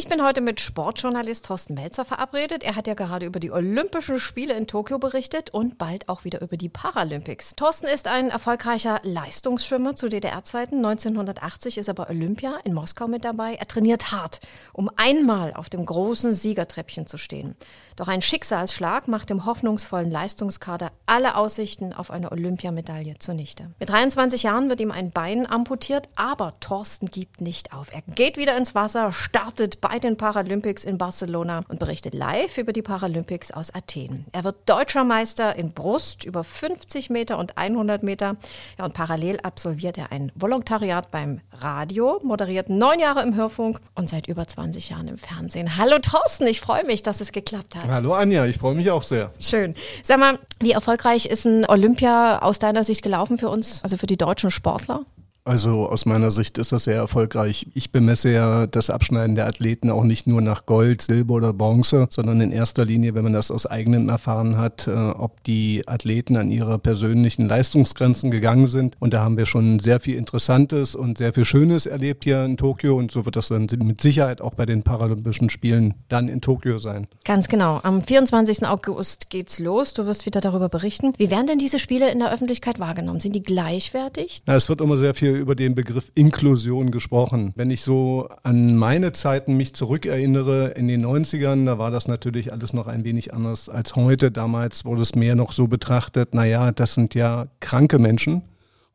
Ich 0.00 0.08
bin 0.08 0.24
heute 0.24 0.40
mit 0.40 0.60
Sportjournalist 0.60 1.44
Thorsten 1.44 1.74
Melzer 1.74 2.06
verabredet. 2.06 2.64
Er 2.64 2.74
hat 2.74 2.86
ja 2.86 2.94
gerade 2.94 3.26
über 3.26 3.38
die 3.38 3.50
Olympischen 3.50 4.18
Spiele 4.18 4.54
in 4.54 4.66
Tokio 4.66 4.98
berichtet 4.98 5.50
und 5.50 5.76
bald 5.76 6.08
auch 6.08 6.24
wieder 6.24 6.40
über 6.40 6.56
die 6.56 6.70
Paralympics. 6.70 7.54
Thorsten 7.54 7.84
ist 7.84 8.08
ein 8.08 8.30
erfolgreicher 8.30 9.00
Leistungsschwimmer 9.02 9.96
zu 9.96 10.08
DDR-Zeiten. 10.08 10.76
1980 10.76 11.76
ist 11.76 11.88
er 11.88 11.92
bei 11.92 12.08
Olympia 12.08 12.54
in 12.64 12.72
Moskau 12.72 13.08
mit 13.08 13.26
dabei. 13.26 13.56
Er 13.56 13.68
trainiert 13.68 14.10
hart, 14.10 14.40
um 14.72 14.90
einmal 14.96 15.52
auf 15.52 15.68
dem 15.68 15.84
großen 15.84 16.32
Siegertreppchen 16.32 17.06
zu 17.06 17.18
stehen. 17.18 17.54
Doch 17.96 18.08
ein 18.08 18.22
Schicksalsschlag 18.22 19.06
macht 19.06 19.28
dem 19.28 19.44
hoffnungsvollen 19.44 20.10
Leistungskader 20.10 20.92
alle 21.04 21.36
Aussichten 21.36 21.92
auf 21.92 22.10
eine 22.10 22.32
Olympiamedaille 22.32 23.18
zunichte. 23.18 23.70
Mit 23.78 23.90
23 23.90 24.44
Jahren 24.44 24.70
wird 24.70 24.80
ihm 24.80 24.92
ein 24.92 25.10
Bein 25.10 25.46
amputiert, 25.46 26.08
aber 26.16 26.54
Thorsten 26.60 27.10
gibt 27.10 27.42
nicht 27.42 27.74
auf. 27.74 27.92
Er 27.92 28.00
geht 28.00 28.38
wieder 28.38 28.56
ins 28.56 28.74
Wasser, 28.74 29.12
startet 29.12 29.82
bei 29.82 29.89
den 29.98 30.16
Paralympics 30.16 30.84
in 30.84 30.98
Barcelona 30.98 31.62
und 31.68 31.78
berichtet 31.78 32.14
live 32.14 32.58
über 32.58 32.72
die 32.72 32.82
Paralympics 32.82 33.50
aus 33.50 33.74
Athen. 33.74 34.26
Er 34.32 34.44
wird 34.44 34.56
deutscher 34.66 35.04
Meister 35.04 35.56
in 35.56 35.72
Brust 35.72 36.24
über 36.24 36.44
50 36.44 37.10
Meter 37.10 37.38
und 37.38 37.58
100 37.58 38.02
Meter. 38.02 38.36
Ja, 38.78 38.84
und 38.84 38.94
parallel 38.94 39.40
absolviert 39.40 39.98
er 39.98 40.12
ein 40.12 40.30
Volontariat 40.34 41.10
beim 41.10 41.40
Radio, 41.52 42.20
moderiert 42.22 42.68
neun 42.68 43.00
Jahre 43.00 43.22
im 43.22 43.34
Hörfunk 43.34 43.80
und 43.94 44.08
seit 44.08 44.28
über 44.28 44.46
20 44.46 44.90
Jahren 44.90 45.08
im 45.08 45.18
Fernsehen. 45.18 45.76
Hallo 45.76 45.98
Thorsten, 45.98 46.46
ich 46.46 46.60
freue 46.60 46.84
mich, 46.84 47.02
dass 47.02 47.20
es 47.20 47.32
geklappt 47.32 47.76
hat. 47.76 47.88
Hallo 47.88 48.14
Anja, 48.14 48.46
ich 48.46 48.58
freue 48.58 48.74
mich 48.74 48.90
auch 48.90 49.02
sehr. 49.02 49.32
Schön. 49.38 49.74
Sag 50.02 50.18
mal, 50.18 50.38
wie 50.60 50.72
erfolgreich 50.72 51.26
ist 51.26 51.46
ein 51.46 51.66
Olympia 51.66 52.40
aus 52.40 52.58
deiner 52.58 52.84
Sicht 52.84 53.02
gelaufen 53.02 53.38
für 53.38 53.48
uns, 53.48 53.82
also 53.82 53.96
für 53.96 54.06
die 54.06 54.16
deutschen 54.16 54.50
Sportler? 54.50 55.04
Also 55.44 55.88
aus 55.88 56.06
meiner 56.06 56.30
Sicht 56.30 56.58
ist 56.58 56.72
das 56.72 56.84
sehr 56.84 56.96
erfolgreich. 56.96 57.66
Ich 57.74 57.92
bemesse 57.92 58.30
ja 58.30 58.66
das 58.66 58.90
Abschneiden 58.90 59.34
der 59.34 59.46
Athleten 59.46 59.90
auch 59.90 60.04
nicht 60.04 60.26
nur 60.26 60.40
nach 60.40 60.66
Gold, 60.66 61.02
Silber 61.02 61.34
oder 61.34 61.52
Bronze, 61.52 62.08
sondern 62.10 62.40
in 62.40 62.52
erster 62.52 62.84
Linie, 62.84 63.14
wenn 63.14 63.24
man 63.24 63.32
das 63.32 63.50
aus 63.50 63.66
eigenem 63.66 64.08
erfahren 64.08 64.58
hat, 64.58 64.86
äh, 64.86 64.90
ob 64.90 65.42
die 65.44 65.82
Athleten 65.86 66.36
an 66.36 66.50
ihre 66.50 66.78
persönlichen 66.78 67.48
Leistungsgrenzen 67.48 68.30
gegangen 68.30 68.66
sind. 68.66 68.96
Und 69.00 69.14
da 69.14 69.22
haben 69.22 69.38
wir 69.38 69.46
schon 69.46 69.78
sehr 69.78 70.00
viel 70.00 70.16
Interessantes 70.16 70.94
und 70.94 71.18
sehr 71.18 71.32
viel 71.32 71.44
Schönes 71.44 71.86
erlebt 71.86 72.24
hier 72.24 72.44
in 72.44 72.56
Tokio. 72.56 72.96
Und 72.96 73.10
so 73.10 73.24
wird 73.24 73.36
das 73.36 73.48
dann 73.48 73.66
mit 73.82 74.00
Sicherheit 74.00 74.40
auch 74.40 74.54
bei 74.54 74.66
den 74.66 74.82
Paralympischen 74.82 75.48
Spielen 75.48 75.94
dann 76.08 76.28
in 76.28 76.40
Tokio 76.40 76.78
sein. 76.78 77.06
Ganz 77.24 77.48
genau. 77.48 77.80
Am 77.82 78.02
24. 78.02 78.66
August 78.66 79.30
geht's 79.30 79.58
los. 79.58 79.94
Du 79.94 80.06
wirst 80.06 80.26
wieder 80.26 80.40
darüber 80.40 80.68
berichten. 80.68 81.12
Wie 81.16 81.30
werden 81.30 81.46
denn 81.46 81.58
diese 81.58 81.78
Spiele 81.78 82.10
in 82.10 82.18
der 82.18 82.32
Öffentlichkeit 82.32 82.78
wahrgenommen? 82.78 83.20
Sind 83.20 83.34
die 83.34 83.42
gleichwertig? 83.42 84.42
Na, 84.46 84.54
es 84.54 84.68
wird 84.68 84.80
immer 84.80 84.96
sehr 84.96 85.14
viel 85.14 85.39
über 85.40 85.54
den 85.54 85.74
Begriff 85.74 86.12
Inklusion 86.14 86.90
gesprochen. 86.90 87.52
Wenn 87.56 87.70
ich 87.70 87.82
so 87.82 88.28
an 88.42 88.76
meine 88.76 89.12
Zeiten 89.12 89.56
mich 89.56 89.74
zurückerinnere, 89.74 90.68
in 90.76 90.86
den 90.86 91.04
90ern, 91.04 91.66
da 91.66 91.78
war 91.78 91.90
das 91.90 92.06
natürlich 92.06 92.52
alles 92.52 92.72
noch 92.72 92.86
ein 92.86 93.04
wenig 93.04 93.34
anders 93.34 93.68
als 93.68 93.96
heute. 93.96 94.30
Damals 94.30 94.84
wurde 94.84 95.02
es 95.02 95.14
mehr 95.14 95.34
noch 95.34 95.52
so 95.52 95.66
betrachtet, 95.66 96.34
naja, 96.34 96.70
das 96.72 96.94
sind 96.94 97.14
ja 97.14 97.46
kranke 97.60 97.98
Menschen. 97.98 98.42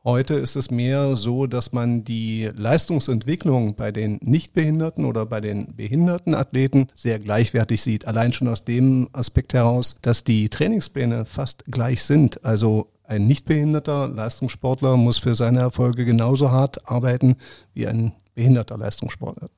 Heute 0.06 0.36
ist 0.36 0.56
es 0.56 0.70
mehr 0.70 1.16
so, 1.16 1.48
dass 1.48 1.74
man 1.74 2.04
die 2.04 2.48
Leistungsentwicklung 2.56 3.74
bei 3.74 3.92
den 3.92 4.20
Nichtbehinderten 4.22 5.04
oder 5.04 5.26
bei 5.26 5.42
den 5.42 5.76
behinderten 5.76 6.36
Athleten 6.36 6.90
sehr 6.96 7.18
gleichwertig 7.18 7.82
sieht. 7.82 8.06
Allein 8.06 8.32
schon 8.32 8.48
aus 8.48 8.64
dem 8.64 9.10
Aspekt 9.14 9.56
heraus, 9.56 9.98
dass 10.04 10.24
die 10.24 10.50
Trainingspläne 10.50 11.26
fast 11.26 11.66
gleich 11.66 12.04
sind. 12.04 12.46
Also 12.46 12.92
ein 13.08 13.28
nichtbehinderter 13.28 14.08
Leistungssportler 14.08 14.98
muss 14.98 15.18
für 15.18 15.36
seine 15.36 15.60
Erfolge 15.60 16.06
genauso 16.06 16.52
hart 16.52 16.88
arbeiten 16.90 17.38
wie 17.74 17.88
ein 17.88 18.14
behinderter 18.34 18.78
Leistungssportler. 18.78 19.50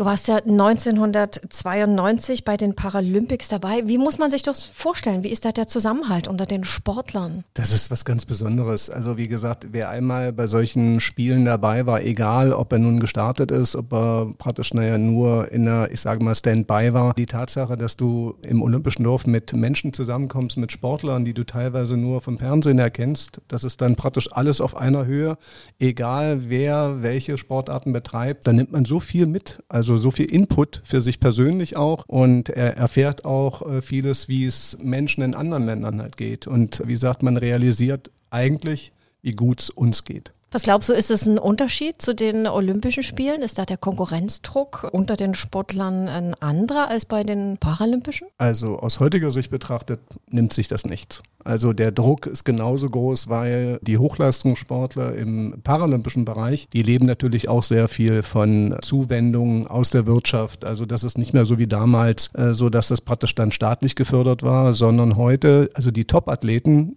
Du 0.00 0.06
warst 0.06 0.28
ja 0.28 0.36
1992 0.36 2.46
bei 2.46 2.56
den 2.56 2.74
Paralympics 2.74 3.48
dabei. 3.48 3.82
Wie 3.84 3.98
muss 3.98 4.16
man 4.16 4.30
sich 4.30 4.42
das 4.42 4.64
vorstellen? 4.64 5.24
Wie 5.24 5.28
ist 5.28 5.44
da 5.44 5.52
der 5.52 5.68
Zusammenhalt 5.68 6.26
unter 6.26 6.46
den 6.46 6.64
Sportlern? 6.64 7.44
Das 7.52 7.74
ist 7.74 7.90
was 7.90 8.06
ganz 8.06 8.24
Besonderes. 8.24 8.88
Also 8.88 9.18
wie 9.18 9.28
gesagt, 9.28 9.66
wer 9.72 9.90
einmal 9.90 10.32
bei 10.32 10.46
solchen 10.46 11.00
Spielen 11.00 11.44
dabei 11.44 11.84
war, 11.84 12.02
egal 12.02 12.54
ob 12.54 12.72
er 12.72 12.78
nun 12.78 12.98
gestartet 12.98 13.50
ist, 13.50 13.76
ob 13.76 13.92
er 13.92 14.32
praktisch 14.38 14.72
naja 14.72 14.96
nur 14.96 15.52
in 15.52 15.68
einer, 15.68 15.90
ich 15.90 16.00
sage 16.00 16.24
mal, 16.24 16.34
Standby 16.34 16.94
war, 16.94 17.12
die 17.12 17.26
Tatsache, 17.26 17.76
dass 17.76 17.98
du 17.98 18.36
im 18.40 18.62
Olympischen 18.62 19.04
Dorf 19.04 19.26
mit 19.26 19.52
Menschen 19.52 19.92
zusammenkommst, 19.92 20.56
mit 20.56 20.72
Sportlern, 20.72 21.26
die 21.26 21.34
du 21.34 21.44
teilweise 21.44 21.98
nur 21.98 22.22
vom 22.22 22.38
Fernsehen 22.38 22.78
erkennst, 22.78 23.42
das 23.48 23.64
ist 23.64 23.82
dann 23.82 23.96
praktisch 23.96 24.32
alles 24.32 24.62
auf 24.62 24.78
einer 24.78 25.04
Höhe, 25.04 25.36
egal 25.78 26.48
wer 26.48 27.02
welche 27.02 27.36
Sportarten 27.36 27.92
betreibt, 27.92 28.46
da 28.46 28.54
nimmt 28.54 28.72
man 28.72 28.86
so 28.86 28.98
viel 28.98 29.26
mit. 29.26 29.62
Also 29.68 29.89
also 29.90 30.02
so 30.02 30.10
viel 30.12 30.26
Input 30.26 30.82
für 30.84 31.00
sich 31.00 31.18
persönlich 31.18 31.76
auch 31.76 32.04
und 32.06 32.48
er 32.48 32.76
erfährt 32.76 33.24
auch 33.24 33.68
äh, 33.68 33.82
vieles, 33.82 34.28
wie 34.28 34.44
es 34.44 34.78
Menschen 34.80 35.22
in 35.22 35.34
anderen 35.34 35.66
Ländern 35.66 36.00
halt 36.00 36.16
geht. 36.16 36.46
Und 36.46 36.80
wie 36.86 36.92
gesagt, 36.92 37.24
man 37.24 37.36
realisiert 37.36 38.10
eigentlich, 38.30 38.92
wie 39.22 39.32
gut 39.32 39.62
es 39.62 39.70
uns 39.70 40.04
geht. 40.04 40.32
Was 40.52 40.64
glaubst 40.64 40.88
du, 40.88 40.94
ist 40.94 41.12
es 41.12 41.26
ein 41.26 41.38
Unterschied 41.38 42.02
zu 42.02 42.12
den 42.12 42.48
Olympischen 42.48 43.04
Spielen? 43.04 43.40
Ist 43.40 43.58
da 43.58 43.64
der 43.64 43.76
Konkurrenzdruck 43.76 44.88
unter 44.90 45.14
den 45.14 45.36
Sportlern 45.36 46.08
ein 46.08 46.34
anderer 46.34 46.88
als 46.88 47.06
bei 47.06 47.22
den 47.22 47.56
Paralympischen? 47.58 48.26
Also 48.36 48.76
aus 48.80 48.98
heutiger 48.98 49.30
Sicht 49.30 49.52
betrachtet 49.52 50.00
nimmt 50.28 50.52
sich 50.52 50.66
das 50.66 50.84
nichts. 50.84 51.22
Also 51.44 51.72
der 51.72 51.92
Druck 51.92 52.26
ist 52.26 52.44
genauso 52.44 52.90
groß, 52.90 53.28
weil 53.28 53.78
die 53.82 53.98
Hochleistungssportler 53.98 55.14
im 55.14 55.60
paralympischen 55.62 56.24
Bereich, 56.24 56.66
die 56.72 56.82
leben 56.82 57.06
natürlich 57.06 57.48
auch 57.48 57.62
sehr 57.62 57.86
viel 57.86 58.24
von 58.24 58.74
Zuwendungen 58.82 59.68
aus 59.68 59.90
der 59.90 60.04
Wirtschaft. 60.06 60.64
Also 60.64 60.84
das 60.84 61.04
ist 61.04 61.16
nicht 61.16 61.32
mehr 61.32 61.44
so 61.44 61.58
wie 61.58 61.68
damals, 61.68 62.28
äh, 62.34 62.54
so 62.54 62.70
dass 62.70 62.88
das 62.88 63.00
praktisch 63.00 63.36
dann 63.36 63.52
staatlich 63.52 63.94
gefördert 63.94 64.42
war, 64.42 64.74
sondern 64.74 65.14
heute, 65.16 65.70
also 65.74 65.92
die 65.92 66.06
Top-Athleten 66.06 66.96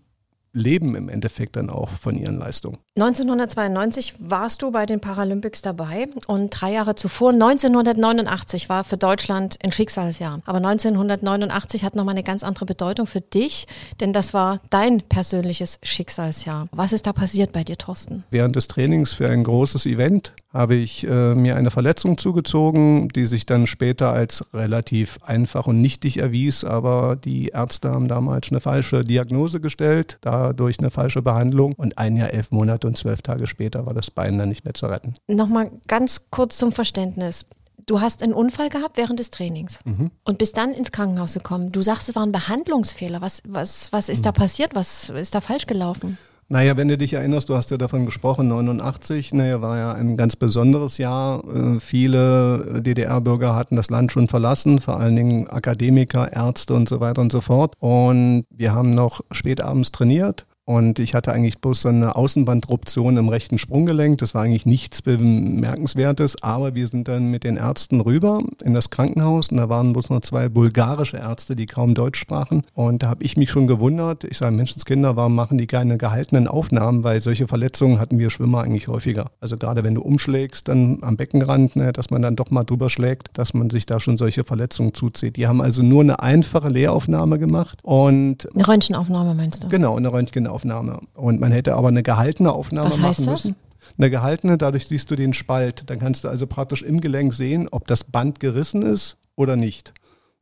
leben 0.53 0.95
im 0.95 1.09
Endeffekt 1.09 1.55
dann 1.55 1.69
auch 1.69 1.89
von 1.89 2.15
ihren 2.15 2.37
Leistungen. 2.37 2.77
1992 2.95 4.15
warst 4.19 4.61
du 4.61 4.71
bei 4.71 4.85
den 4.85 4.99
Paralympics 4.99 5.63
dabei 5.63 6.07
und 6.27 6.49
drei 6.51 6.73
Jahre 6.73 6.93
zuvor, 6.93 7.31
1989, 7.31 8.69
war 8.69 8.83
für 8.83 8.97
Deutschland 8.97 9.57
ein 9.63 9.71
Schicksalsjahr. 9.71 10.41
Aber 10.45 10.59
1989 10.59 11.83
hat 11.83 11.95
nochmal 11.95 12.13
eine 12.13 12.23
ganz 12.23 12.43
andere 12.43 12.65
Bedeutung 12.65 13.07
für 13.07 13.21
dich, 13.21 13.67
denn 13.99 14.13
das 14.13 14.35
war 14.35 14.61
dein 14.69 15.01
persönliches 15.01 15.79
Schicksalsjahr. 15.81 16.67
Was 16.71 16.93
ist 16.93 17.07
da 17.07 17.13
passiert 17.13 17.51
bei 17.51 17.63
dir, 17.63 17.77
Thorsten? 17.77 18.23
Während 18.29 18.55
des 18.55 18.67
Trainings 18.67 19.13
für 19.13 19.27
ein 19.27 19.43
großes 19.43 19.87
Event 19.87 20.33
habe 20.53 20.75
ich 20.75 21.07
äh, 21.07 21.33
mir 21.33 21.55
eine 21.55 21.71
Verletzung 21.71 22.19
zugezogen, 22.19 23.09
die 23.09 23.25
sich 23.25 23.47
dann 23.47 23.65
später 23.65 24.11
als 24.11 24.45
relativ 24.53 25.17
einfach 25.23 25.65
und 25.65 25.81
nichtig 25.81 26.17
erwies, 26.17 26.63
aber 26.63 27.15
die 27.15 27.47
Ärzte 27.47 27.89
haben 27.89 28.07
damals 28.07 28.51
eine 28.51 28.59
falsche 28.59 29.03
Diagnose 29.03 29.59
gestellt, 29.59 30.19
dadurch 30.47 30.79
eine 30.79 30.91
falsche 30.91 31.21
Behandlung 31.21 31.73
und 31.73 31.97
ein 31.97 32.15
Jahr, 32.15 32.31
elf 32.31 32.51
Monate 32.51 32.87
und 32.87 32.97
zwölf 32.97 33.21
Tage 33.21 33.47
später 33.47 33.85
war 33.85 33.93
das 33.93 34.11
Bein 34.11 34.37
dann 34.37 34.49
nicht 34.49 34.65
mehr 34.65 34.73
zu 34.73 34.87
retten. 34.87 35.13
Nochmal 35.27 35.71
ganz 35.87 36.29
kurz 36.29 36.57
zum 36.57 36.71
Verständnis. 36.71 37.45
Du 37.85 38.01
hast 38.01 38.23
einen 38.23 38.33
Unfall 38.33 38.69
gehabt 38.69 38.97
während 38.97 39.19
des 39.19 39.29
Trainings 39.29 39.79
mhm. 39.85 40.11
und 40.23 40.37
bist 40.37 40.55
dann 40.57 40.71
ins 40.71 40.91
Krankenhaus 40.91 41.33
gekommen. 41.33 41.71
Du 41.71 41.81
sagst, 41.81 42.07
es 42.07 42.15
war 42.15 42.25
ein 42.25 42.31
Behandlungsfehler. 42.31 43.21
Was, 43.21 43.41
was, 43.45 43.91
was 43.91 44.09
ist 44.09 44.19
mhm. 44.19 44.23
da 44.23 44.31
passiert? 44.31 44.75
Was 44.75 45.09
ist 45.09 45.35
da 45.35 45.41
falsch 45.41 45.65
gelaufen? 45.65 46.17
Naja, 46.53 46.77
wenn 46.77 46.87
du 46.87 46.99
dich 46.99 47.13
erinnerst, 47.13 47.49
du 47.49 47.55
hast 47.55 47.71
ja 47.71 47.77
davon 47.77 48.05
gesprochen, 48.05 48.47
89, 48.47 49.33
naja, 49.33 49.63
war 49.63 49.75
ja 49.79 49.93
ein 49.93 50.17
ganz 50.17 50.35
besonderes 50.35 50.99
Jahr. 50.99 51.43
Äh, 51.45 51.79
viele 51.79 52.79
DDR-Bürger 52.79 53.55
hatten 53.55 53.75
das 53.75 53.89
Land 53.89 54.11
schon 54.11 54.27
verlassen, 54.27 54.79
vor 54.79 54.99
allen 54.99 55.15
Dingen 55.15 55.47
Akademiker, 55.47 56.31
Ärzte 56.31 56.75
und 56.75 56.87
so 56.87 56.99
weiter 56.99 57.23
und 57.23 57.31
so 57.31 57.41
fort. 57.41 57.73
Und 57.79 58.45
wir 58.51 58.71
haben 58.71 58.91
noch 58.91 59.21
spätabends 59.31 59.91
trainiert 59.91 60.45
und 60.65 60.99
ich 60.99 61.13
hatte 61.13 61.33
eigentlich 61.33 61.59
bloß 61.59 61.81
so 61.81 61.89
eine 61.89 62.15
Außenbandruption 62.15 63.17
im 63.17 63.27
rechten 63.27 63.57
Sprunggelenk. 63.57 64.19
Das 64.19 64.33
war 64.33 64.43
eigentlich 64.43 64.65
nichts 64.65 65.01
Bemerkenswertes. 65.01 66.41
Aber 66.41 66.73
wir 66.73 66.87
sind 66.87 67.09
dann 67.09 67.29
mit 67.31 67.43
den 67.43 67.57
Ärzten 67.57 67.99
rüber 67.99 68.41
in 68.63 68.73
das 68.73 68.89
Krankenhaus. 68.89 69.49
Und 69.49 69.57
da 69.57 69.67
waren 69.67 69.91
bloß 69.91 70.09
noch 70.09 70.21
zwei 70.21 70.47
bulgarische 70.47 71.17
Ärzte, 71.17 71.57
die 71.57 71.65
kaum 71.65 71.95
Deutsch 71.95 72.17
sprachen. 72.17 72.63
Und 72.73 73.03
da 73.03 73.09
habe 73.09 73.25
ich 73.25 73.35
mich 73.35 73.49
schon 73.51 73.67
gewundert. 73.67 74.23
Ich 74.23 74.37
sage, 74.37 74.55
Menschenskinder, 74.55 75.17
warum 75.17 75.35
machen 75.35 75.57
die 75.57 75.67
keine 75.67 75.97
gehaltenen 75.97 76.47
Aufnahmen? 76.47 77.03
Weil 77.03 77.19
solche 77.19 77.49
Verletzungen 77.49 77.99
hatten 77.99 78.17
wir 78.17 78.29
Schwimmer 78.29 78.61
eigentlich 78.61 78.87
häufiger. 78.87 79.31
Also 79.41 79.57
gerade 79.57 79.83
wenn 79.83 79.95
du 79.95 80.01
umschlägst, 80.01 80.69
dann 80.69 80.99
am 81.01 81.17
Beckenrand, 81.17 81.75
ne, 81.75 81.91
dass 81.91 82.09
man 82.09 82.21
dann 82.21 82.37
doch 82.37 82.51
mal 82.51 82.63
drüber 82.63 82.89
schlägt, 82.89 83.37
dass 83.37 83.53
man 83.53 83.69
sich 83.69 83.85
da 83.85 83.99
schon 83.99 84.17
solche 84.17 84.45
Verletzungen 84.45 84.93
zuzieht. 84.93 85.35
Die 85.35 85.45
haben 85.45 85.59
also 85.59 85.83
nur 85.83 86.03
eine 86.03 86.21
einfache 86.21 86.69
Lehraufnahme 86.69 87.37
gemacht. 87.37 87.79
Und 87.81 88.47
eine 88.55 88.65
Röntgenaufnahme 88.65 89.33
meinst 89.33 89.65
du? 89.65 89.67
Genau, 89.67 89.97
eine 89.97 90.13
Röntgenaufnahme. 90.13 90.52
Aufnahme. 90.53 90.99
Und 91.13 91.39
man 91.39 91.51
hätte 91.51 91.75
aber 91.75 91.89
eine 91.89 92.03
gehaltene 92.03 92.51
Aufnahme 92.51 92.89
Was 92.89 92.99
machen 92.99 93.25
müssen. 93.25 93.55
Das? 93.79 93.93
Eine 93.97 94.09
gehaltene, 94.09 94.57
dadurch 94.57 94.87
siehst 94.87 95.11
du 95.11 95.15
den 95.15 95.33
Spalt. 95.33 95.83
Dann 95.87 95.99
kannst 95.99 96.23
du 96.23 96.29
also 96.29 96.47
praktisch 96.47 96.83
im 96.83 97.01
Gelenk 97.01 97.33
sehen, 97.33 97.67
ob 97.69 97.87
das 97.87 98.03
Band 98.03 98.39
gerissen 98.39 98.81
ist 98.81 99.17
oder 99.35 99.55
nicht. 99.55 99.93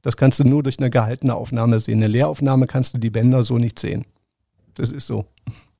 Das 0.02 0.18
kannst 0.18 0.40
du 0.40 0.44
nur 0.44 0.64
durch 0.64 0.80
eine 0.80 0.90
gehaltene 0.90 1.36
Aufnahme 1.36 1.80
sehen. 1.80 2.00
Eine 2.00 2.08
Leeraufnahme 2.08 2.68
kannst 2.68 2.94
du 2.94 2.98
die 2.98 3.10
Bänder 3.10 3.44
so 3.44 3.58
nicht 3.58 3.80
sehen. 3.80 4.06
das 4.76 4.92
ist 4.92 5.08
so. 5.08 5.26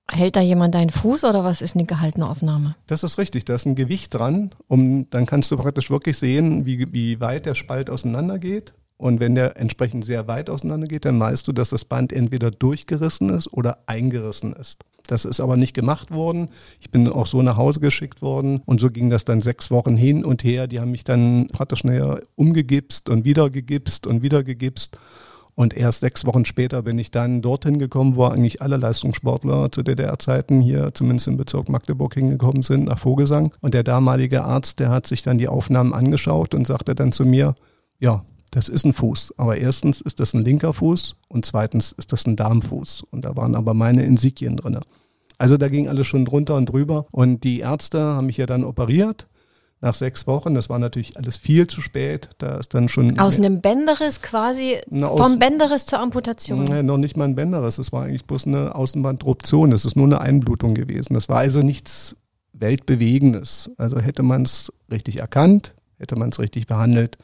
Hält 0.10 0.36
da 0.36 0.42
jemand 0.42 0.76
deinen 0.76 0.90
Fuß 0.90 1.24
oder 1.24 1.44
was 1.46 1.62
ist 1.62 1.76
eine 1.76 1.86
gehaltene 1.86 2.30
Aufnahme? 2.30 2.76
Das 2.88 3.04
ist 3.04 3.18
richtig, 3.18 3.46
da 3.46 3.56
ist 3.56 3.66
ein 3.66 3.76
Gewicht 3.76 4.14
dran, 4.14 4.52
um 4.68 5.10
dann 5.10 5.26
kannst 5.26 5.50
du 5.52 5.58
praktisch 5.58 5.90
wirklich 5.90 6.18
sehen, 6.18 6.66
wie, 6.66 6.92
wie 6.92 7.22
weit 7.22 7.46
der 7.46 7.56
Spalt 7.56 7.90
auseinander 7.90 8.38
geht. 8.38 8.74
Und 9.02 9.20
wenn 9.20 9.34
der 9.34 9.58
entsprechend 9.58 10.06
sehr 10.06 10.28
weit 10.28 10.48
auseinander 10.48 10.86
geht, 10.86 11.06
dann 11.06 11.20
weißt 11.20 11.48
du, 11.48 11.54
dass 11.54 11.72
das 11.72 11.86
Band 11.86 12.14
entweder 12.14 12.52
durchgerissen 12.52 13.32
ist 13.32 13.52
oder 13.52 13.80
eingerissen 13.88 14.54
ist. 14.54 14.84
Das 15.08 15.26
ist 15.26 15.40
aber 15.40 15.58
nicht 15.58 15.74
gemacht 15.74 16.12
worden. 16.12 16.50
Ich 16.80 16.92
bin 16.92 17.08
auch 17.08 17.26
so 17.26 17.42
nach 17.42 17.58
Hause 17.58 17.80
geschickt 17.80 18.22
worden 18.22 18.62
und 18.64 18.80
so 18.80 18.90
ging 18.90 19.10
das 19.10 19.26
dann 19.26 19.42
sechs 19.42 19.72
Wochen 19.72 19.98
hin 19.98 20.24
und 20.24 20.44
her. 20.44 20.68
Die 20.68 20.80
haben 20.80 20.92
mich 20.92 21.04
dann 21.04 21.48
praktisch 21.48 21.84
näher 21.84 22.22
umgegipst 22.36 23.10
und 23.10 23.26
wieder 23.26 23.50
gegipst 23.50 24.06
und 24.06 24.22
wieder 24.22 24.44
gegipst. 24.44 25.00
Und 25.56 25.76
erst 25.76 26.02
sechs 26.02 26.24
Wochen 26.28 26.46
später 26.46 26.84
bin 26.84 27.00
ich 27.00 27.10
dann 27.10 27.42
dorthin 27.42 27.80
gekommen, 27.80 28.16
wo 28.16 28.26
eigentlich 28.26 28.62
alle 28.62 28.78
Leistungssportler 28.78 29.72
zu 29.72 29.82
DDR-Zeiten 29.82 30.62
hier, 30.62 30.94
zumindest 30.94 31.28
im 31.28 31.38
Bezirk 31.38 31.70
Magdeburg, 31.70 32.14
hingekommen 32.14 32.62
sind, 32.62 32.84
nach 32.84 33.00
Vogelsang. 33.00 33.52
Und 33.62 33.74
der 33.74 33.84
damalige 33.84 34.44
Arzt, 34.44 34.80
der 34.80 34.90
hat 34.90 35.08
sich 35.08 35.24
dann 35.24 35.40
die 35.40 35.48
Aufnahmen 35.48 35.92
angeschaut 35.92 36.54
und 36.54 36.68
sagte 36.68 36.94
dann 36.94 37.12
zu 37.12 37.26
mir, 37.26 37.56
ja, 38.00 38.24
das 38.52 38.70
ist 38.70 38.86
ein 38.86 38.94
Fuß. 38.94 39.34
Aber 39.38 39.58
erstens 39.58 40.02
ist 40.02 40.20
das 40.20 40.34
ein 40.34 40.44
linker 40.44 40.74
Fuß 40.74 41.16
und 41.30 41.46
zweitens 41.46 41.94
ist 41.94 42.12
das 42.12 42.26
ein 42.26 42.36
Darmfuß. 42.36 43.04
Und 43.10 43.26
da 43.26 43.36
waren 43.36 43.56
aber 43.56 43.74
meine 43.74 44.04
Insigien 44.04 44.58
drin. 44.58 44.78
Also 45.38 45.58
da 45.58 45.70
ging 45.70 45.88
alles 45.88 46.06
schon 46.06 46.26
drunter 46.26 46.56
und 46.56 46.68
drüber. 46.68 47.08
Und 47.12 47.44
die 47.44 47.62
Ärzte 47.62 48.00
haben 48.00 48.28
mich 48.28 48.38
ja 48.38 48.46
dann 48.46 48.64
operiert 48.64 49.28
nach 49.80 49.96
sechs 49.96 50.28
Wochen. 50.28 50.54
Das 50.54 50.70
war 50.70 50.80
natürlich 50.80 51.18
alles 51.18 51.38
viel 51.38 51.66
zu 51.66 51.82
spät. 51.82 52.30
Da 52.38 52.58
ist 52.58 52.74
dann 52.74 52.90
schon. 52.90 53.18
Aus 53.20 53.38
einem 53.38 53.62
Bänderriss 53.62 54.22
quasi, 54.22 54.78
Na, 54.90 55.08
aus, 55.08 55.20
vom 55.20 55.40
Bänderriss 55.40 55.86
zur 55.86 56.00
Amputation. 56.00 56.66
Nee, 56.66 56.84
noch 56.84 56.98
nicht 56.98 57.18
mal 57.18 57.26
ein 57.26 57.36
Bänderriss. 57.36 57.80
Es 57.80 57.92
war 57.92 58.04
eigentlich 58.04 58.26
bloß 58.26 58.48
eine 58.48 58.76
Außenbandruption. 58.76 59.72
Das 59.72 59.86
ist 59.86 59.96
nur 59.96 60.06
eine 60.06 60.22
Einblutung 60.22 60.76
gewesen. 60.76 61.14
Das 61.16 61.28
war 61.30 61.40
also 61.40 61.62
nichts 61.62 62.16
Weltbewegendes. 62.54 63.72
Also 63.78 64.00
hätte 64.00 64.24
man 64.24 64.44
es 64.44 64.72
richtig 64.92 65.20
erkannt, 65.20 65.74
hätte 65.98 66.16
man 66.16 66.30
es 66.30 66.40
richtig 66.40 66.68
behandelt, 66.68 67.18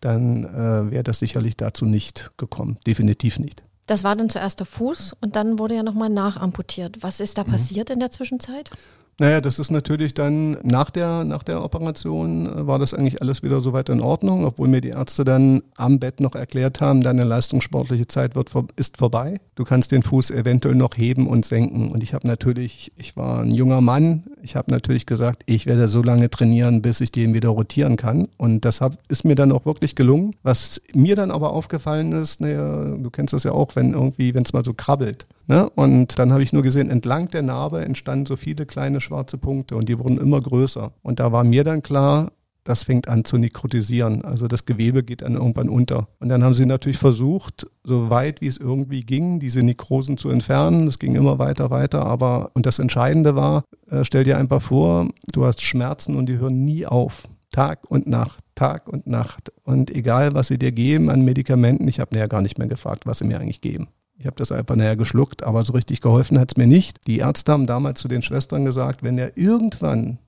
dann 0.00 0.44
äh, 0.44 0.90
wäre 0.90 1.02
das 1.02 1.18
sicherlich 1.18 1.56
dazu 1.56 1.84
nicht 1.84 2.30
gekommen. 2.36 2.78
Definitiv 2.86 3.38
nicht. 3.38 3.62
Das 3.86 4.04
war 4.04 4.16
dann 4.16 4.30
zuerst 4.30 4.60
der 4.60 4.66
Fuß 4.66 5.16
und 5.20 5.36
dann 5.36 5.58
wurde 5.58 5.74
ja 5.74 5.82
nochmal 5.82 6.08
nachamputiert. 6.08 7.02
Was 7.02 7.20
ist 7.20 7.36
da 7.38 7.44
mhm. 7.44 7.48
passiert 7.48 7.90
in 7.90 8.00
der 8.00 8.10
Zwischenzeit? 8.10 8.70
Naja, 9.18 9.40
das 9.40 9.60
ist 9.60 9.70
natürlich 9.70 10.12
dann 10.12 10.58
nach 10.64 10.90
der, 10.90 11.22
nach 11.24 11.44
der 11.44 11.62
Operation 11.62 12.46
äh, 12.46 12.66
war 12.66 12.78
das 12.78 12.94
eigentlich 12.94 13.22
alles 13.22 13.42
wieder 13.42 13.60
soweit 13.60 13.88
in 13.88 14.00
Ordnung, 14.00 14.44
obwohl 14.44 14.66
mir 14.66 14.80
die 14.80 14.88
Ärzte 14.88 15.24
dann 15.24 15.62
am 15.76 16.00
Bett 16.00 16.20
noch 16.20 16.34
erklärt 16.34 16.80
haben, 16.80 17.00
deine 17.00 17.22
leistungssportliche 17.22 18.08
Zeit 18.08 18.34
wird, 18.34 18.50
ist 18.76 18.96
vorbei. 18.96 19.40
Du 19.54 19.64
kannst 19.64 19.92
den 19.92 20.02
Fuß 20.02 20.32
eventuell 20.32 20.74
noch 20.74 20.96
heben 20.96 21.28
und 21.28 21.44
senken. 21.44 21.92
Und 21.92 22.02
ich 22.02 22.12
habe 22.12 22.26
natürlich, 22.26 22.92
ich 22.96 23.16
war 23.16 23.40
ein 23.40 23.52
junger 23.52 23.80
Mann, 23.80 24.24
ich 24.42 24.56
habe 24.56 24.72
natürlich 24.72 25.06
gesagt, 25.06 25.42
ich 25.46 25.66
werde 25.66 25.88
so 25.88 26.02
lange 26.02 26.28
trainieren, 26.28 26.82
bis 26.82 27.00
ich 27.00 27.12
den 27.12 27.34
wieder 27.34 27.50
rotieren 27.50 27.96
kann. 27.96 28.28
Und 28.36 28.64
das 28.64 28.80
hab, 28.80 28.98
ist 29.08 29.24
mir 29.24 29.36
dann 29.36 29.52
auch 29.52 29.64
wirklich 29.64 29.94
gelungen. 29.94 30.34
Was 30.42 30.82
mir 30.92 31.14
dann 31.14 31.30
aber 31.30 31.52
aufgefallen 31.52 32.10
ist, 32.12 32.40
naja, 32.40 32.96
du 32.96 33.10
kennst 33.10 33.32
das 33.32 33.44
ja 33.44 33.52
auch, 33.52 33.76
wenn 33.76 33.94
irgendwie, 33.94 34.34
wenn 34.34 34.42
es 34.42 34.52
mal 34.52 34.64
so 34.64 34.74
krabbelt. 34.74 35.26
Ne? 35.46 35.68
Und 35.70 36.18
dann 36.18 36.32
habe 36.32 36.42
ich 36.42 36.52
nur 36.52 36.62
gesehen, 36.62 36.90
entlang 36.90 37.28
der 37.30 37.42
Narbe 37.42 37.84
entstanden 37.84 38.26
so 38.26 38.36
viele 38.36 38.66
kleine 38.66 39.00
schwarze 39.00 39.38
Punkte 39.38 39.76
und 39.76 39.88
die 39.88 39.98
wurden 39.98 40.18
immer 40.18 40.40
größer. 40.40 40.92
Und 41.02 41.20
da 41.20 41.32
war 41.32 41.44
mir 41.44 41.64
dann 41.64 41.82
klar, 41.82 42.32
das 42.64 42.82
fängt 42.82 43.08
an 43.08 43.24
zu 43.24 43.36
nekrotisieren. 43.36 44.24
Also 44.24 44.48
das 44.48 44.64
Gewebe 44.64 45.02
geht 45.02 45.20
dann 45.20 45.34
irgendwann 45.34 45.68
unter. 45.68 46.08
Und 46.18 46.30
dann 46.30 46.42
haben 46.42 46.54
sie 46.54 46.64
natürlich 46.64 46.96
versucht, 46.98 47.66
so 47.84 48.08
weit 48.08 48.40
wie 48.40 48.46
es 48.46 48.56
irgendwie 48.56 49.02
ging, 49.02 49.38
diese 49.38 49.62
Nekrosen 49.62 50.16
zu 50.16 50.30
entfernen. 50.30 50.88
Es 50.88 50.98
ging 50.98 51.14
immer 51.14 51.38
weiter, 51.38 51.70
weiter. 51.70 52.06
Aber, 52.06 52.50
und 52.54 52.64
das 52.64 52.78
Entscheidende 52.78 53.36
war, 53.36 53.64
äh, 53.90 54.02
stell 54.02 54.24
dir 54.24 54.38
einfach 54.38 54.62
vor, 54.62 55.08
du 55.32 55.44
hast 55.44 55.60
Schmerzen 55.60 56.16
und 56.16 56.26
die 56.26 56.38
hören 56.38 56.64
nie 56.64 56.86
auf. 56.86 57.24
Tag 57.52 57.88
und 57.88 58.08
Nacht, 58.08 58.40
Tag 58.56 58.88
und 58.88 59.06
Nacht. 59.06 59.52
Und 59.62 59.90
egal, 59.94 60.34
was 60.34 60.48
sie 60.48 60.58
dir 60.58 60.72
geben 60.72 61.10
an 61.10 61.22
Medikamenten, 61.22 61.86
ich 61.86 62.00
habe 62.00 62.16
ja 62.16 62.26
gar 62.26 62.40
nicht 62.40 62.58
mehr 62.58 62.66
gefragt, 62.66 63.06
was 63.06 63.18
sie 63.18 63.26
mir 63.26 63.38
eigentlich 63.38 63.60
geben. 63.60 63.88
Ich 64.16 64.26
habe 64.26 64.36
das 64.36 64.52
einfach 64.52 64.76
näher 64.76 64.96
geschluckt, 64.96 65.42
aber 65.42 65.64
so 65.64 65.72
richtig 65.72 66.00
geholfen 66.00 66.38
hat 66.38 66.52
es 66.52 66.56
mir 66.56 66.66
nicht. 66.66 67.06
Die 67.06 67.18
Ärzte 67.18 67.52
haben 67.52 67.66
damals 67.66 68.00
zu 68.00 68.08
den 68.08 68.22
Schwestern 68.22 68.64
gesagt, 68.64 69.02
wenn 69.02 69.18
er 69.18 69.36
irgendwann 69.36 70.18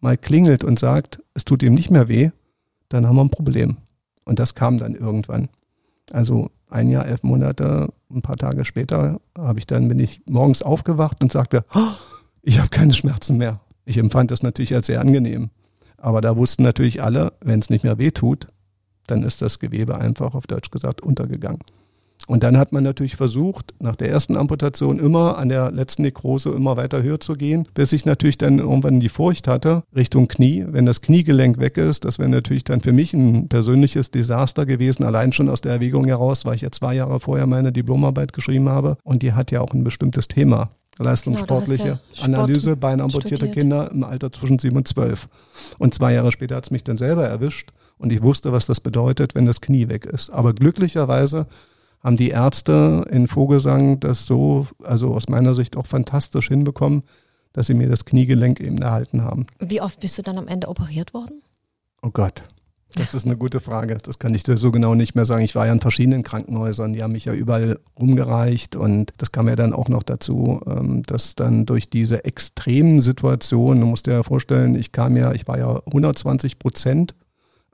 mal 0.00 0.16
klingelt 0.16 0.64
und 0.64 0.78
sagt, 0.78 1.20
es 1.34 1.44
tut 1.44 1.62
ihm 1.62 1.74
nicht 1.74 1.90
mehr 1.90 2.08
weh, 2.08 2.30
dann 2.88 3.06
haben 3.06 3.16
wir 3.16 3.24
ein 3.24 3.30
Problem. 3.30 3.76
Und 4.24 4.38
das 4.38 4.54
kam 4.54 4.78
dann 4.78 4.94
irgendwann. 4.94 5.48
Also 6.10 6.50
ein 6.68 6.90
Jahr, 6.90 7.06
elf 7.06 7.22
Monate, 7.22 7.92
ein 8.10 8.22
paar 8.22 8.36
Tage 8.36 8.64
später 8.64 9.20
habe 9.36 9.58
ich 9.58 9.66
dann, 9.66 9.88
bin 9.88 10.00
ich 10.00 10.20
morgens 10.26 10.62
aufgewacht 10.62 11.22
und 11.22 11.32
sagte, 11.32 11.64
oh, 11.74 11.94
ich 12.42 12.58
habe 12.58 12.68
keine 12.68 12.92
Schmerzen 12.92 13.36
mehr. 13.36 13.60
Ich 13.84 13.98
empfand 13.98 14.30
das 14.30 14.42
natürlich 14.42 14.74
als 14.74 14.86
sehr 14.86 15.00
angenehm. 15.00 15.50
Aber 15.96 16.20
da 16.20 16.36
wussten 16.36 16.62
natürlich 16.62 17.02
alle, 17.02 17.32
wenn 17.40 17.60
es 17.60 17.70
nicht 17.70 17.84
mehr 17.84 17.98
weh 17.98 18.10
tut, 18.10 18.48
dann 19.06 19.22
ist 19.22 19.42
das 19.42 19.58
Gewebe 19.58 19.98
einfach 19.98 20.34
auf 20.34 20.46
Deutsch 20.46 20.70
gesagt 20.70 21.00
untergegangen. 21.00 21.60
Und 22.26 22.42
dann 22.42 22.58
hat 22.58 22.72
man 22.72 22.84
natürlich 22.84 23.16
versucht, 23.16 23.74
nach 23.80 23.96
der 23.96 24.10
ersten 24.10 24.36
Amputation 24.36 24.98
immer 24.98 25.38
an 25.38 25.48
der 25.48 25.70
letzten 25.70 26.02
Nekrose 26.02 26.50
immer 26.50 26.76
weiter 26.76 27.02
höher 27.02 27.20
zu 27.20 27.34
gehen, 27.34 27.66
bis 27.74 27.92
ich 27.92 28.04
natürlich 28.04 28.36
dann 28.36 28.58
irgendwann 28.58 29.00
die 29.00 29.08
Furcht 29.08 29.48
hatte, 29.48 29.82
Richtung 29.94 30.28
Knie. 30.28 30.66
Wenn 30.68 30.84
das 30.84 31.00
Kniegelenk 31.00 31.58
weg 31.58 31.78
ist, 31.78 32.04
das 32.04 32.18
wäre 32.18 32.28
natürlich 32.28 32.64
dann 32.64 32.80
für 32.80 32.92
mich 32.92 33.14
ein 33.14 33.48
persönliches 33.48 34.10
Desaster 34.10 34.66
gewesen, 34.66 35.04
allein 35.04 35.32
schon 35.32 35.48
aus 35.48 35.60
der 35.60 35.72
Erwägung 35.72 36.06
heraus, 36.06 36.44
weil 36.44 36.56
ich 36.56 36.62
ja 36.62 36.70
zwei 36.70 36.94
Jahre 36.94 37.20
vorher 37.20 37.46
meine 37.46 37.72
Diplomarbeit 37.72 38.32
geschrieben 38.32 38.68
habe. 38.68 38.98
Und 39.04 39.22
die 39.22 39.32
hat 39.32 39.50
ja 39.50 39.60
auch 39.60 39.72
ein 39.72 39.84
bestimmtes 39.84 40.28
Thema. 40.28 40.70
Leistungssportliche 40.98 42.00
genau, 42.20 42.40
Analyse 42.40 42.76
bei 42.76 42.92
amputierte 42.92 43.48
Kinder 43.48 43.90
im 43.90 44.02
Alter 44.02 44.32
zwischen 44.32 44.58
sieben 44.58 44.76
und 44.76 44.88
zwölf. 44.88 45.28
Und 45.78 45.94
zwei 45.94 46.12
Jahre 46.12 46.32
später 46.32 46.56
hat 46.56 46.64
es 46.64 46.70
mich 46.70 46.82
dann 46.82 46.96
selber 46.96 47.26
erwischt 47.26 47.70
und 47.98 48.12
ich 48.12 48.22
wusste, 48.22 48.52
was 48.52 48.66
das 48.66 48.80
bedeutet, 48.80 49.34
wenn 49.34 49.46
das 49.46 49.60
Knie 49.60 49.88
weg 49.88 50.06
ist. 50.06 50.30
Aber 50.30 50.54
glücklicherweise 50.54 51.46
haben 52.02 52.16
die 52.16 52.30
Ärzte 52.30 53.04
in 53.10 53.28
Vogelsang 53.28 54.00
das 54.00 54.26
so, 54.26 54.66
also 54.82 55.14
aus 55.14 55.28
meiner 55.28 55.54
Sicht 55.54 55.76
auch 55.76 55.86
fantastisch 55.86 56.48
hinbekommen, 56.48 57.02
dass 57.52 57.66
sie 57.66 57.74
mir 57.74 57.88
das 57.88 58.04
Kniegelenk 58.04 58.60
eben 58.60 58.78
erhalten 58.78 59.22
haben. 59.22 59.46
Wie 59.58 59.80
oft 59.80 60.00
bist 60.00 60.18
du 60.18 60.22
dann 60.22 60.38
am 60.38 60.48
Ende 60.48 60.68
operiert 60.68 61.14
worden? 61.14 61.42
Oh 62.02 62.10
Gott. 62.10 62.44
Das 62.94 63.12
ist 63.12 63.26
eine 63.26 63.36
gute 63.36 63.60
Frage. 63.60 63.98
Das 64.02 64.18
kann 64.18 64.34
ich 64.34 64.44
dir 64.44 64.56
so 64.56 64.70
genau 64.70 64.94
nicht 64.94 65.14
mehr 65.14 65.26
sagen. 65.26 65.44
Ich 65.44 65.54
war 65.54 65.66
ja 65.66 65.72
in 65.72 65.80
verschiedenen 65.80 66.22
Krankenhäusern, 66.22 66.94
die 66.94 67.02
haben 67.02 67.12
mich 67.12 67.26
ja 67.26 67.34
überall 67.34 67.78
rumgereicht 67.98 68.76
und 68.76 69.12
das 69.18 69.30
kam 69.30 69.46
ja 69.48 69.56
dann 69.56 69.74
auch 69.74 69.88
noch 69.88 70.02
dazu, 70.02 70.60
ähm, 70.66 71.02
dass 71.02 71.34
dann 71.34 71.66
durch 71.66 71.90
diese 71.90 72.24
extremen 72.24 73.02
Situationen, 73.02 73.80
du 73.80 73.86
musst 73.86 74.06
dir 74.06 74.12
ja 74.12 74.22
vorstellen, 74.22 74.74
ich 74.74 74.92
kam 74.92 75.16
ja, 75.16 75.32
ich 75.32 75.46
war 75.46 75.58
ja 75.58 75.82
120 75.86 76.58
Prozent 76.58 77.14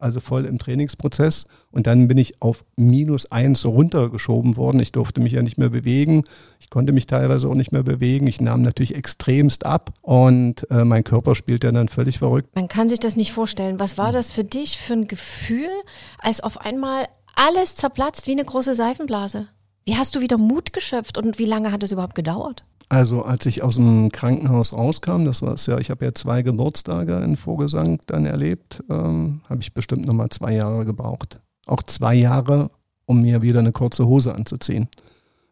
also 0.04 0.20
voll 0.20 0.44
im 0.44 0.58
Trainingsprozess. 0.58 1.46
Und 1.72 1.86
dann 1.86 2.06
bin 2.06 2.18
ich 2.18 2.40
auf 2.42 2.64
minus 2.76 3.32
eins 3.32 3.64
runtergeschoben 3.64 4.56
worden. 4.56 4.78
Ich 4.80 4.92
durfte 4.92 5.20
mich 5.20 5.32
ja 5.32 5.42
nicht 5.42 5.58
mehr 5.58 5.70
bewegen. 5.70 6.24
Ich 6.60 6.70
konnte 6.70 6.92
mich 6.92 7.06
teilweise 7.06 7.48
auch 7.48 7.54
nicht 7.54 7.72
mehr 7.72 7.82
bewegen. 7.82 8.26
Ich 8.26 8.40
nahm 8.40 8.60
natürlich 8.60 8.94
extremst 8.94 9.66
ab 9.66 9.90
und 10.02 10.70
äh, 10.70 10.84
mein 10.84 11.04
Körper 11.04 11.34
spielte 11.34 11.72
dann 11.72 11.88
völlig 11.88 12.18
verrückt. 12.18 12.54
Man 12.54 12.68
kann 12.68 12.88
sich 12.88 13.00
das 13.00 13.16
nicht 13.16 13.32
vorstellen. 13.32 13.80
Was 13.80 13.98
war 13.98 14.12
das 14.12 14.30
für 14.30 14.44
dich 14.44 14.78
für 14.78 14.92
ein 14.92 15.08
Gefühl, 15.08 15.70
als 16.18 16.42
auf 16.42 16.60
einmal 16.60 17.06
alles 17.34 17.74
zerplatzt 17.74 18.26
wie 18.26 18.32
eine 18.32 18.44
große 18.44 18.74
Seifenblase? 18.74 19.48
Wie 19.84 19.96
hast 19.96 20.14
du 20.14 20.20
wieder 20.20 20.38
Mut 20.38 20.72
geschöpft 20.72 21.18
und 21.18 21.38
wie 21.38 21.44
lange 21.44 21.70
hat 21.70 21.82
es 21.82 21.92
überhaupt 21.92 22.14
gedauert? 22.14 22.64
Also 22.88 23.22
als 23.22 23.44
ich 23.46 23.62
aus 23.62 23.76
dem 23.76 24.10
Krankenhaus 24.12 24.72
rauskam, 24.72 25.24
das 25.24 25.42
war 25.42 25.54
es 25.54 25.66
ja, 25.66 25.78
ich 25.78 25.90
habe 25.90 26.04
ja 26.04 26.14
zwei 26.14 26.42
Geburtstage 26.42 27.16
in 27.18 27.36
Vogelsang 27.36 28.00
dann 28.06 28.26
erlebt, 28.26 28.82
ähm, 28.90 29.40
habe 29.48 29.60
ich 29.60 29.74
bestimmt 29.74 30.06
nochmal 30.06 30.28
zwei 30.30 30.54
Jahre 30.54 30.84
gebraucht. 30.84 31.40
Auch 31.66 31.82
zwei 31.82 32.14
Jahre, 32.14 32.68
um 33.06 33.22
mir 33.22 33.42
wieder 33.42 33.58
eine 33.58 33.72
kurze 33.72 34.06
Hose 34.06 34.34
anzuziehen. 34.34 34.88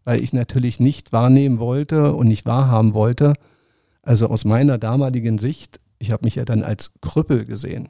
Weil 0.05 0.23
ich 0.23 0.33
natürlich 0.33 0.81
nicht 0.81 1.13
wahrnehmen 1.13 1.59
wollte 1.59 2.15
und 2.15 2.29
nicht 2.29 2.45
wahrhaben 2.45 2.93
wollte. 2.93 3.35
Also 4.03 4.29
aus 4.29 4.45
meiner 4.45 4.79
damaligen 4.79 5.39
Sicht, 5.39 5.81
ich 5.99 6.11
habe 6.11 6.25
mich 6.25 6.35
ja 6.35 6.45
dann 6.45 6.63
als 6.65 6.91
Krüppel 7.01 7.45
gesehen. 7.45 7.89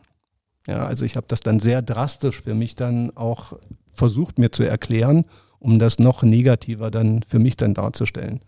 Ja, 0.67 0.85
also 0.85 1.05
ich 1.05 1.17
habe 1.17 1.27
das 1.29 1.41
dann 1.41 1.59
sehr 1.59 1.83
drastisch 1.83 2.41
für 2.41 2.55
mich 2.55 2.77
dann 2.77 3.17
auch 3.17 3.55
versucht 3.93 4.39
mir 4.39 4.53
zu 4.53 4.63
erklären, 4.63 5.25
um 5.63 5.79
das 5.79 5.99
noch 5.99 6.23
negativer 6.23 6.91
dann 6.91 7.23
für 7.29 7.39
mich 7.39 7.57
dann 7.57 7.75
darzustellen 7.75 8.41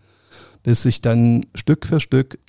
bis 0.65 0.83
ich 0.85 0.99
dann 0.99 1.45
Stück 1.53 1.85
für 1.85 1.99
Stück 1.99 2.39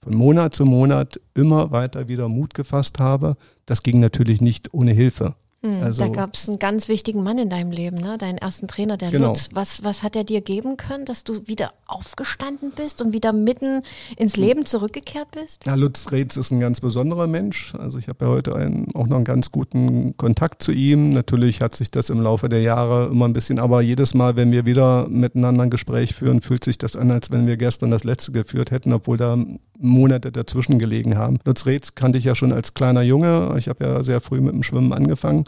von 0.00 0.14
Monat 0.14 0.54
zu 0.54 0.64
Monat 0.64 1.20
immer 1.34 1.72
weiter 1.72 2.06
wieder 2.06 2.28
Mut 2.28 2.54
gefasst 2.54 3.00
habe. 3.00 3.36
Das 3.66 3.82
ging 3.82 3.98
natürlich 3.98 4.40
nicht 4.40 4.72
ohne 4.72 4.92
Hilfe. 4.92 5.34
Hm, 5.64 5.82
also, 5.82 6.02
da 6.02 6.08
gab 6.08 6.34
es 6.34 6.46
einen 6.46 6.58
ganz 6.58 6.88
wichtigen 6.88 7.22
Mann 7.22 7.38
in 7.38 7.48
deinem 7.48 7.72
Leben, 7.72 7.96
ne? 7.96 8.18
deinen 8.18 8.36
ersten 8.36 8.68
Trainer, 8.68 8.98
der 8.98 9.10
genau. 9.10 9.28
Lutz. 9.28 9.48
Was, 9.54 9.82
was 9.82 10.02
hat 10.02 10.14
er 10.14 10.22
dir 10.22 10.42
geben 10.42 10.76
können, 10.76 11.06
dass 11.06 11.24
du 11.24 11.48
wieder 11.48 11.72
aufgestanden 11.86 12.72
bist 12.76 13.00
und 13.00 13.14
wieder 13.14 13.32
mitten 13.32 13.82
ins 14.18 14.36
Leben 14.36 14.66
zurückgekehrt 14.66 15.30
bist? 15.30 15.64
Ja, 15.64 15.74
Lutz 15.74 16.12
Reetz 16.12 16.36
ist 16.36 16.50
ein 16.50 16.60
ganz 16.60 16.82
besonderer 16.82 17.26
Mensch. 17.26 17.74
Also 17.76 17.96
ich 17.96 18.08
habe 18.08 18.26
ja 18.26 18.30
heute 18.30 18.54
einen, 18.54 18.94
auch 18.94 19.06
noch 19.06 19.16
einen 19.16 19.24
ganz 19.24 19.52
guten 19.52 20.14
Kontakt 20.18 20.62
zu 20.62 20.70
ihm. 20.70 21.12
Natürlich 21.12 21.62
hat 21.62 21.74
sich 21.74 21.90
das 21.90 22.10
im 22.10 22.20
Laufe 22.20 22.50
der 22.50 22.60
Jahre 22.60 23.06
immer 23.06 23.26
ein 23.26 23.32
bisschen, 23.32 23.58
aber 23.58 23.80
jedes 23.80 24.12
Mal, 24.12 24.36
wenn 24.36 24.52
wir 24.52 24.66
wieder 24.66 25.08
miteinander 25.08 25.62
ein 25.62 25.70
Gespräch 25.70 26.14
führen, 26.14 26.42
fühlt 26.42 26.62
sich 26.62 26.76
das 26.76 26.94
an, 26.94 27.10
als 27.10 27.30
wenn 27.30 27.46
wir 27.46 27.56
gestern 27.56 27.90
das 27.90 28.04
letzte 28.04 28.32
geführt 28.32 28.70
hätten, 28.70 28.92
obwohl 28.92 29.16
da 29.16 29.38
Monate 29.78 30.30
dazwischen 30.30 30.78
gelegen 30.78 31.16
haben. 31.16 31.38
Lutz 31.46 31.64
Reetz 31.64 31.94
kannte 31.94 32.18
ich 32.18 32.24
ja 32.24 32.34
schon 32.34 32.52
als 32.52 32.74
kleiner 32.74 33.02
Junge. 33.02 33.54
Ich 33.56 33.68
habe 33.68 33.82
ja 33.82 34.04
sehr 34.04 34.20
früh 34.20 34.42
mit 34.42 34.52
dem 34.52 34.62
Schwimmen 34.62 34.92
angefangen. 34.92 35.46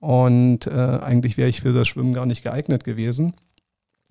Und 0.00 0.66
äh, 0.66 0.70
eigentlich 0.70 1.36
wäre 1.36 1.48
ich 1.48 1.62
für 1.62 1.72
das 1.72 1.88
Schwimmen 1.88 2.12
gar 2.12 2.26
nicht 2.26 2.42
geeignet 2.42 2.84
gewesen, 2.84 3.34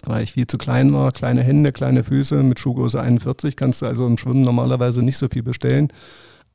weil 0.04 0.24
ich 0.24 0.34
viel 0.34 0.48
zu 0.48 0.58
klein 0.58 0.94
war. 0.94 1.12
Kleine 1.12 1.44
Hände, 1.44 1.72
kleine 1.72 2.04
Füße. 2.04 2.44
Mit 2.44 2.60
Schuhgröße 2.60 3.00
41 3.00 3.56
kannst 3.56 3.82
du 3.82 3.86
also 3.86 4.06
im 4.06 4.18
Schwimmen 4.18 4.42
normalerweise 4.42 5.02
nicht 5.02 5.18
so 5.18 5.28
viel 5.30 5.44
bestellen. 5.44 5.90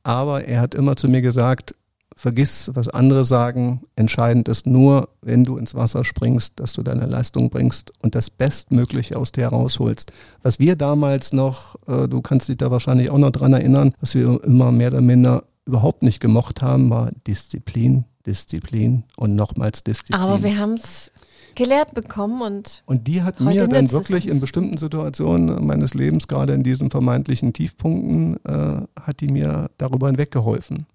Aber 0.03 0.45
er 0.45 0.61
hat 0.61 0.75
immer 0.75 0.95
zu 0.95 1.07
mir 1.07 1.21
gesagt, 1.21 1.73
vergiss, 2.15 2.69
was 2.73 2.89
andere 2.89 3.25
sagen. 3.25 3.81
Entscheidend 3.95 4.47
ist 4.47 4.67
nur, 4.67 5.09
wenn 5.21 5.43
du 5.43 5.57
ins 5.57 5.75
Wasser 5.75 6.03
springst, 6.03 6.59
dass 6.59 6.73
du 6.73 6.83
deine 6.83 7.05
Leistung 7.05 7.49
bringst 7.49 7.91
und 8.01 8.15
das 8.15 8.29
Bestmögliche 8.29 9.17
aus 9.17 9.31
dir 9.31 9.43
herausholst. 9.43 10.11
Was 10.41 10.59
wir 10.59 10.75
damals 10.75 11.33
noch, 11.33 11.75
äh, 11.87 12.07
du 12.07 12.21
kannst 12.21 12.49
dich 12.49 12.57
da 12.57 12.71
wahrscheinlich 12.71 13.09
auch 13.09 13.17
noch 13.17 13.31
dran 13.31 13.53
erinnern, 13.53 13.93
dass 13.99 14.15
wir 14.15 14.43
immer 14.43 14.71
mehr 14.71 14.89
oder 14.89 15.01
minder 15.01 15.43
überhaupt 15.65 16.03
nicht 16.03 16.19
gemocht 16.19 16.61
haben, 16.61 16.89
war 16.89 17.11
Disziplin, 17.27 18.05
Disziplin 18.25 19.03
und 19.17 19.35
nochmals 19.35 19.83
Disziplin. 19.83 20.19
Aber 20.19 20.43
wir 20.43 20.57
haben 20.57 20.73
es 20.73 21.11
gelehrt 21.55 21.93
bekommen 21.93 22.41
und. 22.41 22.83
Und 22.85 23.07
die 23.07 23.21
hat 23.21 23.39
mir 23.39 23.67
dann 23.67 23.91
wirklich 23.91 24.27
in 24.27 24.39
bestimmten 24.39 24.77
Situationen 24.77 25.65
meines 25.65 25.93
Lebens, 25.93 26.27
gerade 26.27 26.53
in 26.53 26.63
diesen 26.63 26.89
vermeintlichen 26.89 27.53
Tiefpunkten, 27.53 28.43
äh, 28.45 28.81
hat 28.99 29.19
die 29.21 29.27
mir 29.27 29.69
darüber 29.77 30.07
hinweggeholfen. 30.07 30.85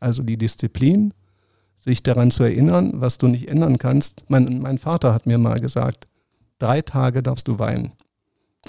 Also 0.00 0.22
die 0.22 0.36
Disziplin, 0.36 1.14
sich 1.78 2.02
daran 2.02 2.30
zu 2.30 2.42
erinnern, 2.42 2.92
was 2.96 3.18
du 3.18 3.28
nicht 3.28 3.48
ändern 3.48 3.78
kannst. 3.78 4.24
Mein, 4.28 4.58
mein 4.60 4.78
Vater 4.78 5.14
hat 5.14 5.26
mir 5.26 5.38
mal 5.38 5.60
gesagt, 5.60 6.06
drei 6.58 6.82
Tage 6.82 7.22
darfst 7.22 7.46
du 7.48 7.58
weinen. 7.58 7.92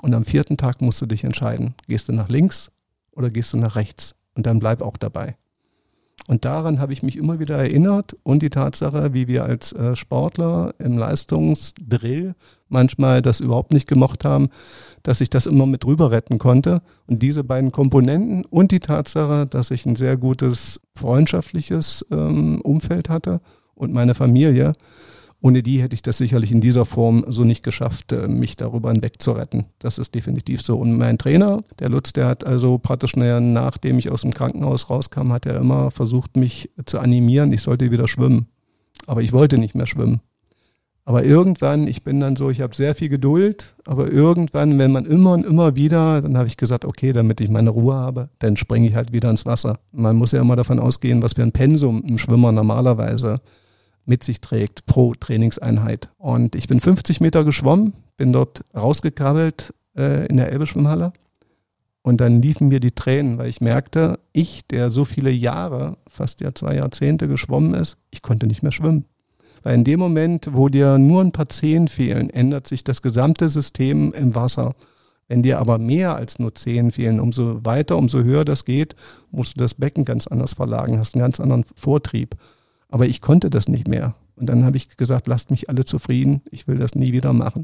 Und 0.02 0.14
am 0.14 0.26
vierten 0.26 0.58
Tag 0.58 0.82
musst 0.82 1.02
du 1.02 1.08
dich 1.08 1.24
entscheiden. 1.24 1.74
Gehst 1.88 2.08
du 2.08 2.14
nach 2.14 2.30
links 2.30 2.72
oder 3.12 3.32
gehst 3.32 3.54
du 3.54 3.58
nach 3.58 3.76
rechts? 3.76 4.14
Und 4.36 4.46
dann 4.46 4.60
bleib 4.60 4.84
auch 4.84 4.98
dabei. 4.98 5.36
Und 6.26 6.44
daran 6.44 6.80
habe 6.80 6.92
ich 6.92 7.04
mich 7.04 7.16
immer 7.16 7.40
wieder 7.40 7.56
erinnert 7.58 8.18
und 8.24 8.42
die 8.42 8.50
Tatsache, 8.50 9.14
wie 9.14 9.28
wir 9.28 9.46
als 9.46 9.72
äh, 9.72 9.96
Sportler 9.96 10.74
im 10.80 10.98
Leistungsdrill 10.98 12.36
manchmal 12.70 13.22
das 13.22 13.40
überhaupt 13.40 13.72
nicht 13.72 13.88
gemocht 13.88 14.26
haben, 14.26 14.50
dass 15.04 15.22
ich 15.22 15.30
das 15.30 15.46
immer 15.46 15.66
mit 15.66 15.86
rüber 15.86 16.12
retten 16.12 16.38
konnte. 16.38 16.82
Und 17.06 17.22
diese 17.22 17.46
beiden 17.46 17.72
Komponenten 17.72 18.44
und 18.46 18.72
die 18.72 18.82
Tatsache, 18.82 19.48
dass 19.48 19.72
ich 19.72 19.86
ein 19.86 19.96
sehr 19.96 20.18
gutes 20.18 20.82
freundschaftliches 20.96 22.06
ähm, 22.12 22.60
Umfeld 22.62 23.10
hatte 23.10 23.40
und 23.76 23.94
meine 23.94 24.16
Familie, 24.16 24.74
ohne 25.42 25.62
die 25.62 25.82
hätte 25.82 25.94
ich 25.94 26.02
das 26.02 26.18
sicherlich 26.18 26.52
in 26.52 26.62
dieser 26.62 26.86
Form 26.86 27.26
so 27.28 27.44
nicht 27.44 27.64
geschafft, 27.64 28.12
äh, 28.12 28.28
mich 28.28 28.58
darüber 28.58 28.92
hinwegzuretten. 28.92 29.66
Das 29.80 29.98
ist 29.98 30.16
definitiv 30.16 30.62
so. 30.62 30.78
Und 30.78 30.98
mein 30.98 31.18
Trainer, 31.18 31.64
der 31.80 31.90
Lutz, 31.90 32.14
der 32.14 32.28
hat 32.28 32.46
also 32.46 32.78
praktisch, 32.80 33.16
nachdem 33.16 34.00
ich 34.00 34.10
aus 34.10 34.22
dem 34.22 34.34
Krankenhaus 34.34 34.90
rauskam, 34.90 35.32
hat 35.32 35.46
er 35.46 35.58
immer 35.58 35.92
versucht, 35.92 36.38
mich 36.38 36.72
zu 36.86 37.00
animieren, 37.00 37.54
ich 37.54 37.62
sollte 37.62 37.92
wieder 37.92 38.08
schwimmen. 38.08 38.48
Aber 39.06 39.22
ich 39.22 39.32
wollte 39.32 39.58
nicht 39.60 39.76
mehr 39.76 39.86
schwimmen. 39.86 40.22
Aber 41.06 41.24
irgendwann, 41.24 41.88
ich 41.88 42.04
bin 42.04 42.20
dann 42.20 42.36
so, 42.36 42.50
ich 42.50 42.60
habe 42.60 42.76
sehr 42.76 42.94
viel 42.94 43.08
Geduld, 43.08 43.76
aber 43.86 44.12
irgendwann, 44.12 44.78
wenn 44.78 44.92
man 44.92 45.06
immer 45.06 45.32
und 45.32 45.46
immer 45.46 45.78
wieder, 45.78 46.22
dann 46.22 46.36
habe 46.36 46.48
ich 46.48 46.58
gesagt, 46.58 46.84
okay, 46.84 47.14
damit 47.14 47.40
ich 47.40 47.50
meine 47.50 47.70
Ruhe 47.70 47.94
habe, 47.94 48.30
dann 48.40 48.58
springe 48.58 48.88
ich 48.88 48.96
halt 48.96 49.14
wieder 49.14 49.30
ins 49.30 49.46
Wasser. 49.46 49.80
Man 49.94 50.18
muss 50.18 50.34
ja 50.34 50.42
immer 50.42 50.58
davon 50.58 50.80
ausgehen, 50.80 51.22
was 51.24 51.34
für 51.36 51.44
ein 51.44 51.54
Pensum 51.54 52.04
ein 52.06 52.18
Schwimmer 52.18 52.52
normalerweise 52.52 53.40
mit 54.08 54.24
sich 54.24 54.42
trägt 54.42 54.86
pro 54.86 55.14
Trainingseinheit. 55.14 56.10
Und 56.18 56.56
ich 56.56 56.68
bin 56.68 56.80
50 56.80 57.22
Meter 57.22 57.44
geschwommen, 57.44 57.94
bin 58.16 58.34
dort 58.34 58.64
rausgekrabbelt 58.76 59.74
äh, 59.96 60.26
in 60.28 60.38
der 60.38 60.52
Elbe-Schwimmhalle. 60.52 61.14
Und 62.02 62.22
dann 62.22 62.42
liefen 62.42 62.70
mir 62.70 62.80
die 62.80 62.92
Tränen, 62.92 63.38
weil 63.38 63.50
ich 63.50 63.60
merkte, 63.60 64.20
ich, 64.32 64.66
der 64.68 64.92
so 64.92 65.04
viele 65.04 65.30
Jahre, 65.30 65.98
fast 66.08 66.40
ja 66.40 66.56
zwei 66.56 66.76
Jahrzehnte 66.76 67.28
geschwommen 67.28 67.74
ist, 67.74 67.98
ich 68.12 68.22
konnte 68.22 68.48
nicht 68.48 68.64
mehr 68.64 68.72
schwimmen. 68.72 69.04
Weil 69.64 69.76
in 69.76 69.84
dem 69.84 70.00
Moment, 70.00 70.48
wo 70.54 70.70
dir 70.70 70.98
nur 70.98 71.22
ein 71.22 71.34
paar 71.34 71.50
Zehen 71.50 71.90
fehlen, 71.90 72.30
ändert 72.30 72.68
sich 72.68 72.86
das 72.86 73.02
gesamte 73.02 73.50
System 73.50 74.14
im 74.14 74.36
Wasser. 74.36 74.74
Wenn 75.28 75.44
dir 75.44 75.60
aber 75.60 75.78
mehr 75.78 76.16
als 76.16 76.40
nur 76.40 76.56
Zehen 76.56 76.92
fehlen, 76.92 77.20
umso 77.20 77.66
weiter, 77.66 77.98
umso 77.98 78.20
höher 78.20 78.46
das 78.46 78.64
geht, 78.64 78.96
musst 79.32 79.56
du 79.56 79.60
das 79.60 79.74
Becken 79.74 80.06
ganz 80.06 80.28
anders 80.28 80.54
verlagern, 80.54 81.00
hast 81.00 81.16
einen 81.16 81.24
ganz 81.24 81.42
anderen 81.42 81.66
Vortrieb. 81.76 82.36
Aber 82.90 83.06
ich 83.06 83.22
konnte 83.22 83.50
das 83.50 83.68
nicht 83.68 83.88
mehr. 83.88 84.16
Und 84.36 84.48
dann 84.48 84.66
habe 84.66 84.78
ich 84.78 84.96
gesagt, 84.98 85.28
lasst 85.28 85.52
mich 85.52 85.70
alle 85.70 85.86
zufrieden, 85.86 86.42
ich 86.52 86.68
will 86.68 86.78
das 86.78 86.96
nie 86.96 87.12
wieder 87.12 87.34
machen. 87.34 87.64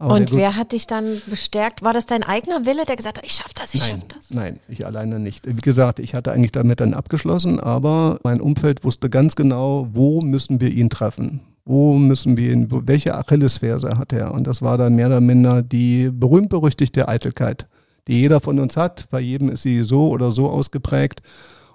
Aber 0.00 0.14
und 0.14 0.32
wer 0.32 0.56
hat 0.56 0.72
dich 0.72 0.86
dann 0.86 1.20
bestärkt? 1.26 1.82
War 1.82 1.92
das 1.92 2.06
dein 2.06 2.22
eigener 2.22 2.64
Wille, 2.64 2.86
der 2.86 2.96
gesagt 2.96 3.18
hat, 3.18 3.24
ich 3.26 3.32
schaffe 3.32 3.54
das, 3.54 3.74
ich 3.74 3.84
schaffe 3.84 4.06
das? 4.08 4.30
Nein, 4.30 4.58
ich 4.66 4.86
alleine 4.86 5.20
nicht. 5.20 5.46
Wie 5.46 5.60
gesagt, 5.60 5.98
ich 5.98 6.14
hatte 6.14 6.32
eigentlich 6.32 6.52
damit 6.52 6.80
dann 6.80 6.94
abgeschlossen, 6.94 7.60
aber 7.60 8.18
mein 8.22 8.40
Umfeld 8.40 8.82
wusste 8.82 9.10
ganz 9.10 9.36
genau, 9.36 9.88
wo 9.92 10.22
müssen 10.22 10.58
wir 10.58 10.70
ihn 10.70 10.88
treffen? 10.88 11.40
Wo 11.66 11.92
müssen 11.98 12.38
wir 12.38 12.50
ihn, 12.50 12.68
welche 12.88 13.14
Achillesferse 13.14 13.98
hat 13.98 14.14
er? 14.14 14.32
Und 14.32 14.46
das 14.46 14.62
war 14.62 14.78
dann 14.78 14.94
mehr 14.94 15.08
oder 15.08 15.20
minder 15.20 15.62
die 15.62 16.08
berühmt-berüchtigte 16.10 17.06
Eitelkeit, 17.06 17.66
die 18.08 18.20
jeder 18.20 18.40
von 18.40 18.58
uns 18.58 18.78
hat. 18.78 19.06
Bei 19.10 19.20
jedem 19.20 19.50
ist 19.50 19.62
sie 19.62 19.82
so 19.82 20.08
oder 20.08 20.30
so 20.30 20.48
ausgeprägt. 20.48 21.20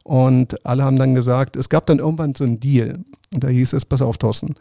Und 0.05 0.63
alle 0.63 0.83
haben 0.83 0.97
dann 0.97 1.15
gesagt, 1.15 1.55
es 1.55 1.67
gab 1.67 1.88
dann 1.88 1.97
irgendwann 1.97 2.35
so 2.35 2.43
einen 2.43 2.59
Deal. 2.59 3.03
Und 3.33 3.43
da 3.43 3.47
hieß 3.47 3.74
es, 3.74 3.85
pass 3.85 4.03
auf, 4.03 4.19
Thorsten, 4.19 4.53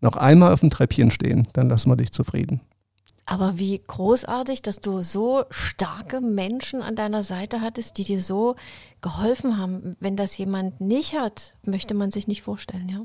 noch 0.00 0.16
einmal 0.16 0.50
auf 0.54 0.60
dem 0.60 0.70
Treppchen 0.70 1.10
stehen, 1.10 1.46
dann 1.52 1.68
lassen 1.68 1.90
wir 1.90 1.96
dich 1.96 2.10
zufrieden. 2.10 2.62
Aber 3.26 3.58
wie 3.58 3.78
großartig, 3.86 4.62
dass 4.62 4.80
du 4.80 5.02
so 5.02 5.44
starke 5.50 6.22
Menschen 6.22 6.80
an 6.80 6.96
deiner 6.96 7.22
Seite 7.22 7.60
hattest, 7.60 7.98
die 7.98 8.04
dir 8.04 8.20
so 8.20 8.56
geholfen 9.02 9.58
haben. 9.58 9.94
Wenn 10.00 10.16
das 10.16 10.38
jemand 10.38 10.80
nicht 10.80 11.18
hat, 11.18 11.54
möchte 11.66 11.92
man 11.94 12.10
sich 12.10 12.26
nicht 12.26 12.42
vorstellen, 12.42 12.88
ja? 12.88 13.02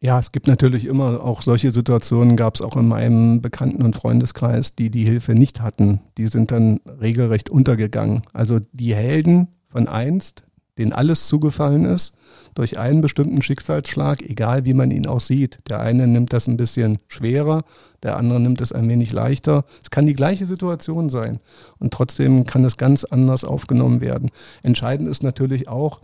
Ja, 0.00 0.18
es 0.18 0.32
gibt 0.32 0.48
natürlich 0.48 0.86
immer 0.86 1.22
auch 1.22 1.40
solche 1.40 1.70
Situationen, 1.70 2.36
gab 2.36 2.56
es 2.56 2.62
auch 2.62 2.76
in 2.76 2.88
meinem 2.88 3.40
Bekannten- 3.40 3.82
und 3.82 3.94
Freundeskreis, 3.96 4.74
die 4.74 4.90
die 4.90 5.04
Hilfe 5.04 5.34
nicht 5.34 5.62
hatten. 5.62 6.00
Die 6.18 6.26
sind 6.26 6.50
dann 6.50 6.80
regelrecht 7.00 7.48
untergegangen. 7.48 8.22
Also 8.32 8.58
die 8.72 8.94
Helden 8.94 9.48
von 9.68 9.88
einst, 9.88 10.42
denen 10.78 10.92
alles 10.92 11.26
zugefallen 11.26 11.84
ist, 11.84 12.16
durch 12.54 12.78
einen 12.78 13.02
bestimmten 13.02 13.42
Schicksalsschlag, 13.42 14.22
egal 14.22 14.64
wie 14.64 14.74
man 14.74 14.90
ihn 14.90 15.06
auch 15.06 15.20
sieht. 15.20 15.58
Der 15.68 15.80
eine 15.80 16.06
nimmt 16.06 16.32
das 16.32 16.46
ein 16.46 16.56
bisschen 16.56 16.98
schwerer, 17.06 17.64
der 18.02 18.16
andere 18.16 18.40
nimmt 18.40 18.60
es 18.60 18.72
ein 18.72 18.88
wenig 18.88 19.12
leichter. 19.12 19.64
Es 19.82 19.90
kann 19.90 20.06
die 20.06 20.14
gleiche 20.14 20.46
Situation 20.46 21.08
sein 21.08 21.40
und 21.78 21.92
trotzdem 21.92 22.46
kann 22.46 22.64
es 22.64 22.76
ganz 22.76 23.04
anders 23.04 23.44
aufgenommen 23.44 24.00
werden. 24.00 24.30
Entscheidend 24.62 25.08
ist 25.08 25.22
natürlich 25.22 25.68
auch, 25.68 26.00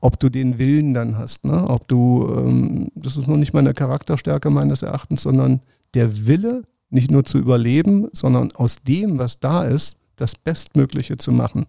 ob 0.00 0.18
du 0.18 0.28
den 0.28 0.58
Willen 0.58 0.94
dann 0.94 1.16
hast, 1.16 1.44
ne? 1.44 1.68
ob 1.68 1.86
du, 1.86 2.34
ähm, 2.36 2.88
das 2.96 3.16
ist 3.16 3.28
noch 3.28 3.36
nicht 3.36 3.52
mal 3.52 3.60
eine 3.60 3.72
Charakterstärke 3.72 4.50
meines 4.50 4.82
Erachtens, 4.82 5.22
sondern 5.22 5.60
der 5.94 6.26
Wille, 6.26 6.64
nicht 6.90 7.10
nur 7.10 7.24
zu 7.24 7.38
überleben, 7.38 8.08
sondern 8.12 8.52
aus 8.52 8.82
dem, 8.82 9.18
was 9.18 9.40
da 9.40 9.64
ist, 9.64 9.98
das 10.16 10.34
Bestmögliche 10.34 11.16
zu 11.16 11.32
machen. 11.32 11.66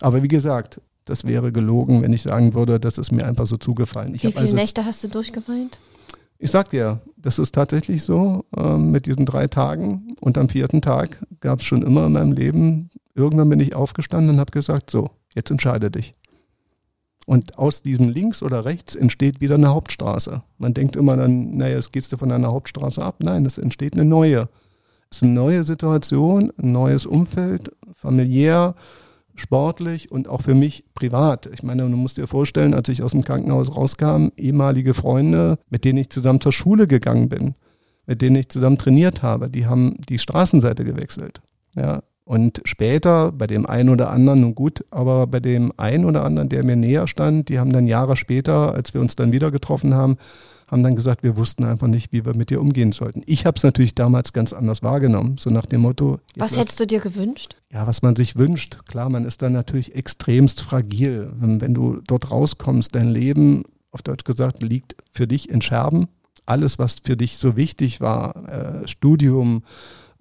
Aber 0.00 0.22
wie 0.22 0.28
gesagt, 0.28 0.80
das 1.08 1.24
wäre 1.24 1.52
gelogen, 1.52 2.02
wenn 2.02 2.12
ich 2.12 2.22
sagen 2.22 2.54
würde, 2.54 2.78
das 2.78 2.98
ist 2.98 3.12
mir 3.12 3.26
einfach 3.26 3.46
so 3.46 3.56
zugefallen. 3.56 4.14
Ich 4.14 4.24
Wie 4.24 4.28
viele 4.28 4.40
also, 4.40 4.56
Nächte 4.56 4.84
hast 4.84 5.02
du 5.02 5.08
durchgeweint? 5.08 5.78
Ich 6.38 6.50
sag 6.50 6.70
dir, 6.70 7.00
das 7.16 7.38
ist 7.38 7.54
tatsächlich 7.54 8.02
so 8.02 8.44
äh, 8.56 8.76
mit 8.76 9.06
diesen 9.06 9.26
drei 9.26 9.48
Tagen. 9.48 10.14
Und 10.20 10.38
am 10.38 10.48
vierten 10.48 10.82
Tag 10.82 11.24
gab 11.40 11.60
es 11.60 11.66
schon 11.66 11.82
immer 11.82 12.06
in 12.06 12.12
meinem 12.12 12.32
Leben, 12.32 12.90
irgendwann 13.14 13.48
bin 13.48 13.60
ich 13.60 13.74
aufgestanden 13.74 14.34
und 14.34 14.40
habe 14.40 14.52
gesagt, 14.52 14.90
so, 14.90 15.10
jetzt 15.34 15.50
entscheide 15.50 15.90
dich. 15.90 16.12
Und 17.26 17.58
aus 17.58 17.82
diesem 17.82 18.08
links 18.08 18.42
oder 18.42 18.64
rechts 18.64 18.94
entsteht 18.94 19.40
wieder 19.40 19.56
eine 19.56 19.68
Hauptstraße. 19.68 20.42
Man 20.58 20.74
denkt 20.74 20.96
immer 20.96 21.16
dann, 21.16 21.56
naja, 21.56 21.76
es 21.76 21.92
geht 21.92 22.06
von 22.06 22.32
einer 22.32 22.48
Hauptstraße 22.48 23.02
ab. 23.02 23.16
Nein, 23.20 23.44
es 23.44 23.58
entsteht 23.58 23.94
eine 23.94 24.04
neue. 24.04 24.48
Es 25.10 25.18
ist 25.18 25.22
eine 25.24 25.32
neue 25.32 25.64
Situation, 25.64 26.52
ein 26.62 26.72
neues 26.72 27.06
Umfeld, 27.06 27.72
familiär, 27.94 28.74
sportlich 29.38 30.10
und 30.10 30.28
auch 30.28 30.42
für 30.42 30.54
mich 30.54 30.84
privat. 30.94 31.46
Ich 31.52 31.62
meine, 31.62 31.82
du 31.82 31.96
musst 31.96 32.16
dir 32.16 32.26
vorstellen, 32.26 32.74
als 32.74 32.88
ich 32.88 33.02
aus 33.02 33.12
dem 33.12 33.24
Krankenhaus 33.24 33.74
rauskam, 33.74 34.28
ehemalige 34.36 34.94
Freunde, 34.94 35.58
mit 35.70 35.84
denen 35.84 35.98
ich 35.98 36.10
zusammen 36.10 36.40
zur 36.40 36.52
Schule 36.52 36.86
gegangen 36.86 37.28
bin, 37.28 37.54
mit 38.06 38.22
denen 38.22 38.36
ich 38.36 38.48
zusammen 38.48 38.78
trainiert 38.78 39.22
habe, 39.22 39.48
die 39.48 39.66
haben 39.66 39.96
die 40.08 40.18
Straßenseite 40.18 40.84
gewechselt. 40.84 41.40
Ja, 41.74 42.02
Und 42.24 42.60
später 42.64 43.32
bei 43.32 43.46
dem 43.46 43.64
einen 43.64 43.88
oder 43.88 44.10
anderen, 44.10 44.42
nun 44.42 44.54
gut, 44.54 44.84
aber 44.90 45.26
bei 45.26 45.40
dem 45.40 45.72
einen 45.78 46.04
oder 46.04 46.24
anderen, 46.24 46.48
der 46.50 46.62
mir 46.62 46.76
näher 46.76 47.06
stand, 47.06 47.48
die 47.48 47.58
haben 47.58 47.72
dann 47.72 47.86
Jahre 47.86 48.16
später, 48.16 48.74
als 48.74 48.92
wir 48.92 49.00
uns 49.00 49.16
dann 49.16 49.32
wieder 49.32 49.50
getroffen 49.50 49.94
haben, 49.94 50.18
haben 50.68 50.82
dann 50.82 50.96
gesagt, 50.96 51.22
wir 51.22 51.36
wussten 51.36 51.64
einfach 51.64 51.88
nicht, 51.88 52.12
wie 52.12 52.24
wir 52.24 52.34
mit 52.34 52.50
dir 52.50 52.60
umgehen 52.60 52.92
sollten. 52.92 53.22
Ich 53.26 53.46
habe 53.46 53.56
es 53.56 53.62
natürlich 53.62 53.94
damals 53.94 54.32
ganz 54.32 54.52
anders 54.52 54.82
wahrgenommen, 54.82 55.36
so 55.38 55.50
nach 55.50 55.66
dem 55.66 55.80
Motto. 55.80 56.20
Was 56.36 56.56
hättest 56.56 56.78
du 56.78 56.86
dir 56.86 57.00
gewünscht? 57.00 57.56
Ja, 57.72 57.86
was 57.86 58.02
man 58.02 58.16
sich 58.16 58.36
wünscht. 58.36 58.80
Klar, 58.86 59.08
man 59.08 59.24
ist 59.24 59.42
dann 59.42 59.52
natürlich 59.52 59.94
extremst 59.94 60.60
fragil. 60.60 61.32
Wenn, 61.38 61.74
du 61.74 62.00
dort 62.06 62.30
rauskommst, 62.30 62.94
dein 62.94 63.08
Leben, 63.08 63.64
auf 63.90 64.02
Deutsch 64.02 64.24
gesagt, 64.24 64.62
liegt 64.62 64.96
für 65.12 65.26
dich 65.26 65.48
in 65.48 65.62
Scherben. 65.62 66.08
Alles, 66.44 66.78
was 66.78 66.96
für 67.02 67.16
dich 67.16 67.38
so 67.38 67.56
wichtig 67.56 68.00
war, 68.00 68.48
äh, 68.48 68.88
Studium, 68.88 69.62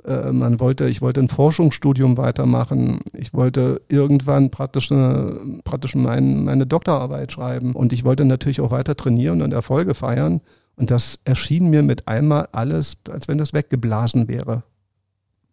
äh, 0.08 0.32
man 0.32 0.60
wollte, 0.60 0.88
ich 0.88 1.02
wollte 1.02 1.20
ein 1.20 1.30
Forschungsstudium 1.30 2.18
weitermachen. 2.18 3.02
Ich 3.14 3.34
wollte 3.34 3.82
irgendwann 3.90 4.50
praktisch, 4.50 4.92
eine, 4.92 5.40
praktisch 5.64 5.96
mein, 5.96 6.46
meine 6.46 6.66
Doktorarbeit 6.66 7.32
schreiben. 7.32 7.74
Und 7.74 7.94
ich 7.94 8.04
wollte 8.06 8.26
natürlich 8.26 8.62
auch 8.62 8.72
weiter 8.72 8.96
trainieren 8.96 9.42
und 9.42 9.52
Erfolge 9.52 9.94
feiern. 9.94 10.42
Und 10.76 10.92
das 10.92 11.20
erschien 11.26 11.70
mir 11.70 11.84
mit 11.84 12.08
einmal 12.08 12.48
alles, 12.52 12.98
als 13.10 13.28
wenn 13.28 13.38
das 13.38 13.54
weggeblasen 13.54 14.28
wäre. 14.28 14.64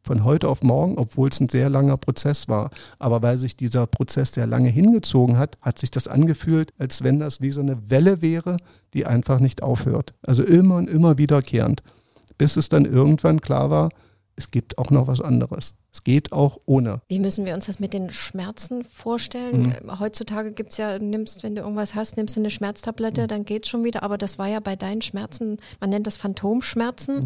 Von 0.02 0.23
heute 0.23 0.49
auf 0.50 0.62
morgen, 0.62 0.99
obwohl 0.99 1.30
es 1.30 1.40
ein 1.40 1.49
sehr 1.49 1.70
langer 1.70 1.96
Prozess 1.96 2.46
war. 2.46 2.70
Aber 2.99 3.23
weil 3.23 3.38
sich 3.38 3.56
dieser 3.56 3.87
Prozess 3.87 4.32
sehr 4.32 4.46
lange 4.46 4.68
hingezogen 4.68 5.38
hat, 5.38 5.56
hat 5.62 5.78
sich 5.78 5.90
das 5.90 6.08
angefühlt, 6.08 6.73
als 6.78 7.02
wenn 7.02 7.18
das 7.18 7.40
wie 7.40 7.50
so 7.50 7.62
eine 7.62 7.90
Welle 7.90 8.20
wäre, 8.20 8.58
die 8.92 9.06
einfach 9.06 9.40
nicht 9.40 9.62
aufhört. 9.62 10.14
Also 10.23 10.44
immer 10.44 10.76
und 10.76 10.90
immer 10.90 11.18
wiederkehrend. 11.18 11.82
Bis 12.37 12.56
es 12.56 12.68
dann 12.68 12.84
irgendwann 12.84 13.40
klar 13.40 13.70
war, 13.70 13.88
es 14.36 14.50
gibt 14.50 14.78
auch 14.78 14.90
noch 14.90 15.06
was 15.06 15.20
anderes. 15.20 15.74
Es 15.92 16.02
geht 16.02 16.32
auch 16.32 16.58
ohne. 16.66 17.00
Wie 17.08 17.20
müssen 17.20 17.44
wir 17.44 17.54
uns 17.54 17.66
das 17.66 17.78
mit 17.78 17.92
den 17.92 18.10
Schmerzen 18.10 18.84
vorstellen? 18.84 19.76
Mhm. 19.82 20.00
Heutzutage 20.00 20.52
gibt 20.52 20.72
es 20.72 20.78
ja, 20.78 20.98
nimmst, 20.98 21.44
wenn 21.44 21.54
du 21.54 21.62
irgendwas 21.62 21.94
hast, 21.94 22.16
nimmst 22.16 22.34
du 22.34 22.40
eine 22.40 22.50
Schmerztablette, 22.50 23.22
mhm. 23.22 23.28
dann 23.28 23.44
geht 23.44 23.64
es 23.64 23.70
schon 23.70 23.84
wieder. 23.84 24.02
Aber 24.02 24.18
das 24.18 24.38
war 24.38 24.48
ja 24.48 24.60
bei 24.60 24.74
deinen 24.74 25.02
Schmerzen, 25.02 25.58
man 25.80 25.90
nennt 25.90 26.06
das 26.06 26.16
Phantomschmerzen, 26.16 27.24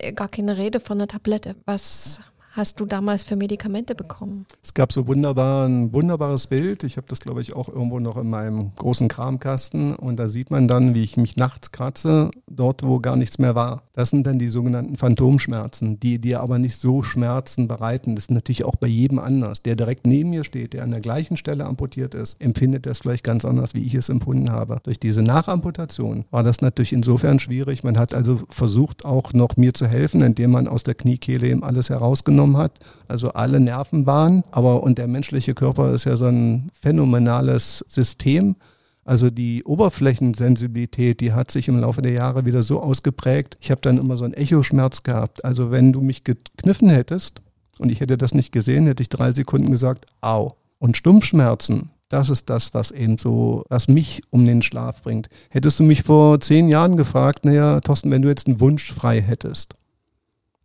mhm. 0.00 0.14
gar 0.14 0.28
keine 0.28 0.56
Rede 0.56 0.80
von 0.80 0.98
einer 0.98 1.08
Tablette. 1.08 1.56
Was 1.66 2.20
hast 2.52 2.80
du 2.80 2.86
damals 2.86 3.22
für 3.22 3.36
Medikamente 3.36 3.94
bekommen? 3.94 4.46
Es 4.62 4.74
gab 4.74 4.92
so 4.92 5.06
wunderbar, 5.06 5.68
ein 5.68 5.94
wunderbares 5.94 6.48
Bild. 6.48 6.84
Ich 6.84 6.96
habe 6.96 7.06
das, 7.08 7.20
glaube 7.20 7.40
ich, 7.40 7.54
auch 7.54 7.68
irgendwo 7.68 8.00
noch 8.00 8.16
in 8.16 8.28
meinem 8.28 8.72
großen 8.76 9.08
Kramkasten. 9.08 9.94
Und 9.94 10.16
da 10.16 10.28
sieht 10.28 10.50
man 10.50 10.66
dann, 10.66 10.94
wie 10.94 11.02
ich 11.02 11.16
mich 11.16 11.36
nachts 11.36 11.70
kratze, 11.70 12.30
dort, 12.48 12.82
wo 12.82 12.98
gar 12.98 13.16
nichts 13.16 13.38
mehr 13.38 13.54
war. 13.54 13.82
Das 13.94 14.10
sind 14.10 14.26
dann 14.26 14.38
die 14.38 14.48
sogenannten 14.48 14.96
Phantomschmerzen, 14.96 16.00
die 16.00 16.18
dir 16.18 16.40
aber 16.40 16.58
nicht 16.58 16.76
so 16.76 17.02
Schmerzen 17.02 17.68
bereiten. 17.68 18.16
Das 18.16 18.24
ist 18.24 18.30
natürlich 18.30 18.64
auch 18.64 18.76
bei 18.76 18.88
jedem 18.88 19.18
anders. 19.18 19.62
Der 19.62 19.76
direkt 19.76 20.06
neben 20.06 20.30
mir 20.30 20.44
steht, 20.44 20.72
der 20.72 20.82
an 20.82 20.90
der 20.90 21.00
gleichen 21.00 21.36
Stelle 21.36 21.66
amputiert 21.66 22.14
ist, 22.14 22.40
empfindet 22.40 22.86
das 22.86 22.98
vielleicht 22.98 23.24
ganz 23.24 23.44
anders, 23.44 23.74
wie 23.74 23.84
ich 23.84 23.94
es 23.94 24.08
empfunden 24.08 24.50
habe. 24.50 24.78
Durch 24.82 24.98
diese 24.98 25.22
Nachamputation 25.22 26.24
war 26.30 26.42
das 26.42 26.60
natürlich 26.60 26.92
insofern 26.92 27.38
schwierig. 27.38 27.84
Man 27.84 27.98
hat 27.98 28.12
also 28.12 28.40
versucht, 28.48 29.04
auch 29.04 29.32
noch 29.32 29.56
mir 29.56 29.72
zu 29.72 29.86
helfen, 29.86 30.22
indem 30.22 30.50
man 30.50 30.66
aus 30.66 30.82
der 30.82 30.94
Kniekehle 30.94 31.48
eben 31.48 31.62
alles 31.62 31.90
herausgenommen 31.90 32.39
genommen 32.40 32.56
hat, 32.56 32.78
also 33.06 33.28
alle 33.28 33.60
Nerven 33.60 34.06
waren. 34.06 34.44
Aber 34.50 34.82
und 34.82 34.98
der 34.98 35.08
menschliche 35.08 35.54
Körper 35.54 35.92
ist 35.92 36.04
ja 36.04 36.16
so 36.16 36.26
ein 36.26 36.70
phänomenales 36.72 37.84
System. 37.88 38.56
Also 39.04 39.30
die 39.30 39.64
Oberflächensensibilität, 39.64 41.20
die 41.20 41.32
hat 41.32 41.50
sich 41.50 41.68
im 41.68 41.80
Laufe 41.80 42.02
der 42.02 42.12
Jahre 42.12 42.44
wieder 42.44 42.62
so 42.62 42.80
ausgeprägt. 42.80 43.56
Ich 43.60 43.70
habe 43.70 43.80
dann 43.80 43.98
immer 43.98 44.16
so 44.16 44.24
einen 44.24 44.34
Echoschmerz 44.34 45.02
gehabt. 45.02 45.44
Also 45.44 45.70
wenn 45.70 45.92
du 45.92 46.00
mich 46.00 46.24
gekniffen 46.24 46.88
hättest 46.88 47.42
und 47.78 47.90
ich 47.90 48.00
hätte 48.00 48.16
das 48.16 48.34
nicht 48.34 48.52
gesehen, 48.52 48.86
hätte 48.86 49.02
ich 49.02 49.08
drei 49.08 49.32
Sekunden 49.32 49.70
gesagt, 49.70 50.06
au. 50.20 50.54
Und 50.78 50.96
Stumpfschmerzen, 50.96 51.90
das 52.08 52.30
ist 52.30 52.48
das, 52.48 52.72
was 52.72 52.90
eben 52.90 53.18
so, 53.18 53.64
was 53.68 53.88
mich 53.88 54.22
um 54.30 54.46
den 54.46 54.62
Schlaf 54.62 55.02
bringt. 55.02 55.28
Hättest 55.50 55.78
du 55.78 55.84
mich 55.84 56.02
vor 56.02 56.40
zehn 56.40 56.68
Jahren 56.68 56.96
gefragt, 56.96 57.44
naja, 57.44 57.80
Thorsten, 57.80 58.10
wenn 58.10 58.22
du 58.22 58.28
jetzt 58.28 58.46
einen 58.46 58.60
Wunsch 58.60 58.92
frei 58.92 59.20
hättest, 59.20 59.74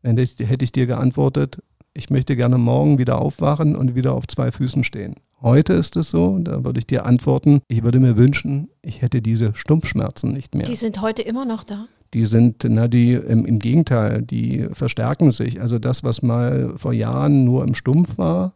dann 0.06 0.18
hätte 0.18 0.64
ich 0.64 0.72
dir 0.72 0.86
geantwortet, 0.86 1.62
ich 1.94 2.10
möchte 2.10 2.36
gerne 2.36 2.58
morgen 2.58 2.98
wieder 2.98 3.20
aufwachen 3.20 3.76
und 3.76 3.96
wieder 3.96 4.14
auf 4.14 4.28
zwei 4.28 4.52
Füßen 4.52 4.84
stehen. 4.84 5.16
Heute 5.42 5.74
ist 5.74 5.96
es 5.96 6.10
so, 6.10 6.38
da 6.40 6.64
würde 6.64 6.80
ich 6.80 6.88
dir 6.88 7.06
antworten, 7.06 7.62
ich 7.68 7.84
würde 7.84 8.00
mir 8.00 8.18
wünschen, 8.18 8.70
ich 8.82 9.02
hätte 9.02 9.22
diese 9.22 9.56
Stumpfschmerzen 9.56 10.32
nicht 10.32 10.56
mehr. 10.56 10.66
Die 10.66 10.76
sind 10.76 11.02
heute 11.02 11.22
immer 11.22 11.46
noch 11.46 11.64
da? 11.64 11.88
Die 12.14 12.26
sind, 12.26 12.66
na, 12.68 12.88
die 12.88 13.14
im, 13.14 13.46
im 13.46 13.60
Gegenteil, 13.60 14.22
die 14.22 14.68
verstärken 14.72 15.32
sich. 15.32 15.60
Also 15.62 15.80
das, 15.80 16.04
was 16.04 16.22
mal 16.22 16.74
vor 16.78 16.94
Jahren 16.94 17.44
nur 17.44 17.64
im 17.64 17.74
Stumpf 17.76 18.18
war, 18.18 18.54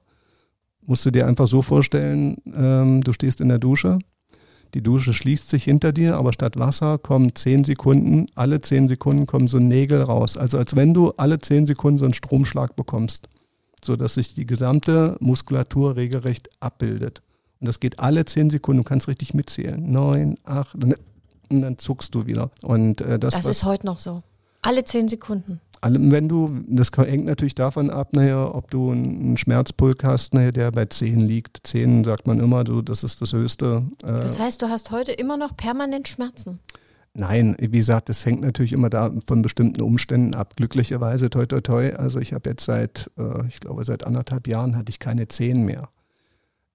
musst 0.86 1.06
du 1.06 1.12
dir 1.12 1.27
einfach 1.27 1.48
so 1.48 1.62
vorstellen, 1.62 2.38
ähm, 2.55 3.01
du 3.01 3.14
stehst 3.14 3.42
in 3.42 3.50
der 3.50 3.59
Dusche, 3.59 4.00
die 4.74 4.82
Dusche 4.82 5.14
schließt 5.14 5.50
sich 5.50 5.64
hinter 5.64 5.92
dir, 5.92 6.16
aber 6.16 6.34
statt 6.34 6.58
Wasser 6.58 6.98
kommen 6.98 7.36
zehn 7.36 7.64
Sekunden, 7.64 8.27
alle 8.36 8.62
zehn 8.62 8.88
Sekunden 8.88 9.25
kommen 9.25 9.48
so 9.48 9.60
Nägel 9.60 10.01
raus. 10.01 10.38
Also 10.38 10.58
als 10.58 10.75
wenn 10.75 10.94
du 10.94 11.12
alle 11.18 11.40
zehn 11.40 11.66
Sekunden 11.66 11.98
so 11.98 12.05
einen 12.05 12.14
Stromschlag 12.14 12.75
bekommst, 12.75 13.27
sodass 13.84 14.16
sich 14.16 14.34
die 14.34 14.46
gesamte 14.46 15.18
Muskulatur 15.20 15.96
regelrecht 15.96 16.50
abbildet. 16.60 17.22
Und 17.60 17.68
das 17.68 17.79
geht 17.79 18.00
alle 18.00 18.25
zehn 18.25 18.50
Sekunden, 18.50 18.84
du 18.84 18.88
kannst 18.88 19.08
richtig 19.08 19.34
mitzählen. 19.34 19.92
Neun, 19.92 20.36
acht, 20.44 20.75
und 20.75 21.62
dann 21.62 21.77
zuckst 21.77 22.14
du 22.14 22.25
wieder. 22.25 22.51
Und 22.62 23.01
äh, 23.01 23.18
das, 23.18 23.34
das 23.34 23.46
ist 23.46 23.64
heute 23.64 23.86
noch 23.86 24.00
so. 24.00 24.24
Alle 24.62 24.86
zehn 24.86 25.08
Sekunden 25.08 25.62
wenn 25.81 26.27
du, 26.27 26.61
das 26.68 26.92
hängt 26.96 27.25
natürlich 27.25 27.55
davon 27.55 27.89
ab, 27.89 28.09
naja, 28.13 28.53
ob 28.53 28.70
du 28.72 28.92
einen 28.92 29.37
Schmerzpulk 29.37 30.03
hast, 30.03 30.33
naja, 30.33 30.51
der 30.51 30.72
bei 30.72 30.85
10 30.85 31.20
liegt. 31.20 31.65
10 31.65 32.03
sagt 32.03 32.27
man 32.27 32.39
immer, 32.39 32.63
du, 32.63 32.81
das 32.81 33.03
ist 33.03 33.22
das 33.22 33.33
Höchste. 33.33 33.83
Äh. 34.03 34.20
Das 34.20 34.39
heißt, 34.39 34.61
du 34.61 34.70
hast 34.70 34.92
heute 34.92 35.11
immer 35.11 35.37
noch 35.37 35.55
permanent 35.55 36.07
Schmerzen? 36.07 36.59
Nein, 37.13 37.55
wie 37.59 37.70
gesagt, 37.70 38.09
das 38.09 38.25
hängt 38.25 38.42
natürlich 38.42 38.72
immer 38.72 38.89
da 38.89 39.11
von 39.27 39.42
bestimmten 39.42 39.81
Umständen 39.81 40.35
ab. 40.35 40.55
Glücklicherweise, 40.55 41.29
toi, 41.29 41.46
toi, 41.46 41.61
toi. 41.61 41.94
Also 41.94 42.20
ich 42.20 42.33
habe 42.33 42.50
jetzt 42.50 42.65
seit, 42.65 43.09
äh, 43.18 43.48
ich 43.48 43.59
glaube, 43.59 43.83
seit 43.83 44.05
anderthalb 44.05 44.48
Jahren 44.48 44.75
hatte 44.75 44.89
ich 44.89 45.00
keine 45.00 45.27
10 45.27 45.65
mehr 45.65 45.89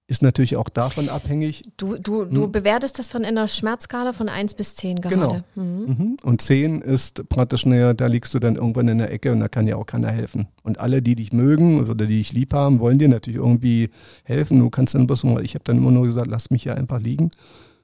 ist 0.07 0.21
natürlich 0.21 0.55
auch 0.55 0.69
davon 0.69 1.09
abhängig. 1.09 1.63
Du, 1.77 1.97
du, 1.97 2.25
du 2.25 2.43
hm. 2.43 2.51
bewertest 2.51 2.99
das 2.99 3.07
von 3.07 3.25
einer 3.25 3.47
Schmerzskala 3.47 4.13
von 4.13 4.29
1 4.29 4.53
bis 4.53 4.75
10 4.75 5.01
gerade. 5.01 5.15
Genau. 5.15 5.43
Mhm. 5.55 5.85
Mhm. 5.85 6.17
Und 6.21 6.41
10 6.41 6.81
ist 6.81 7.27
praktisch, 7.27 7.65
naja, 7.65 7.93
da 7.95 8.05
liegst 8.05 8.33
du 8.33 8.39
dann 8.39 8.55
irgendwann 8.55 8.87
in 8.87 8.99
der 8.99 9.11
Ecke 9.11 9.31
und 9.31 9.39
da 9.39 9.47
kann 9.47 9.65
dir 9.65 9.79
auch 9.79 9.85
keiner 9.85 10.11
helfen. 10.11 10.47
Und 10.63 10.79
alle, 10.79 11.01
die 11.01 11.15
dich 11.15 11.33
mögen 11.33 11.79
oder 11.79 12.05
die 12.05 12.17
dich 12.17 12.33
lieb 12.33 12.53
haben, 12.53 12.79
wollen 12.79 12.99
dir 12.99 13.09
natürlich 13.09 13.39
irgendwie 13.39 13.89
helfen. 14.23 14.59
Du 14.59 14.69
kannst 14.69 14.93
dann 14.93 15.07
bloß 15.07 15.23
ich 15.41 15.55
habe 15.55 15.63
dann 15.63 15.77
immer 15.77 15.91
nur 15.91 16.05
gesagt, 16.05 16.27
lass 16.27 16.51
mich 16.51 16.63
hier 16.63 16.77
einfach 16.77 16.99
liegen. 16.99 17.31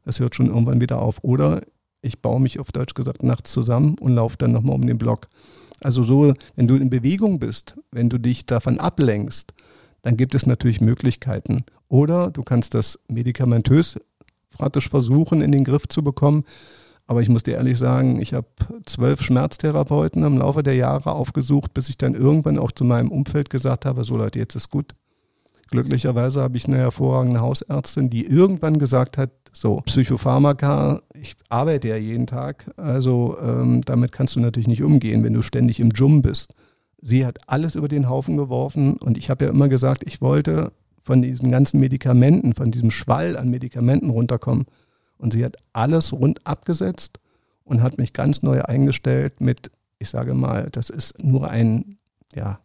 Das 0.05 0.19
hört 0.19 0.36
schon 0.36 0.47
irgendwann 0.47 0.79
wieder 0.79 1.01
auf. 1.01 1.23
Oder 1.23 1.62
ich 2.03 2.21
baue 2.21 2.39
mich 2.39 2.60
auf 2.60 2.71
Deutsch 2.71 2.93
gesagt 2.93 3.23
nachts 3.23 3.51
zusammen 3.51 3.95
und 3.99 4.13
laufe 4.13 4.38
dann 4.38 4.51
nochmal 4.51 4.75
um 4.75 4.86
den 4.86 4.99
Block. 4.99 5.27
Also 5.84 6.03
so, 6.03 6.34
wenn 6.55 6.67
du 6.67 6.75
in 6.75 6.91
Bewegung 6.91 7.39
bist, 7.39 7.75
wenn 7.91 8.10
du 8.10 8.19
dich 8.19 8.45
davon 8.45 8.79
ablenkst, 8.79 9.53
dann 10.03 10.17
gibt 10.17 10.36
es 10.36 10.45
natürlich 10.45 10.81
Möglichkeiten. 10.81 11.63
Oder 11.91 12.32
du 12.32 12.41
kannst 12.41 12.73
das 12.73 12.97
medikamentös 13.10 13.99
praktisch 14.51 14.88
versuchen, 14.88 15.41
in 15.41 15.51
den 15.51 15.65
Griff 15.65 15.89
zu 15.89 16.01
bekommen. 16.01 16.45
Aber 17.06 17.21
ich 17.21 17.27
muss 17.27 17.43
dir 17.43 17.56
ehrlich 17.56 17.77
sagen, 17.77 18.21
ich 18.21 18.34
habe 18.34 18.47
zwölf 18.86 19.21
Schmerztherapeuten 19.21 20.23
im 20.23 20.38
Laufe 20.38 20.63
der 20.63 20.75
Jahre 20.75 21.12
aufgesucht, 21.12 21.73
bis 21.73 21.89
ich 21.89 21.97
dann 21.97 22.15
irgendwann 22.15 22.58
auch 22.58 22.71
zu 22.71 22.86
meinem 22.86 23.12
Umfeld 23.12 23.49
gesagt 23.49 23.86
habe, 23.86 24.06
so 24.06 24.15
Leute, 24.15 24.39
jetzt 24.39 24.56
ist 24.56 24.69
gut. 24.69 24.95
Glücklicherweise 25.69 26.41
habe 26.41 26.56
ich 26.56 26.65
eine 26.65 26.77
hervorragende 26.77 27.41
Hausärztin, 27.41 28.10
die 28.10 28.25
irgendwann 28.25 28.80
gesagt 28.80 29.17
hat, 29.17 29.32
so, 29.51 29.82
Psychopharmaka, 29.82 31.01
ich 31.13 31.36
arbeite 31.49 31.89
ja 31.89 31.97
jeden 31.97 32.25
Tag, 32.25 32.71
also 32.77 33.38
ähm, 33.41 33.82
damit 33.82 34.13
kannst 34.13 34.38
du 34.38 34.39
natürlich 34.39 34.69
nicht 34.69 34.84
umgehen, 34.84 35.25
wenn 35.25 35.34
du 35.34 35.41
ständig 35.41 35.82
im 35.82 35.93
Dschum 35.93 36.21
bist. 36.21 36.54
Sie 37.01 37.25
hat 37.25 37.39
alles 37.47 37.75
über 37.75 37.89
den 37.89 38.08
Haufen 38.08 38.38
geworfen 38.38 38.95
und 38.95 39.17
ich 39.17 39.30
habe 39.30 39.43
ja 39.43 39.51
immer 39.51 39.67
gesagt, 39.67 40.04
ich 40.06 40.21
wollte 40.21 40.71
von 41.03 41.21
diesen 41.21 41.51
ganzen 41.51 41.79
Medikamenten, 41.79 42.53
von 42.53 42.71
diesem 42.71 42.91
Schwall 42.91 43.37
an 43.37 43.49
Medikamenten 43.49 44.09
runterkommen. 44.09 44.65
Und 45.17 45.33
sie 45.33 45.43
hat 45.45 45.57
alles 45.73 46.13
rund 46.13 46.45
abgesetzt 46.45 47.19
und 47.63 47.81
hat 47.81 47.97
mich 47.97 48.13
ganz 48.13 48.41
neu 48.41 48.61
eingestellt 48.61 49.39
mit, 49.39 49.71
ich 49.99 50.09
sage 50.09 50.33
mal, 50.33 50.69
das 50.71 50.89
ist 50.89 51.23
nur 51.23 51.49
ein, 51.49 51.97
ja, 52.33 52.59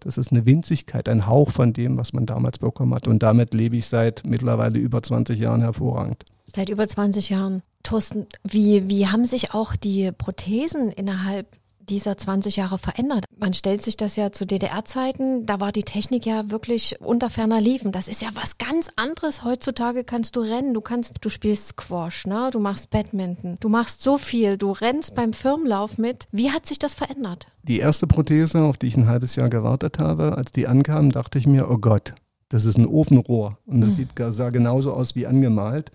das 0.00 0.18
ist 0.18 0.32
eine 0.32 0.46
Winzigkeit, 0.46 1.08
ein 1.08 1.26
Hauch 1.26 1.50
von 1.50 1.72
dem, 1.72 1.96
was 1.96 2.12
man 2.12 2.26
damals 2.26 2.58
bekommen 2.58 2.94
hat. 2.94 3.06
Und 3.06 3.22
damit 3.22 3.54
lebe 3.54 3.76
ich 3.76 3.86
seit 3.86 4.22
mittlerweile 4.26 4.78
über 4.78 5.02
20 5.02 5.38
Jahren 5.38 5.60
hervorragend. 5.60 6.24
Seit 6.46 6.68
über 6.68 6.86
20 6.86 7.30
Jahren. 7.30 7.62
Thorsten, 7.82 8.26
wie, 8.44 8.88
wie 8.88 9.08
haben 9.08 9.24
sich 9.24 9.54
auch 9.54 9.74
die 9.74 10.12
Prothesen 10.12 10.90
innerhalb 10.90 11.46
dieser 11.88 12.16
20 12.16 12.56
Jahre 12.56 12.78
verändert? 12.78 13.24
Man 13.36 13.54
stellt 13.54 13.82
sich 13.82 13.96
das 13.96 14.16
ja 14.16 14.32
zu 14.32 14.46
DDR-Zeiten, 14.46 15.46
da 15.46 15.60
war 15.60 15.72
die 15.72 15.82
Technik 15.82 16.26
ja 16.26 16.50
wirklich 16.50 16.96
unter 17.00 17.30
ferner 17.30 17.60
Liefen. 17.60 17.92
Das 17.92 18.08
ist 18.08 18.22
ja 18.22 18.28
was 18.34 18.58
ganz 18.58 18.88
anderes. 18.96 19.44
Heutzutage 19.44 20.04
kannst 20.04 20.36
du 20.36 20.40
rennen, 20.40 20.74
du 20.74 20.80
kannst, 20.80 21.14
du 21.20 21.28
spielst 21.28 21.68
Squash, 21.68 22.26
ne? 22.26 22.50
du 22.52 22.60
machst 22.60 22.90
Badminton, 22.90 23.56
du 23.60 23.68
machst 23.68 24.02
so 24.02 24.18
viel, 24.18 24.56
du 24.56 24.70
rennst 24.70 25.14
beim 25.14 25.32
Firmenlauf 25.32 25.98
mit. 25.98 26.28
Wie 26.32 26.50
hat 26.50 26.66
sich 26.66 26.78
das 26.78 26.94
verändert? 26.94 27.46
Die 27.62 27.78
erste 27.78 28.06
Prothese, 28.06 28.62
auf 28.62 28.76
die 28.76 28.86
ich 28.86 28.96
ein 28.96 29.08
halbes 29.08 29.36
Jahr 29.36 29.48
gewartet 29.48 29.98
habe, 29.98 30.36
als 30.36 30.52
die 30.52 30.66
ankam, 30.66 31.10
dachte 31.10 31.38
ich 31.38 31.46
mir, 31.46 31.70
oh 31.70 31.78
Gott, 31.78 32.14
das 32.48 32.64
ist 32.64 32.76
ein 32.76 32.86
Ofenrohr 32.86 33.58
und 33.66 33.80
das 33.80 33.90
mhm. 33.90 33.94
sieht, 33.94 34.08
sah 34.30 34.50
genauso 34.50 34.92
aus 34.92 35.14
wie 35.14 35.26
angemalt. 35.26 35.90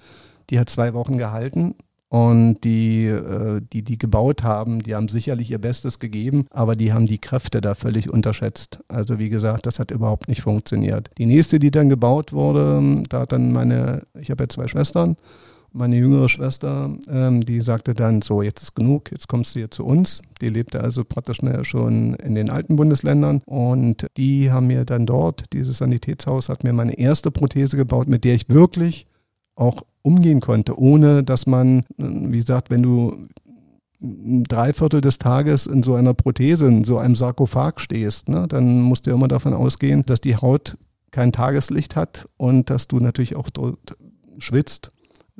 Die 0.49 0.59
hat 0.59 0.69
zwei 0.69 0.93
Wochen 0.93 1.17
gehalten 1.17 1.75
und 2.09 2.63
die, 2.63 3.05
äh, 3.05 3.61
die 3.73 3.83
die 3.83 3.97
gebaut 3.97 4.43
haben, 4.43 4.81
die 4.81 4.95
haben 4.95 5.09
sicherlich 5.09 5.51
ihr 5.51 5.59
Bestes 5.59 5.99
gegeben, 5.99 6.45
aber 6.51 6.75
die 6.75 6.93
haben 6.93 7.07
die 7.07 7.17
Kräfte 7.17 7.61
da 7.61 7.75
völlig 7.75 8.09
unterschätzt. 8.09 8.79
Also 8.87 9.19
wie 9.19 9.29
gesagt, 9.29 9.65
das 9.65 9.79
hat 9.79 9.91
überhaupt 9.91 10.27
nicht 10.27 10.41
funktioniert. 10.41 11.09
Die 11.17 11.25
nächste, 11.25 11.59
die 11.59 11.71
dann 11.71 11.89
gebaut 11.89 12.33
wurde, 12.33 13.03
da 13.09 13.21
hat 13.21 13.31
dann 13.31 13.51
meine, 13.51 14.03
ich 14.19 14.31
habe 14.31 14.43
ja 14.43 14.49
zwei 14.49 14.67
Schwestern, 14.67 15.17
meine 15.73 15.97
jüngere 15.97 16.29
Schwester, 16.29 16.95
ähm, 17.09 17.41
die 17.41 17.61
sagte 17.61 17.93
dann, 17.93 18.21
so, 18.21 18.41
jetzt 18.41 18.61
ist 18.61 18.75
genug, 18.75 19.11
jetzt 19.11 19.27
kommst 19.27 19.53
du 19.53 19.59
hier 19.59 19.71
zu 19.71 19.85
uns. 19.85 20.21
Die 20.41 20.47
lebte 20.47 20.81
also 20.81 21.03
praktisch 21.03 21.39
schon 21.63 22.15
in 22.15 22.35
den 22.35 22.49
alten 22.49 22.77
Bundesländern 22.77 23.41
und 23.45 24.07
die 24.15 24.51
haben 24.51 24.67
mir 24.67 24.85
dann 24.85 25.05
dort, 25.05 25.45
dieses 25.53 25.79
Sanitätshaus 25.79 26.49
hat 26.49 26.63
mir 26.63 26.73
meine 26.73 26.97
erste 26.97 27.31
Prothese 27.31 27.75
gebaut, 27.75 28.07
mit 28.07 28.23
der 28.23 28.35
ich 28.35 28.49
wirklich 28.49 29.07
auch 29.57 29.83
umgehen 30.01 30.39
konnte, 30.39 30.79
ohne 30.79 31.23
dass 31.23 31.47
man, 31.47 31.83
wie 31.97 32.37
gesagt, 32.37 32.69
wenn 32.69 32.83
du 32.83 33.27
drei 33.99 34.73
Viertel 34.73 35.01
des 35.01 35.17
Tages 35.17 35.65
in 35.65 35.83
so 35.83 35.95
einer 35.95 36.13
Prothese, 36.13 36.67
in 36.67 36.83
so 36.83 36.97
einem 36.97 37.15
Sarkophag 37.15 37.79
stehst, 37.79 38.29
ne, 38.29 38.47
dann 38.47 38.81
musst 38.81 39.07
du 39.07 39.11
immer 39.11 39.27
davon 39.27 39.53
ausgehen, 39.53 40.05
dass 40.05 40.21
die 40.21 40.35
Haut 40.35 40.77
kein 41.11 41.31
Tageslicht 41.31 41.95
hat 41.95 42.29
und 42.37 42.69
dass 42.69 42.87
du 42.87 42.99
natürlich 42.99 43.35
auch 43.35 43.49
dort 43.49 43.97
schwitzt 44.37 44.91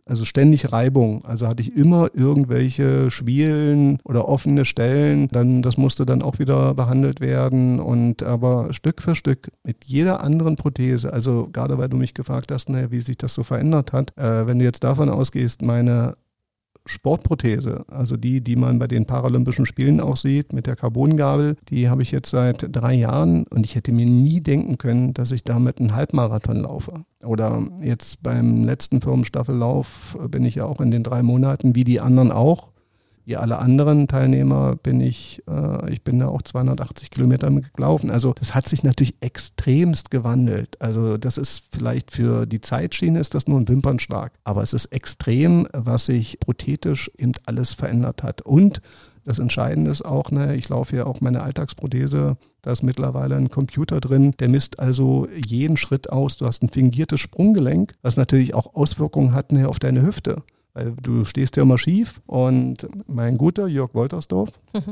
also 0.08 0.26
ständig 0.26 0.72
Reibung. 0.72 1.24
Also 1.26 1.48
hatte 1.48 1.62
ich 1.62 1.76
immer 1.76 2.10
irgendwelche 2.14 3.12
Schwielen 3.12 4.00
oder 4.04 4.28
offene 4.28 4.66
Stellen. 4.66 5.28
Dann, 5.30 5.62
das 5.62 5.78
musste 5.78 6.06
dann 6.06 6.22
auch 6.22 6.40
wieder 6.40 6.74
behandelt 6.74 7.22
werden. 7.22 7.80
Und 7.80 8.24
aber 8.24 8.74
Stück 8.74 9.02
für 9.02 9.16
Stück 9.16 9.52
mit 9.64 9.86
jeder 9.86 10.22
anderen 10.22 10.56
Prothese, 10.56 11.12
also 11.12 11.50
gerade 11.52 11.78
weil 11.78 11.90
du 11.90 11.98
mich 11.98 12.14
gefragt 12.14 12.52
hast, 12.52 12.70
naja, 12.70 12.92
wie 12.92 13.00
sich 13.00 13.18
das 13.18 13.34
so 13.34 13.44
verändert 13.44 13.94
hat, 13.94 14.18
äh, 14.18 14.48
wenn 14.48 14.60
du 14.60 14.66
jetzt 14.66 14.84
davon 14.84 15.10
ausgehst, 15.10 15.62
meine 15.62 16.16
Sportprothese, 16.88 17.86
also 17.88 18.18
die, 18.18 18.42
die 18.42 18.56
man 18.56 18.80
bei 18.80 18.88
den 18.88 19.06
Paralympischen 19.06 19.66
Spielen 19.66 20.00
auch 20.00 20.18
sieht, 20.18 20.54
mit 20.54 20.68
der 20.68 20.76
Carbongabel, 20.76 21.56
die 21.70 21.90
habe 21.90 22.02
ich 22.02 22.12
jetzt 22.12 22.30
seit 22.30 22.68
drei 22.76 22.94
Jahren 22.94 23.46
und 23.48 23.66
ich 23.66 23.76
hätte 23.76 23.92
mir 23.92 24.06
nie 24.06 24.42
denken 24.42 24.78
können, 24.78 25.14
dass 25.14 25.32
ich 25.32 25.44
damit 25.44 25.80
einen 25.80 25.96
Halbmarathon 25.96 26.62
laufe. 26.62 27.06
Oder 27.24 27.68
jetzt 27.82 28.24
beim 28.24 28.64
letzten 28.64 29.02
Firmenstaffellauf 29.02 30.18
bin 30.30 30.46
ich 30.46 30.56
ja 30.56 30.66
auch 30.66 30.82
in 30.82 30.92
den 30.92 31.04
drei 31.04 31.24
Monaten, 31.24 31.76
wie 31.76 31.84
die 31.84 32.00
anderen 32.00 32.32
auch, 32.32 32.72
wie 33.28 33.36
alle 33.36 33.60
anderen 33.60 34.08
Teilnehmer 34.08 34.78
bin 34.78 35.02
ich, 35.02 35.44
äh, 35.50 35.92
ich 35.92 36.02
bin 36.02 36.18
da 36.18 36.30
auch 36.30 36.42
280 36.42 37.12
Kilometer 37.12 37.52
gelaufen. 37.52 38.10
Also 38.10 38.32
das 38.32 38.56
hat 38.56 38.70
sich 38.70 38.84
natürlich 38.84 39.16
extremst 39.20 40.12
gewandelt. 40.12 40.82
Also 40.82 41.18
das 41.18 41.38
ist 41.38 41.66
vielleicht 41.76 42.12
für 42.12 42.46
die 42.46 42.62
Zeitschiene 42.62 43.20
ist 43.20 43.34
das 43.34 43.46
nur 43.46 43.60
ein 43.60 43.68
Wimpernschlag. 43.68 44.32
Aber 44.46 44.64
es 44.64 44.72
ist 44.72 44.86
extrem, 44.88 45.68
was 45.74 46.06
sich 46.06 46.40
prothetisch 46.40 47.12
eben 47.18 47.34
alles 47.46 47.74
verändert 47.74 48.24
hat. 48.24 48.44
Und 48.44 48.82
das 49.26 49.40
Entscheidende 49.40 49.92
ist 49.92 50.06
auch, 50.06 50.32
ne, 50.32 50.56
ich 50.56 50.70
laufe 50.70 50.96
ja 50.96 51.06
auch 51.06 51.20
meine 51.20 51.42
Alltagsprothese, 51.44 52.38
da 52.62 52.72
ist 52.72 52.82
mittlerweile 52.82 53.36
ein 53.36 53.50
Computer 53.50 54.00
drin, 54.00 54.36
der 54.40 54.48
misst 54.48 54.80
also 54.80 55.28
jeden 55.36 55.76
Schritt 55.76 56.14
aus. 56.14 56.38
Du 56.38 56.46
hast 56.46 56.64
ein 56.64 56.70
fingiertes 56.70 57.20
Sprunggelenk, 57.20 57.92
was 58.02 58.16
natürlich 58.16 58.54
auch 58.54 58.74
Auswirkungen 58.74 59.34
hat 59.34 59.52
ne, 59.52 59.68
auf 59.68 59.80
deine 59.80 60.02
Hüfte. 60.02 60.44
Weil 60.78 60.94
du 61.02 61.26
stehst 61.26 61.58
ja 61.58 61.64
immer 61.64 61.80
schief 61.80 62.22
und 62.28 62.88
mein 63.08 63.38
guter 63.40 63.68
Jörg 63.68 63.96
Woltersdorf. 63.96 64.52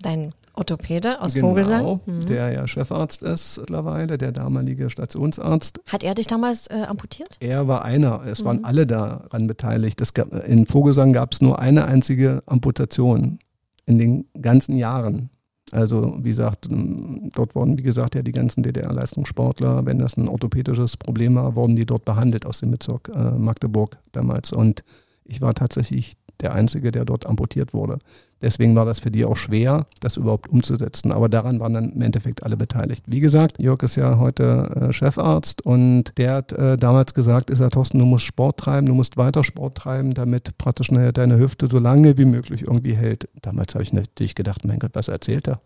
Dein 0.00 0.32
Orthopäde 0.54 1.20
aus 1.20 1.34
genau, 1.34 1.50
Vogelsang. 1.50 2.00
Mhm. 2.06 2.20
Der 2.24 2.52
ja 2.52 2.66
Chefarzt 2.66 3.22
ist 3.22 3.58
mittlerweile, 3.58 4.16
der 4.16 4.32
damalige 4.32 4.88
Stationsarzt. 4.88 5.80
Hat 5.88 6.02
er 6.02 6.14
dich 6.14 6.26
damals 6.26 6.68
äh, 6.68 6.84
amputiert? 6.88 7.36
Er 7.40 7.68
war 7.68 7.84
einer. 7.84 8.22
Es 8.24 8.40
mhm. 8.40 8.46
waren 8.46 8.64
alle 8.64 8.86
daran 8.86 9.46
beteiligt. 9.46 10.02
Gab, 10.14 10.32
in 10.46 10.66
Vogelsang 10.66 11.12
gab 11.12 11.34
es 11.34 11.42
nur 11.42 11.58
eine 11.58 11.84
einzige 11.84 12.42
Amputation 12.46 13.38
in 13.84 13.98
den 13.98 14.24
ganzen 14.40 14.76
Jahren. 14.76 15.28
Also 15.72 16.16
wie 16.18 16.30
gesagt, 16.30 16.68
dort 16.70 17.54
wurden, 17.54 17.76
wie 17.76 17.82
gesagt, 17.82 18.14
ja 18.14 18.22
die 18.22 18.32
ganzen 18.32 18.62
DDR-Leistungssportler, 18.62 19.84
wenn 19.84 19.98
das 19.98 20.16
ein 20.16 20.28
orthopädisches 20.28 20.96
Problem 20.96 21.34
war, 21.34 21.56
wurden 21.56 21.76
die 21.76 21.84
dort 21.84 22.06
behandelt 22.06 22.46
aus 22.46 22.60
dem 22.60 22.70
Bezirk 22.70 23.10
äh, 23.14 23.32
Magdeburg 23.32 23.98
damals. 24.12 24.52
Und 24.52 24.82
ich 25.28 25.40
war 25.40 25.54
tatsächlich 25.54 26.16
der 26.40 26.54
Einzige, 26.54 26.92
der 26.92 27.04
dort 27.04 27.26
amputiert 27.26 27.72
wurde. 27.72 27.98
Deswegen 28.42 28.76
war 28.76 28.84
das 28.84 28.98
für 28.98 29.10
die 29.10 29.24
auch 29.24 29.36
schwer, 29.36 29.86
das 30.00 30.18
überhaupt 30.18 30.48
umzusetzen. 30.48 31.10
Aber 31.10 31.30
daran 31.30 31.58
waren 31.58 31.72
dann 31.72 31.92
im 31.92 32.02
Endeffekt 32.02 32.42
alle 32.42 32.56
beteiligt. 32.56 33.02
Wie 33.06 33.20
gesagt, 33.20 33.62
Jörg 33.62 33.82
ist 33.82 33.96
ja 33.96 34.18
heute 34.18 34.88
äh, 34.88 34.92
Chefarzt 34.92 35.64
und 35.64 36.16
der 36.18 36.34
hat 36.34 36.52
äh, 36.52 36.76
damals 36.76 37.14
gesagt, 37.14 37.48
ist 37.48 37.60
er 37.60 37.70
Thorsten, 37.70 37.98
du 37.98 38.04
musst 38.04 38.26
Sport 38.26 38.58
treiben, 38.58 38.86
du 38.86 38.94
musst 38.94 39.16
weiter 39.16 39.42
Sport 39.42 39.78
treiben, 39.78 40.12
damit 40.12 40.58
praktisch 40.58 40.88
deine 40.88 41.38
Hüfte 41.38 41.68
so 41.70 41.78
lange 41.78 42.18
wie 42.18 42.26
möglich 42.26 42.62
irgendwie 42.66 42.94
hält. 42.94 43.28
Damals 43.40 43.74
habe 43.74 43.82
ich 43.82 43.92
natürlich 43.94 44.34
gedacht, 44.34 44.64
mein 44.64 44.78
Gott, 44.78 44.90
was 44.92 45.08
erzählt 45.08 45.48
er? 45.48 45.60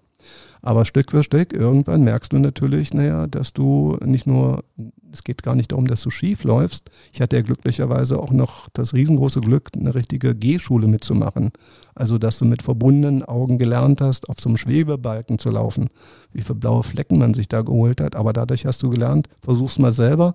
Aber 0.62 0.85
Stück 0.85 1.11
für 1.11 1.22
Stück, 1.22 1.52
irgendwann 1.52 2.04
merkst 2.04 2.33
du 2.33 2.38
natürlich, 2.38 2.92
naja, 2.92 3.26
dass 3.26 3.52
du 3.52 3.96
nicht 4.04 4.26
nur, 4.26 4.64
es 5.11 5.24
geht 5.24 5.42
gar 5.42 5.54
nicht 5.54 5.72
darum, 5.72 5.87
dass 5.87 6.02
du 6.02 6.11
schief 6.11 6.44
läufst. 6.44 6.90
Ich 7.12 7.20
hatte 7.20 7.37
ja 7.37 7.42
glücklicherweise 7.42 8.18
auch 8.18 8.30
noch 8.30 8.68
das 8.74 8.92
riesengroße 8.92 9.40
Glück, 9.40 9.70
eine 9.74 9.94
richtige 9.94 10.35
G-Schule 10.35 10.87
mitzumachen. 10.87 11.50
Also, 11.94 12.18
dass 12.18 12.38
du 12.38 12.44
mit 12.44 12.62
verbundenen 12.62 13.22
Augen 13.22 13.59
gelernt 13.59 14.00
hast, 14.00 14.28
auf 14.28 14.40
so 14.40 14.48
einem 14.48 14.59
Schwebebalken 14.59 15.38
zu 15.38 15.50
laufen. 15.50 15.88
Wie 16.33 16.42
viele 16.42 16.59
blaue 16.59 16.83
Flecken 16.83 17.18
man 17.18 17.35
sich 17.35 17.48
da 17.48 17.62
geholt 17.62 18.00
hat. 18.00 18.14
Aber 18.14 18.33
dadurch 18.33 18.66
hast 18.66 18.83
du 18.83 18.90
gelernt, 18.90 19.28
versuch's 19.42 19.78
mal 19.78 19.92
selber 19.92 20.35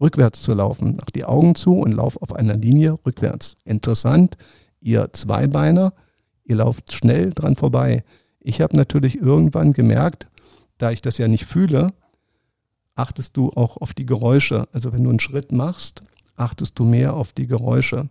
rückwärts 0.00 0.42
zu 0.42 0.54
laufen. 0.54 0.96
Mach 0.96 1.10
die 1.10 1.24
Augen 1.24 1.54
zu 1.54 1.78
und 1.78 1.92
lauf 1.92 2.20
auf 2.20 2.32
einer 2.34 2.56
Linie 2.56 2.96
rückwärts. 3.04 3.56
Interessant, 3.64 4.36
ihr 4.80 5.08
Zweibeiner, 5.12 5.94
ihr 6.44 6.56
lauft 6.56 6.92
schnell 6.92 7.32
dran 7.32 7.56
vorbei. 7.56 8.04
Ich 8.44 8.60
habe 8.60 8.76
natürlich 8.76 9.18
irgendwann 9.20 9.72
gemerkt, 9.72 10.28
da 10.76 10.90
ich 10.90 11.00
das 11.00 11.16
ja 11.18 11.28
nicht 11.28 11.46
fühle, 11.46 11.94
achtest 12.94 13.36
du 13.38 13.50
auch 13.54 13.78
auf 13.78 13.94
die 13.94 14.04
Geräusche. 14.04 14.68
Also 14.70 14.92
wenn 14.92 15.02
du 15.02 15.10
einen 15.10 15.18
Schritt 15.18 15.50
machst, 15.50 16.02
achtest 16.36 16.78
du 16.78 16.84
mehr 16.84 17.14
auf 17.14 17.32
die 17.32 17.46
Geräusche. 17.46 18.10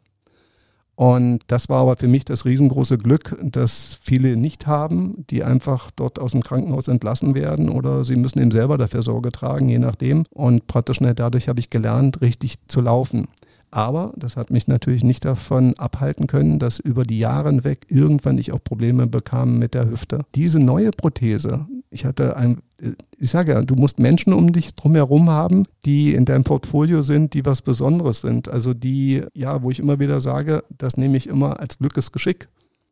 Und 0.95 1.41
das 1.47 1.69
war 1.69 1.81
aber 1.81 1.97
für 1.97 2.07
mich 2.07 2.25
das 2.25 2.45
riesengroße 2.45 2.97
Glück, 2.97 3.37
dass 3.43 3.99
viele 4.01 4.35
nicht 4.35 4.65
haben, 4.65 5.25
die 5.29 5.43
einfach 5.43 5.91
dort 5.91 6.17
aus 6.17 6.31
dem 6.31 6.43
Krankenhaus 6.43 6.87
entlassen 6.87 7.35
werden 7.35 7.69
oder 7.69 8.03
sie 8.03 8.15
müssen 8.15 8.39
eben 8.39 8.51
selber 8.51 8.79
dafür 8.79 9.03
Sorge 9.03 9.31
tragen, 9.31 9.69
je 9.69 9.79
nachdem. 9.79 10.23
Und 10.31 10.65
praktisch 10.65 10.97
dadurch 10.99 11.47
habe 11.47 11.59
ich 11.59 11.69
gelernt, 11.69 12.21
richtig 12.21 12.57
zu 12.67 12.81
laufen. 12.81 13.27
Aber 13.73 14.13
das 14.15 14.37
hat 14.37 14.51
mich 14.51 14.67
natürlich 14.67 15.03
nicht 15.03 15.25
davon 15.25 15.73
abhalten 15.79 16.27
können, 16.27 16.59
dass 16.59 16.77
über 16.77 17.05
die 17.05 17.17
Jahre 17.17 17.49
hinweg 17.49 17.87
irgendwann 17.89 18.37
ich 18.37 18.51
auch 18.51 18.63
Probleme 18.63 19.07
bekam 19.07 19.57
mit 19.57 19.73
der 19.73 19.89
Hüfte. 19.89 20.25
Diese 20.35 20.59
neue 20.59 20.91
Prothese, 20.91 21.65
ich 21.89 22.05
hatte 22.05 22.37
ein, 22.37 22.59
ich 23.17 23.31
sage 23.31 23.53
ja, 23.53 23.63
du 23.63 23.73
musst 23.73 23.97
Menschen 23.97 24.31
um 24.31 24.53
dich 24.53 24.75
drumherum 24.75 25.31
haben, 25.31 25.63
die 25.85 26.13
in 26.13 26.25
deinem 26.25 26.43
Portfolio 26.43 27.01
sind, 27.01 27.33
die 27.33 27.47
was 27.47 27.63
Besonderes 27.63 28.21
sind. 28.21 28.47
Also 28.47 28.75
die, 28.75 29.23
ja, 29.33 29.63
wo 29.63 29.71
ich 29.71 29.79
immer 29.79 29.99
wieder 29.99 30.21
sage, 30.21 30.63
das 30.77 30.95
nehme 30.95 31.17
ich 31.17 31.25
immer 31.25 31.59
als 31.59 31.79
Glückesgeschick. 31.79 32.49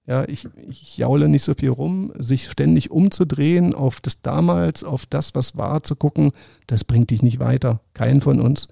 Ja, 0.07 0.27
ich, 0.27 0.47
ich 0.67 0.97
jaule 0.97 1.29
nicht 1.29 1.43
so 1.43 1.53
viel 1.53 1.69
rum, 1.69 2.11
sich 2.17 2.49
ständig 2.49 2.89
umzudrehen 2.89 3.75
auf 3.75 4.01
das 4.01 4.21
damals, 4.21 4.83
auf 4.83 5.05
das, 5.05 5.35
was 5.35 5.55
war, 5.57 5.83
zu 5.83 5.95
gucken, 5.95 6.31
das 6.65 6.83
bringt 6.83 7.11
dich 7.11 7.21
nicht 7.21 7.39
weiter. 7.39 7.81
Keinen 7.93 8.21
von 8.21 8.41
uns. 8.41 8.67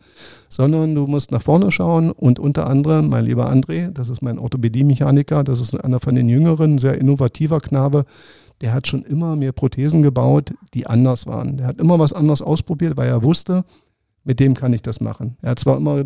Sondern 0.50 0.96
du 0.96 1.06
musst 1.06 1.32
nach 1.32 1.44
vorne 1.44 1.72
schauen 1.72 2.12
und 2.12 2.40
unter 2.40 2.68
anderem, 2.68 3.10
mein 3.10 3.26
lieber 3.26 3.52
André, 3.52 3.92
das 3.92 4.10
ist 4.10 4.24
mein 4.24 4.40
Orthopädie-Mechaniker, 4.40 5.44
das 5.44 5.60
ist 5.60 5.76
einer 5.76 6.00
von 6.00 6.16
den 6.16 6.30
Jüngeren, 6.30 6.80
sehr 6.80 6.98
innovativer 6.98 7.62
Knabe, 7.62 8.06
der 8.62 8.74
hat 8.74 8.88
schon 8.88 9.04
immer 9.04 9.36
mir 9.36 9.52
Prothesen 9.52 10.02
gebaut, 10.02 10.54
die 10.74 10.88
anders 10.88 11.28
waren. 11.28 11.58
Der 11.58 11.68
hat 11.68 11.80
immer 11.80 12.00
was 12.00 12.12
anderes 12.12 12.42
ausprobiert, 12.42 12.98
weil 12.98 13.08
er 13.08 13.24
wusste, 13.24 13.64
mit 14.24 14.40
dem 14.40 14.56
kann 14.56 14.74
ich 14.74 14.82
das 14.82 15.00
machen. 15.00 15.38
Er 15.42 15.52
hat 15.52 15.60
zwar 15.60 15.78
immer 15.78 16.06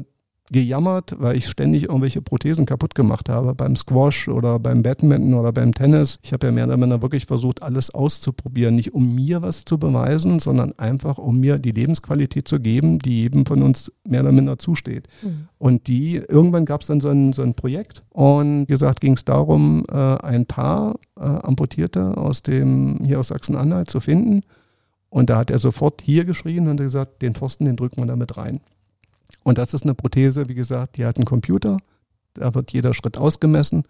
gejammert, 0.51 1.15
weil 1.19 1.37
ich 1.37 1.47
ständig 1.47 1.83
irgendwelche 1.83 2.21
Prothesen 2.21 2.65
kaputt 2.65 2.95
gemacht 2.95 3.29
habe 3.29 3.55
beim 3.55 3.75
Squash 3.75 4.27
oder 4.27 4.59
beim 4.59 4.83
Badminton 4.83 5.33
oder 5.33 5.51
beim 5.51 5.73
Tennis. 5.73 6.19
Ich 6.21 6.33
habe 6.33 6.47
ja 6.47 6.51
mehr 6.51 6.65
oder 6.65 6.79
weniger 6.79 7.01
wirklich 7.01 7.25
versucht, 7.25 7.63
alles 7.63 7.89
auszuprobieren, 7.89 8.75
nicht 8.75 8.93
um 8.93 9.15
mir 9.15 9.41
was 9.41 9.65
zu 9.65 9.77
beweisen, 9.77 10.39
sondern 10.39 10.73
einfach 10.77 11.17
um 11.17 11.39
mir 11.39 11.59
die 11.59 11.71
Lebensqualität 11.71 12.47
zu 12.47 12.59
geben, 12.59 12.99
die 12.99 13.21
jedem 13.21 13.45
von 13.45 13.63
uns 13.63 13.91
mehr 14.07 14.21
oder 14.21 14.31
minder 14.31 14.59
zusteht. 14.59 15.07
Mhm. 15.21 15.47
Und 15.57 15.87
die, 15.87 16.15
irgendwann 16.15 16.65
gab 16.65 16.81
es 16.81 16.87
dann 16.87 16.99
so 16.99 17.09
ein, 17.09 17.33
so 17.33 17.41
ein 17.41 17.53
Projekt 17.53 18.03
und 18.09 18.65
gesagt 18.67 18.99
ging 18.99 19.13
es 19.13 19.23
darum, 19.25 19.85
äh, 19.89 19.95
ein 19.95 20.45
paar 20.45 20.95
äh, 21.17 21.23
Amputierte 21.23 22.17
aus 22.17 22.43
dem, 22.43 22.99
hier 23.03 23.19
aus 23.19 23.29
Sachsen-Anhalt 23.29 23.89
zu 23.89 24.01
finden. 24.01 24.41
Und 25.09 25.29
da 25.29 25.37
hat 25.37 25.51
er 25.51 25.59
sofort 25.59 26.01
hier 26.01 26.25
geschrien 26.25 26.67
und 26.67 26.77
gesagt, 26.77 27.21
den 27.21 27.35
Pfosten, 27.35 27.65
den 27.65 27.75
drücken 27.75 28.01
wir 28.01 28.07
damit 28.07 28.35
rein. 28.35 28.61
Und 29.43 29.57
das 29.57 29.73
ist 29.73 29.83
eine 29.83 29.93
Prothese, 29.93 30.49
wie 30.49 30.55
gesagt, 30.55 30.97
die 30.97 31.05
hat 31.05 31.17
einen 31.17 31.25
Computer, 31.25 31.77
da 32.33 32.53
wird 32.53 32.71
jeder 32.71 32.93
Schritt 32.93 33.17
ausgemessen. 33.17 33.83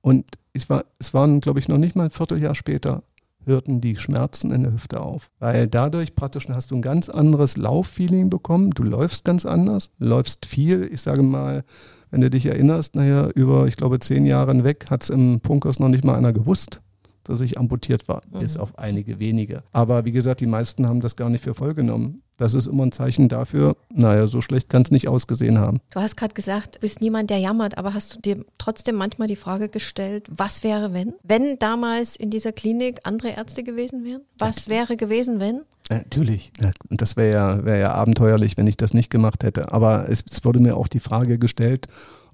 Und 0.00 0.24
es, 0.52 0.68
war, 0.68 0.84
es 0.98 1.14
waren, 1.14 1.40
glaube 1.40 1.60
ich, 1.60 1.68
noch 1.68 1.78
nicht 1.78 1.96
mal 1.96 2.04
ein 2.04 2.10
Vierteljahr 2.10 2.54
später, 2.54 3.02
hörten 3.44 3.80
die 3.80 3.96
Schmerzen 3.96 4.50
in 4.50 4.64
der 4.64 4.72
Hüfte 4.72 5.00
auf. 5.00 5.30
Weil 5.38 5.68
dadurch 5.68 6.14
praktisch 6.14 6.48
hast 6.48 6.70
du 6.70 6.76
ein 6.76 6.82
ganz 6.82 7.08
anderes 7.08 7.56
Lauffeeling 7.56 8.28
bekommen. 8.28 8.70
Du 8.70 8.82
läufst 8.82 9.24
ganz 9.24 9.46
anders, 9.46 9.90
läufst 9.98 10.46
viel. 10.46 10.88
Ich 10.92 11.02
sage 11.02 11.22
mal, 11.22 11.64
wenn 12.10 12.20
du 12.20 12.30
dich 12.30 12.46
erinnerst, 12.46 12.96
naja, 12.96 13.28
über, 13.34 13.66
ich 13.66 13.76
glaube, 13.76 14.00
zehn 14.00 14.26
Jahre 14.26 14.52
hinweg 14.52 14.86
hat 14.90 15.04
es 15.04 15.10
im 15.10 15.40
Punkers 15.40 15.78
noch 15.78 15.88
nicht 15.88 16.04
mal 16.04 16.16
einer 16.16 16.32
gewusst 16.32 16.80
dass 17.28 17.40
ich 17.40 17.58
amputiert 17.58 18.08
war, 18.08 18.22
mhm. 18.30 18.40
bis 18.40 18.56
auf 18.56 18.78
einige 18.78 19.18
wenige. 19.18 19.62
Aber 19.72 20.04
wie 20.04 20.12
gesagt, 20.12 20.40
die 20.40 20.46
meisten 20.46 20.86
haben 20.86 21.00
das 21.00 21.16
gar 21.16 21.28
nicht 21.28 21.44
für 21.44 21.54
voll 21.54 21.74
genommen. 21.74 22.22
Das 22.36 22.52
ist 22.52 22.66
immer 22.66 22.84
ein 22.84 22.92
Zeichen 22.92 23.28
dafür, 23.28 23.76
naja, 23.94 24.26
so 24.26 24.42
schlecht 24.42 24.68
kann 24.68 24.82
es 24.82 24.90
nicht 24.90 25.08
ausgesehen 25.08 25.58
haben. 25.58 25.80
Du 25.90 26.00
hast 26.00 26.16
gerade 26.16 26.34
gesagt, 26.34 26.76
du 26.76 26.80
bist 26.80 27.00
niemand, 27.00 27.30
der 27.30 27.38
jammert, 27.38 27.78
aber 27.78 27.94
hast 27.94 28.14
du 28.14 28.20
dir 28.20 28.44
trotzdem 28.58 28.96
manchmal 28.96 29.26
die 29.26 29.36
Frage 29.36 29.70
gestellt, 29.70 30.26
was 30.30 30.62
wäre, 30.62 30.92
wenn? 30.92 31.14
Wenn 31.22 31.58
damals 31.58 32.14
in 32.14 32.30
dieser 32.30 32.52
Klinik 32.52 33.00
andere 33.04 33.30
Ärzte 33.30 33.62
gewesen 33.62 34.04
wären? 34.04 34.20
Was 34.38 34.68
wäre 34.68 34.98
gewesen, 34.98 35.40
wenn? 35.40 35.62
Natürlich. 35.88 36.52
Das 36.90 37.16
wäre 37.16 37.32
ja, 37.32 37.64
wär 37.64 37.76
ja 37.76 37.92
abenteuerlich, 37.92 38.56
wenn 38.56 38.66
ich 38.66 38.76
das 38.76 38.92
nicht 38.92 39.08
gemacht 39.08 39.42
hätte. 39.42 39.72
Aber 39.72 40.08
es, 40.08 40.22
es 40.30 40.44
wurde 40.44 40.60
mir 40.60 40.76
auch 40.76 40.88
die 40.88 41.00
Frage 41.00 41.38
gestellt, 41.38 41.88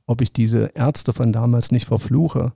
ob 0.06 0.20
ich 0.20 0.32
diese 0.32 0.70
Ärzte 0.74 1.12
von 1.12 1.32
damals 1.32 1.70
nicht 1.70 1.86
verfluche. 1.86 2.52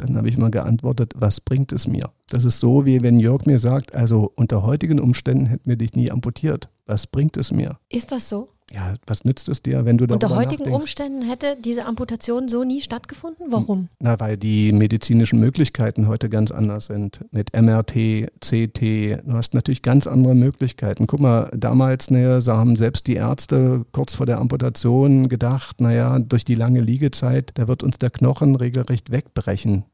Dann 0.00 0.16
habe 0.16 0.30
ich 0.30 0.38
mal 0.38 0.50
geantwortet, 0.50 1.12
was 1.14 1.40
bringt 1.40 1.72
es 1.72 1.86
mir? 1.86 2.10
Das 2.30 2.44
ist 2.44 2.58
so, 2.58 2.86
wie 2.86 3.02
wenn 3.02 3.20
Jörg 3.20 3.44
mir 3.44 3.58
sagt, 3.58 3.94
also 3.94 4.32
unter 4.34 4.62
heutigen 4.62 4.98
Umständen 4.98 5.44
hätten 5.44 5.68
wir 5.68 5.76
dich 5.76 5.92
nie 5.92 6.10
amputiert. 6.10 6.70
Was 6.86 7.06
bringt 7.06 7.36
es 7.36 7.52
mir? 7.52 7.78
Ist 7.90 8.10
das 8.10 8.30
so? 8.30 8.48
Ja, 8.72 8.94
was 9.06 9.24
nützt 9.24 9.48
es 9.48 9.62
dir, 9.62 9.84
wenn 9.84 9.98
du 9.98 10.06
da 10.06 10.14
Unter 10.14 10.30
heutigen 10.30 10.62
nachdenkst? 10.62 10.82
Umständen 10.82 11.22
hätte 11.22 11.56
diese 11.60 11.86
Amputation 11.86 12.48
so 12.48 12.62
nie 12.62 12.80
stattgefunden? 12.80 13.46
Warum? 13.50 13.88
Na, 13.98 14.20
weil 14.20 14.36
die 14.36 14.72
medizinischen 14.72 15.40
Möglichkeiten 15.40 16.06
heute 16.06 16.28
ganz 16.28 16.52
anders 16.52 16.86
sind. 16.86 17.20
Mit 17.32 17.52
MRT, 17.52 18.30
CT, 18.40 18.80
du 19.26 19.32
hast 19.32 19.54
natürlich 19.54 19.82
ganz 19.82 20.06
andere 20.06 20.36
Möglichkeiten. 20.36 21.08
Guck 21.08 21.18
mal, 21.18 21.50
damals 21.52 22.10
ne, 22.10 22.40
haben 22.46 22.76
selbst 22.76 23.08
die 23.08 23.14
Ärzte 23.14 23.84
kurz 23.90 24.14
vor 24.14 24.26
der 24.26 24.38
Amputation 24.38 25.28
gedacht, 25.28 25.80
naja, 25.80 26.20
durch 26.20 26.44
die 26.44 26.54
lange 26.54 26.80
Liegezeit, 26.80 27.50
da 27.54 27.66
wird 27.66 27.82
uns 27.82 27.98
der 27.98 28.10
Knochen 28.10 28.54
regelrecht 28.54 29.10
wegbrechen. 29.10 29.84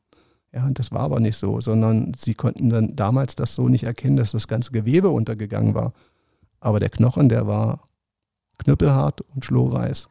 Ja, 0.53 0.67
und 0.67 0.79
das 0.79 0.93
war 0.93 1.01
aber 1.01 1.21
nicht 1.21 1.37
so, 1.37 1.63
sondern 1.63 2.13
sie 2.15 2.35
konnten 2.35 2.69
dann 2.69 2.95
damals 2.95 3.37
das 3.37 3.55
so 3.55 3.69
nicht 3.69 3.85
erkennen, 3.85 4.17
dass 4.17 4.33
das 4.33 4.49
ganze 4.49 4.71
Gewebe 4.71 5.09
untergegangen 5.09 5.75
war. 5.75 5.95
Aber 6.61 6.79
der 6.79 6.89
Knochen, 6.91 7.29
der 7.29 7.47
war 7.47 7.87
knüppelhart 8.59 9.23
und 9.35 9.45
schlohweiß. 9.45 10.09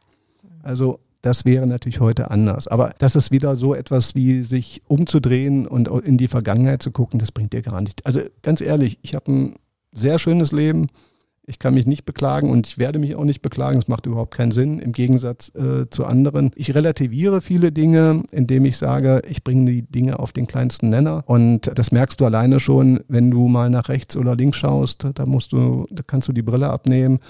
Also 0.62 1.00
das 1.26 1.44
wäre 1.44 1.66
natürlich 1.66 1.98
heute 1.98 2.30
anders. 2.30 2.68
Aber 2.68 2.94
das 2.98 3.16
ist 3.16 3.32
wieder 3.32 3.56
so 3.56 3.74
etwas 3.74 4.14
wie 4.14 4.42
sich 4.42 4.82
umzudrehen 4.86 5.66
und 5.66 5.88
in 5.88 6.18
die 6.18 6.28
Vergangenheit 6.28 6.82
zu 6.82 6.92
gucken, 6.92 7.18
das 7.18 7.32
bringt 7.32 7.52
dir 7.52 7.62
gar 7.62 7.80
nicht. 7.80 8.06
Also 8.06 8.20
ganz 8.42 8.60
ehrlich, 8.60 8.98
ich 9.02 9.16
habe 9.16 9.32
ein 9.32 9.54
sehr 9.92 10.20
schönes 10.20 10.52
Leben. 10.52 10.86
Ich 11.48 11.58
kann 11.58 11.74
mich 11.74 11.86
nicht 11.86 12.04
beklagen 12.04 12.50
und 12.50 12.66
ich 12.66 12.78
werde 12.78 12.98
mich 13.00 13.16
auch 13.16 13.24
nicht 13.24 13.42
beklagen. 13.42 13.78
Es 13.78 13.88
macht 13.88 14.06
überhaupt 14.06 14.34
keinen 14.34 14.52
Sinn 14.52 14.78
im 14.78 14.92
Gegensatz 14.92 15.52
äh, 15.54 15.88
zu 15.90 16.04
anderen. 16.04 16.52
Ich 16.54 16.74
relativiere 16.74 17.40
viele 17.40 17.72
Dinge, 17.72 18.22
indem 18.30 18.64
ich 18.64 18.76
sage, 18.76 19.22
ich 19.28 19.42
bringe 19.42 19.70
die 19.70 19.82
Dinge 19.82 20.20
auf 20.20 20.32
den 20.32 20.46
kleinsten 20.46 20.90
Nenner. 20.90 21.24
Und 21.26 21.72
das 21.76 21.90
merkst 21.92 22.20
du 22.20 22.24
alleine 22.24 22.60
schon, 22.60 23.00
wenn 23.08 23.32
du 23.32 23.48
mal 23.48 23.70
nach 23.70 23.88
rechts 23.88 24.16
oder 24.16 24.36
links 24.36 24.58
schaust. 24.58 25.06
Da 25.14 25.26
musst 25.26 25.52
du, 25.52 25.86
da 25.90 26.04
kannst 26.04 26.28
du 26.28 26.32
die 26.32 26.42
Brille 26.42 26.68
abnehmen 26.68 27.20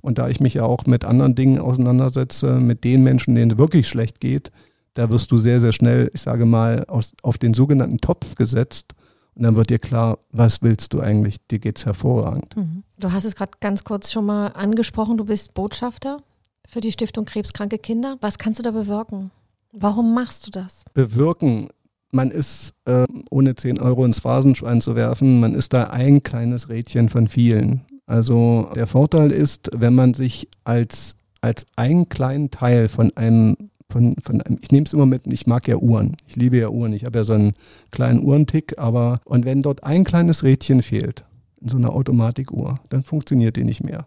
und 0.00 0.18
da 0.18 0.28
ich 0.28 0.40
mich 0.40 0.54
ja 0.54 0.64
auch 0.64 0.86
mit 0.86 1.04
anderen 1.04 1.34
Dingen 1.34 1.58
auseinandersetze, 1.58 2.60
mit 2.60 2.84
den 2.84 3.02
Menschen, 3.02 3.34
denen 3.34 3.52
es 3.52 3.58
wirklich 3.58 3.88
schlecht 3.88 4.20
geht, 4.20 4.50
da 4.94 5.10
wirst 5.10 5.30
du 5.30 5.38
sehr, 5.38 5.60
sehr 5.60 5.72
schnell, 5.72 6.10
ich 6.14 6.22
sage 6.22 6.46
mal, 6.46 6.84
aus, 6.86 7.12
auf 7.22 7.38
den 7.38 7.54
sogenannten 7.54 7.98
Topf 7.98 8.34
gesetzt. 8.34 8.94
Und 9.34 9.42
dann 9.42 9.54
wird 9.54 9.68
dir 9.68 9.78
klar, 9.78 10.18
was 10.32 10.62
willst 10.62 10.94
du 10.94 11.00
eigentlich? 11.00 11.36
Dir 11.48 11.58
geht 11.58 11.76
es 11.76 11.84
hervorragend. 11.84 12.56
Mhm. 12.56 12.82
Du 12.98 13.12
hast 13.12 13.24
es 13.24 13.34
gerade 13.34 13.52
ganz 13.60 13.84
kurz 13.84 14.10
schon 14.10 14.24
mal 14.24 14.48
angesprochen, 14.48 15.18
du 15.18 15.26
bist 15.26 15.52
Botschafter 15.52 16.22
für 16.66 16.80
die 16.80 16.92
Stiftung 16.92 17.26
Krebskranke 17.26 17.78
Kinder. 17.78 18.16
Was 18.22 18.38
kannst 18.38 18.58
du 18.58 18.62
da 18.62 18.70
bewirken? 18.70 19.30
Warum 19.72 20.14
machst 20.14 20.46
du 20.46 20.50
das? 20.50 20.84
Bewirken. 20.94 21.68
Man 22.10 22.30
ist, 22.30 22.72
äh, 22.86 23.06
ohne 23.30 23.54
10 23.54 23.78
Euro 23.78 24.04
ins 24.06 24.20
Phasenschwein 24.20 24.80
zu 24.80 24.96
werfen, 24.96 25.40
man 25.40 25.54
ist 25.54 25.74
da 25.74 25.90
ein 25.90 26.22
kleines 26.22 26.70
Rädchen 26.70 27.10
von 27.10 27.28
vielen. 27.28 27.84
Also 28.06 28.70
der 28.74 28.86
Vorteil 28.86 29.32
ist, 29.32 29.70
wenn 29.74 29.94
man 29.94 30.14
sich 30.14 30.48
als, 30.64 31.16
als 31.40 31.66
einen 31.74 32.08
kleinen 32.08 32.50
Teil 32.50 32.88
von 32.88 33.14
einem, 33.16 33.56
von, 33.90 34.14
von 34.22 34.40
einem, 34.40 34.58
ich 34.60 34.70
nehme 34.70 34.86
es 34.86 34.92
immer 34.92 35.06
mit, 35.06 35.26
ich 35.26 35.46
mag 35.46 35.66
ja 35.66 35.76
Uhren, 35.76 36.16
ich 36.26 36.36
liebe 36.36 36.56
ja 36.56 36.68
Uhren, 36.68 36.92
ich 36.92 37.04
habe 37.04 37.18
ja 37.18 37.24
so 37.24 37.32
einen 37.32 37.54
kleinen 37.90 38.22
Uhrentick, 38.22 38.78
aber 38.78 39.20
und 39.24 39.44
wenn 39.44 39.62
dort 39.62 39.82
ein 39.82 40.04
kleines 40.04 40.44
Rädchen 40.44 40.82
fehlt, 40.82 41.24
in 41.60 41.68
so 41.68 41.76
einer 41.76 41.92
Automatikuhr, 41.92 42.78
dann 42.90 43.02
funktioniert 43.02 43.56
die 43.56 43.64
nicht 43.64 43.82
mehr. 43.82 44.04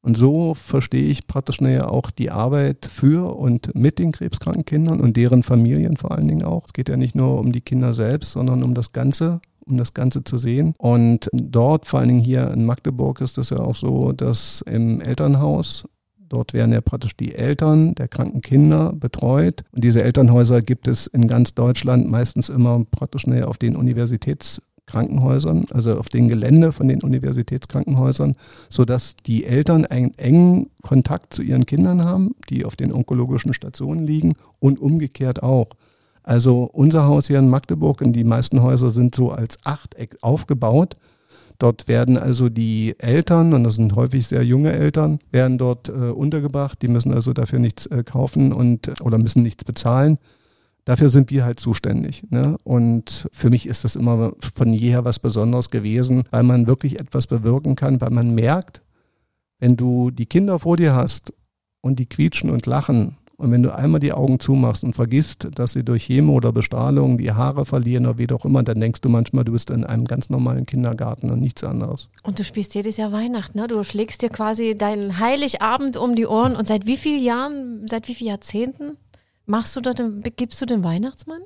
Und 0.00 0.18
so 0.18 0.52
verstehe 0.52 1.06
ich 1.06 1.26
praktisch 1.26 1.62
näher 1.62 1.90
auch 1.90 2.10
die 2.10 2.30
Arbeit 2.30 2.86
für 2.92 3.34
und 3.36 3.74
mit 3.74 3.98
den 3.98 4.12
krebskranken 4.12 4.66
Kindern 4.66 5.00
und 5.00 5.16
deren 5.16 5.42
Familien 5.42 5.96
vor 5.96 6.12
allen 6.12 6.28
Dingen 6.28 6.44
auch. 6.44 6.66
Es 6.66 6.74
geht 6.74 6.90
ja 6.90 6.98
nicht 6.98 7.14
nur 7.14 7.40
um 7.40 7.52
die 7.52 7.62
Kinder 7.62 7.94
selbst, 7.94 8.32
sondern 8.32 8.62
um 8.62 8.74
das 8.74 8.92
Ganze 8.92 9.40
um 9.66 9.76
das 9.76 9.94
Ganze 9.94 10.24
zu 10.24 10.38
sehen. 10.38 10.74
Und 10.78 11.28
dort, 11.32 11.86
vor 11.86 12.00
allen 12.00 12.08
Dingen 12.08 12.24
hier 12.24 12.50
in 12.50 12.64
Magdeburg, 12.64 13.20
ist 13.20 13.38
es 13.38 13.50
ja 13.50 13.58
auch 13.58 13.76
so, 13.76 14.12
dass 14.12 14.62
im 14.62 15.00
Elternhaus 15.00 15.84
Dort 16.34 16.52
werden 16.52 16.72
ja 16.72 16.80
praktisch 16.80 17.16
die 17.16 17.34
Eltern 17.34 17.94
der 17.94 18.08
kranken 18.08 18.40
Kinder 18.40 18.92
betreut. 18.92 19.62
Und 19.72 19.84
diese 19.84 20.02
Elternhäuser 20.02 20.62
gibt 20.62 20.88
es 20.88 21.06
in 21.06 21.28
ganz 21.28 21.54
Deutschland 21.54 22.10
meistens 22.10 22.48
immer 22.48 22.84
praktisch 22.90 23.28
näher 23.28 23.48
auf 23.48 23.58
den 23.58 23.76
Universitätskrankenhäusern, 23.76 25.66
also 25.70 25.96
auf 25.96 26.08
den 26.08 26.28
Gelände 26.28 26.72
von 26.72 26.88
den 26.88 27.02
Universitätskrankenhäusern, 27.02 28.34
sodass 28.68 29.16
die 29.16 29.44
Eltern 29.44 29.86
einen 29.86 30.18
engen 30.18 30.70
Kontakt 30.82 31.34
zu 31.34 31.42
ihren 31.42 31.66
Kindern 31.66 32.02
haben, 32.04 32.34
die 32.50 32.64
auf 32.64 32.74
den 32.74 32.92
onkologischen 32.92 33.54
Stationen 33.54 34.04
liegen 34.04 34.34
und 34.58 34.80
umgekehrt 34.80 35.42
auch. 35.42 35.68
Also 36.24 36.64
unser 36.72 37.04
Haus 37.04 37.28
hier 37.28 37.38
in 37.38 37.48
Magdeburg 37.48 38.00
und 38.00 38.14
die 38.14 38.24
meisten 38.24 38.62
Häuser 38.62 38.90
sind 38.90 39.14
so 39.14 39.30
als 39.30 39.58
Achteck 39.64 40.16
aufgebaut. 40.22 40.94
Dort 41.58 41.86
werden 41.86 42.16
also 42.16 42.48
die 42.48 42.94
Eltern, 42.98 43.52
und 43.52 43.62
das 43.62 43.76
sind 43.76 43.94
häufig 43.94 44.26
sehr 44.26 44.42
junge 44.42 44.72
Eltern, 44.72 45.20
werden 45.30 45.58
dort 45.58 45.88
äh, 45.88 45.92
untergebracht. 45.92 46.82
Die 46.82 46.88
müssen 46.88 47.12
also 47.12 47.32
dafür 47.32 47.58
nichts 47.58 47.86
äh, 47.86 48.02
kaufen 48.02 48.52
und 48.52 49.00
oder 49.02 49.18
müssen 49.18 49.42
nichts 49.42 49.64
bezahlen. 49.64 50.18
Dafür 50.84 51.10
sind 51.10 51.30
wir 51.30 51.44
halt 51.44 51.60
zuständig. 51.60 52.24
Ne? 52.30 52.56
Und 52.64 53.28
für 53.32 53.50
mich 53.50 53.66
ist 53.66 53.84
das 53.84 53.94
immer 53.94 54.32
von 54.54 54.72
jeher 54.72 55.04
was 55.04 55.18
Besonderes 55.18 55.70
gewesen, 55.70 56.24
weil 56.30 56.42
man 56.42 56.66
wirklich 56.66 56.98
etwas 57.00 57.26
bewirken 57.26 57.76
kann, 57.76 58.00
weil 58.00 58.10
man 58.10 58.34
merkt, 58.34 58.82
wenn 59.60 59.76
du 59.76 60.10
die 60.10 60.26
Kinder 60.26 60.58
vor 60.58 60.76
dir 60.76 60.94
hast 60.94 61.32
und 61.80 61.98
die 61.98 62.06
quietschen 62.06 62.50
und 62.50 62.66
lachen 62.66 63.16
und 63.36 63.50
wenn 63.50 63.62
du 63.62 63.74
einmal 63.74 64.00
die 64.00 64.12
Augen 64.12 64.38
zumachst 64.38 64.84
und 64.84 64.94
vergisst, 64.94 65.48
dass 65.54 65.72
sie 65.72 65.84
durch 65.84 66.04
Chemo 66.04 66.34
oder 66.34 66.52
Bestrahlung 66.52 67.18
die 67.18 67.32
Haare 67.32 67.66
verlieren 67.66 68.06
oder 68.06 68.18
wie 68.18 68.30
auch 68.30 68.44
immer, 68.44 68.62
dann 68.62 68.80
denkst 68.80 69.00
du 69.00 69.08
manchmal, 69.08 69.44
du 69.44 69.52
bist 69.52 69.70
in 69.70 69.84
einem 69.84 70.04
ganz 70.04 70.30
normalen 70.30 70.66
Kindergarten 70.66 71.30
und 71.30 71.40
nichts 71.40 71.64
anderes. 71.64 72.08
Und 72.22 72.38
du 72.38 72.44
spielst 72.44 72.74
jedes 72.74 72.96
Jahr 72.96 73.12
Weihnachten, 73.12 73.58
ne? 73.58 73.66
Du 73.66 73.82
schlägst 73.82 74.22
dir 74.22 74.28
quasi 74.28 74.76
deinen 74.76 75.18
Heiligabend 75.18 75.96
um 75.96 76.14
die 76.14 76.26
Ohren 76.26 76.54
und 76.54 76.68
seit 76.68 76.86
wie 76.86 76.96
vielen 76.96 77.22
Jahren, 77.22 77.88
seit 77.88 78.08
wie 78.08 78.14
vielen 78.14 78.30
Jahrzehnten 78.30 78.96
machst 79.46 79.74
du 79.76 79.80
da, 79.80 79.92
gibst 80.36 80.60
du 80.62 80.66
den 80.66 80.84
Weihnachtsmann? 80.84 81.40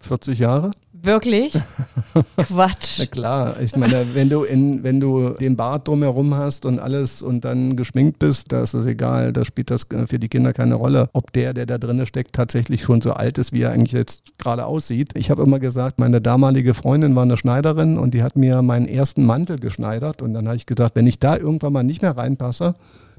40 0.00 0.38
Jahre. 0.38 0.70
Wirklich? 1.02 1.52
Quatsch. 2.36 2.98
Na 2.98 3.06
klar, 3.06 3.60
ich 3.60 3.76
meine, 3.76 4.14
wenn 4.14 4.28
du 4.28 4.42
in, 4.42 4.82
wenn 4.82 4.98
du 4.98 5.30
den 5.30 5.56
Bart 5.56 5.86
drumherum 5.86 6.34
hast 6.34 6.64
und 6.64 6.80
alles 6.80 7.22
und 7.22 7.44
dann 7.44 7.76
geschminkt 7.76 8.18
bist, 8.18 8.50
da 8.50 8.62
ist 8.62 8.74
das 8.74 8.84
egal, 8.86 9.32
da 9.32 9.44
spielt 9.44 9.70
das 9.70 9.86
für 10.06 10.18
die 10.18 10.28
Kinder 10.28 10.52
keine 10.52 10.74
Rolle, 10.74 11.08
ob 11.12 11.32
der, 11.32 11.54
der 11.54 11.66
da 11.66 11.78
drinne 11.78 12.06
steckt, 12.06 12.32
tatsächlich 12.34 12.82
schon 12.82 13.00
so 13.00 13.12
alt 13.12 13.38
ist, 13.38 13.52
wie 13.52 13.62
er 13.62 13.70
eigentlich 13.70 13.92
jetzt 13.92 14.38
gerade 14.38 14.66
aussieht. 14.66 15.10
Ich 15.14 15.30
habe 15.30 15.42
immer 15.42 15.60
gesagt, 15.60 16.00
meine 16.00 16.20
damalige 16.20 16.74
Freundin 16.74 17.14
war 17.14 17.22
eine 17.22 17.36
Schneiderin 17.36 17.96
und 17.96 18.12
die 18.12 18.22
hat 18.22 18.36
mir 18.36 18.62
meinen 18.62 18.86
ersten 18.86 19.24
Mantel 19.24 19.58
geschneidert 19.58 20.20
und 20.20 20.34
dann 20.34 20.46
habe 20.46 20.56
ich 20.56 20.66
gesagt, 20.66 20.96
wenn 20.96 21.06
ich 21.06 21.20
da 21.20 21.36
irgendwann 21.36 21.72
mal 21.72 21.84
nicht 21.84 22.02
mehr 22.02 22.16
reinpasse, 22.16 22.74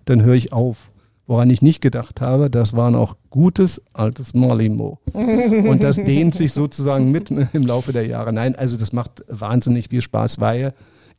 dann 0.06 0.24
höre 0.24 0.36
ich 0.36 0.52
auf 0.52 0.90
Woran 1.30 1.52
ich 1.52 1.62
nicht 1.62 1.80
gedacht 1.82 2.22
habe, 2.22 2.50
das 2.50 2.76
war 2.76 2.90
noch 2.90 3.16
gutes 3.30 3.80
altes 3.94 4.34
Molimo. 4.34 4.98
Und 5.14 5.84
das 5.84 5.98
dehnt 5.98 6.34
sich 6.34 6.54
sozusagen 6.54 7.12
mit 7.12 7.30
im 7.54 7.68
Laufe 7.68 7.94
der 7.94 8.08
Jahre. 8.08 8.34
Nein, 8.34 8.56
also 8.56 8.78
das 8.78 8.94
macht 8.94 9.24
wahnsinnig 9.28 9.90
viel 9.90 10.02
Spaß, 10.02 10.40
weil 10.40 10.74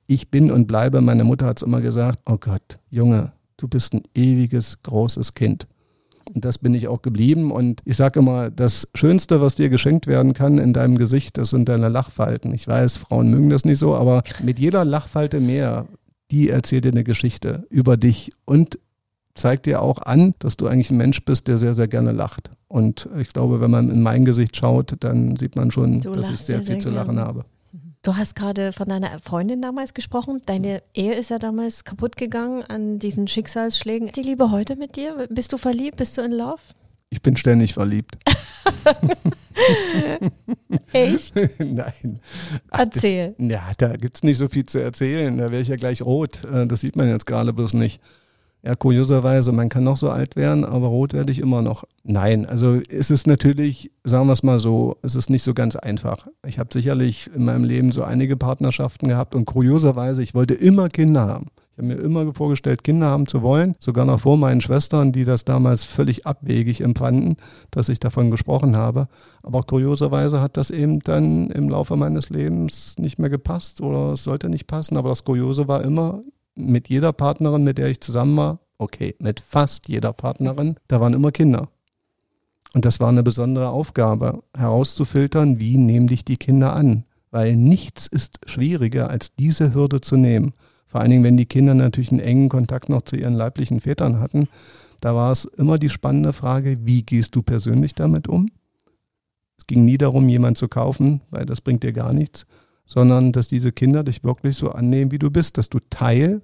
ich 0.08 0.28
bin 0.28 0.50
und 0.50 0.66
bleibe, 0.66 1.00
meine 1.00 1.22
Mutter 1.22 1.46
hat 1.46 1.58
es 1.58 1.62
immer 1.62 1.80
gesagt, 1.80 2.18
oh 2.26 2.38
Gott, 2.38 2.80
Junge, 2.90 3.30
du 3.56 3.68
bist 3.68 3.94
ein 3.94 4.02
ewiges, 4.16 4.82
großes 4.82 5.34
Kind. 5.34 5.68
Und 6.34 6.44
das 6.44 6.58
bin 6.58 6.74
ich 6.74 6.88
auch 6.88 7.02
geblieben. 7.02 7.52
Und 7.52 7.80
ich 7.84 7.96
sage 7.96 8.18
immer, 8.18 8.50
das 8.50 8.88
Schönste, 8.96 9.40
was 9.40 9.54
dir 9.54 9.68
geschenkt 9.68 10.08
werden 10.08 10.32
kann 10.32 10.58
in 10.58 10.72
deinem 10.72 10.98
Gesicht, 10.98 11.38
das 11.38 11.50
sind 11.50 11.68
deine 11.68 11.88
Lachfalten. 11.88 12.52
Ich 12.52 12.66
weiß, 12.66 12.96
Frauen 12.96 13.30
mögen 13.30 13.50
das 13.50 13.64
nicht 13.64 13.78
so, 13.78 13.94
aber 13.94 14.24
mit 14.42 14.58
jeder 14.58 14.84
Lachfalte 14.84 15.38
mehr, 15.38 15.86
die 16.32 16.48
erzählt 16.48 16.84
dir 16.84 16.90
eine 16.90 17.04
Geschichte 17.04 17.64
über 17.70 17.96
dich 17.96 18.32
und 18.44 18.80
zeigt 19.40 19.66
dir 19.66 19.82
auch 19.82 20.00
an, 20.02 20.34
dass 20.38 20.56
du 20.56 20.66
eigentlich 20.66 20.90
ein 20.90 20.96
Mensch 20.96 21.24
bist, 21.24 21.48
der 21.48 21.58
sehr, 21.58 21.74
sehr 21.74 21.88
gerne 21.88 22.12
lacht. 22.12 22.50
Und 22.68 23.08
ich 23.18 23.32
glaube, 23.32 23.60
wenn 23.60 23.70
man 23.70 23.90
in 23.90 24.02
mein 24.02 24.24
Gesicht 24.24 24.56
schaut, 24.56 24.96
dann 25.00 25.36
sieht 25.36 25.56
man 25.56 25.70
schon, 25.70 26.00
du 26.00 26.12
dass 26.12 26.30
ich 26.30 26.40
sehr, 26.40 26.58
sehr 26.58 26.66
viel 26.66 26.78
zu 26.78 26.90
lachen 26.90 27.18
habe. 27.18 27.44
Du 28.02 28.16
hast 28.16 28.34
gerade 28.34 28.72
von 28.72 28.88
deiner 28.88 29.18
Freundin 29.18 29.60
damals 29.60 29.92
gesprochen. 29.92 30.40
Deine 30.46 30.82
Ehe 30.94 31.14
ist 31.14 31.28
ja 31.28 31.38
damals 31.38 31.84
kaputt 31.84 32.16
gegangen 32.16 32.62
an 32.62 32.98
diesen 32.98 33.28
Schicksalsschlägen. 33.28 34.10
Die 34.12 34.22
Liebe 34.22 34.50
heute 34.50 34.76
mit 34.76 34.96
dir? 34.96 35.28
Bist 35.28 35.52
du 35.52 35.58
verliebt? 35.58 35.96
Bist 35.96 36.16
du 36.16 36.22
in 36.22 36.32
Love? 36.32 36.62
Ich 37.10 37.20
bin 37.20 37.36
ständig 37.36 37.74
verliebt. 37.74 38.16
Echt? 40.92 41.34
Nein. 41.58 42.20
Erzähl. 42.70 43.34
Das, 43.36 43.50
ja, 43.50 43.72
da 43.76 43.96
gibt 43.96 44.16
es 44.16 44.22
nicht 44.22 44.38
so 44.38 44.48
viel 44.48 44.64
zu 44.64 44.78
erzählen. 44.78 45.36
Da 45.36 45.50
wäre 45.50 45.60
ich 45.60 45.68
ja 45.68 45.76
gleich 45.76 46.02
rot. 46.02 46.44
Äh, 46.44 46.66
das 46.66 46.80
sieht 46.80 46.96
man 46.96 47.08
jetzt 47.08 47.26
gerade 47.26 47.52
bloß 47.52 47.74
nicht. 47.74 48.00
Ja, 48.62 48.74
kurioserweise, 48.74 49.52
man 49.52 49.70
kann 49.70 49.84
noch 49.84 49.96
so 49.96 50.10
alt 50.10 50.36
werden, 50.36 50.66
aber 50.66 50.88
rot 50.88 51.14
werde 51.14 51.32
ich 51.32 51.38
immer 51.38 51.62
noch. 51.62 51.84
Nein, 52.02 52.44
also 52.44 52.78
es 52.90 53.10
ist 53.10 53.26
natürlich, 53.26 53.90
sagen 54.04 54.26
wir 54.26 54.34
es 54.34 54.42
mal 54.42 54.60
so, 54.60 54.98
es 55.02 55.14
ist 55.14 55.30
nicht 55.30 55.42
so 55.42 55.54
ganz 55.54 55.76
einfach. 55.76 56.26
Ich 56.46 56.58
habe 56.58 56.68
sicherlich 56.70 57.30
in 57.34 57.46
meinem 57.46 57.64
Leben 57.64 57.90
so 57.90 58.02
einige 58.02 58.36
Partnerschaften 58.36 59.08
gehabt 59.08 59.34
und 59.34 59.46
kurioserweise, 59.46 60.22
ich 60.22 60.34
wollte 60.34 60.52
immer 60.52 60.90
Kinder 60.90 61.26
haben. 61.26 61.46
Ich 61.72 61.78
habe 61.78 61.88
mir 61.88 61.94
immer 61.94 62.34
vorgestellt, 62.34 62.84
Kinder 62.84 63.06
haben 63.06 63.26
zu 63.26 63.40
wollen, 63.40 63.76
sogar 63.78 64.04
noch 64.04 64.20
vor 64.20 64.36
meinen 64.36 64.60
Schwestern, 64.60 65.12
die 65.12 65.24
das 65.24 65.46
damals 65.46 65.84
völlig 65.84 66.26
abwegig 66.26 66.82
empfanden, 66.82 67.36
dass 67.70 67.88
ich 67.88 67.98
davon 67.98 68.30
gesprochen 68.30 68.76
habe. 68.76 69.08
Aber 69.42 69.62
kurioserweise 69.62 70.42
hat 70.42 70.58
das 70.58 70.70
eben 70.70 71.00
dann 71.00 71.48
im 71.48 71.70
Laufe 71.70 71.96
meines 71.96 72.28
Lebens 72.28 72.96
nicht 72.98 73.18
mehr 73.18 73.30
gepasst 73.30 73.80
oder 73.80 74.12
es 74.12 74.24
sollte 74.24 74.50
nicht 74.50 74.66
passen. 74.66 74.98
Aber 74.98 75.08
das 75.08 75.24
Kuriose 75.24 75.66
war 75.66 75.82
immer, 75.82 76.20
mit 76.54 76.88
jeder 76.88 77.12
Partnerin, 77.12 77.64
mit 77.64 77.78
der 77.78 77.88
ich 77.88 78.00
zusammen 78.00 78.36
war, 78.36 78.58
okay, 78.78 79.14
mit 79.18 79.40
fast 79.40 79.88
jeder 79.88 80.12
Partnerin, 80.12 80.76
da 80.88 81.00
waren 81.00 81.14
immer 81.14 81.32
Kinder. 81.32 81.68
Und 82.72 82.84
das 82.84 83.00
war 83.00 83.08
eine 83.08 83.22
besondere 83.22 83.70
Aufgabe, 83.70 84.42
herauszufiltern, 84.56 85.58
wie 85.58 85.76
nehmen 85.76 86.06
dich 86.06 86.24
die 86.24 86.36
Kinder 86.36 86.74
an. 86.74 87.04
Weil 87.30 87.56
nichts 87.56 88.06
ist 88.06 88.40
schwieriger, 88.46 89.10
als 89.10 89.34
diese 89.34 89.74
Hürde 89.74 90.00
zu 90.00 90.16
nehmen. 90.16 90.52
Vor 90.86 91.00
allen 91.00 91.10
Dingen, 91.10 91.24
wenn 91.24 91.36
die 91.36 91.46
Kinder 91.46 91.74
natürlich 91.74 92.10
einen 92.10 92.20
engen 92.20 92.48
Kontakt 92.48 92.88
noch 92.88 93.02
zu 93.02 93.16
ihren 93.16 93.34
leiblichen 93.34 93.80
Vätern 93.80 94.18
hatten. 94.20 94.48
Da 95.00 95.14
war 95.14 95.32
es 95.32 95.44
immer 95.44 95.78
die 95.78 95.88
spannende 95.88 96.32
Frage, 96.32 96.78
wie 96.84 97.02
gehst 97.02 97.34
du 97.36 97.42
persönlich 97.42 97.94
damit 97.94 98.28
um? 98.28 98.50
Es 99.56 99.66
ging 99.66 99.84
nie 99.84 99.98
darum, 99.98 100.28
jemanden 100.28 100.56
zu 100.56 100.68
kaufen, 100.68 101.20
weil 101.30 101.46
das 101.46 101.60
bringt 101.60 101.82
dir 101.82 101.92
gar 101.92 102.12
nichts, 102.12 102.46
sondern 102.90 103.30
dass 103.30 103.46
diese 103.46 103.70
Kinder 103.70 104.02
dich 104.02 104.24
wirklich 104.24 104.56
so 104.56 104.70
annehmen, 104.70 105.12
wie 105.12 105.20
du 105.20 105.30
bist, 105.30 105.58
dass 105.58 105.68
du 105.68 105.78
Teil 105.90 106.42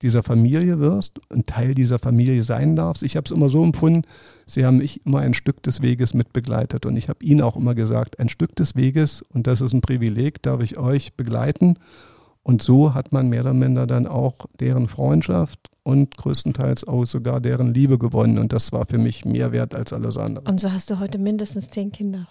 dieser 0.00 0.22
Familie 0.22 0.78
wirst, 0.78 1.18
ein 1.28 1.44
Teil 1.44 1.74
dieser 1.74 1.98
Familie 1.98 2.44
sein 2.44 2.76
darfst. 2.76 3.02
Ich 3.02 3.16
habe 3.16 3.24
es 3.24 3.32
immer 3.32 3.50
so 3.50 3.64
empfunden, 3.64 4.06
sie 4.46 4.64
haben 4.64 4.78
mich 4.78 5.04
immer 5.04 5.18
ein 5.18 5.34
Stück 5.34 5.60
des 5.64 5.82
Weges 5.82 6.14
mitbegleitet 6.14 6.86
und 6.86 6.96
ich 6.96 7.08
habe 7.08 7.24
ihnen 7.24 7.42
auch 7.42 7.56
immer 7.56 7.74
gesagt, 7.74 8.20
ein 8.20 8.28
Stück 8.28 8.54
des 8.54 8.76
Weges 8.76 9.22
und 9.22 9.48
das 9.48 9.60
ist 9.60 9.72
ein 9.72 9.80
Privileg, 9.80 10.40
darf 10.40 10.62
ich 10.62 10.78
euch 10.78 11.14
begleiten. 11.14 11.74
Und 12.44 12.62
so 12.62 12.94
hat 12.94 13.12
man 13.12 13.28
mehr 13.28 13.42
oder 13.42 13.52
minder 13.52 13.86
dann 13.88 14.06
auch 14.06 14.46
deren 14.60 14.86
Freundschaft 14.86 15.58
und 15.82 16.16
größtenteils 16.16 16.86
auch 16.86 17.04
sogar 17.04 17.40
deren 17.40 17.74
Liebe 17.74 17.98
gewonnen. 17.98 18.38
Und 18.38 18.52
das 18.52 18.72
war 18.72 18.86
für 18.86 18.98
mich 18.98 19.24
mehr 19.24 19.52
wert 19.52 19.74
als 19.74 19.92
alles 19.92 20.16
andere. 20.16 20.48
Und 20.48 20.60
so 20.60 20.72
hast 20.72 20.90
du 20.90 21.00
heute 21.00 21.18
mindestens 21.18 21.68
zehn 21.68 21.92
Kinder. 21.92 22.28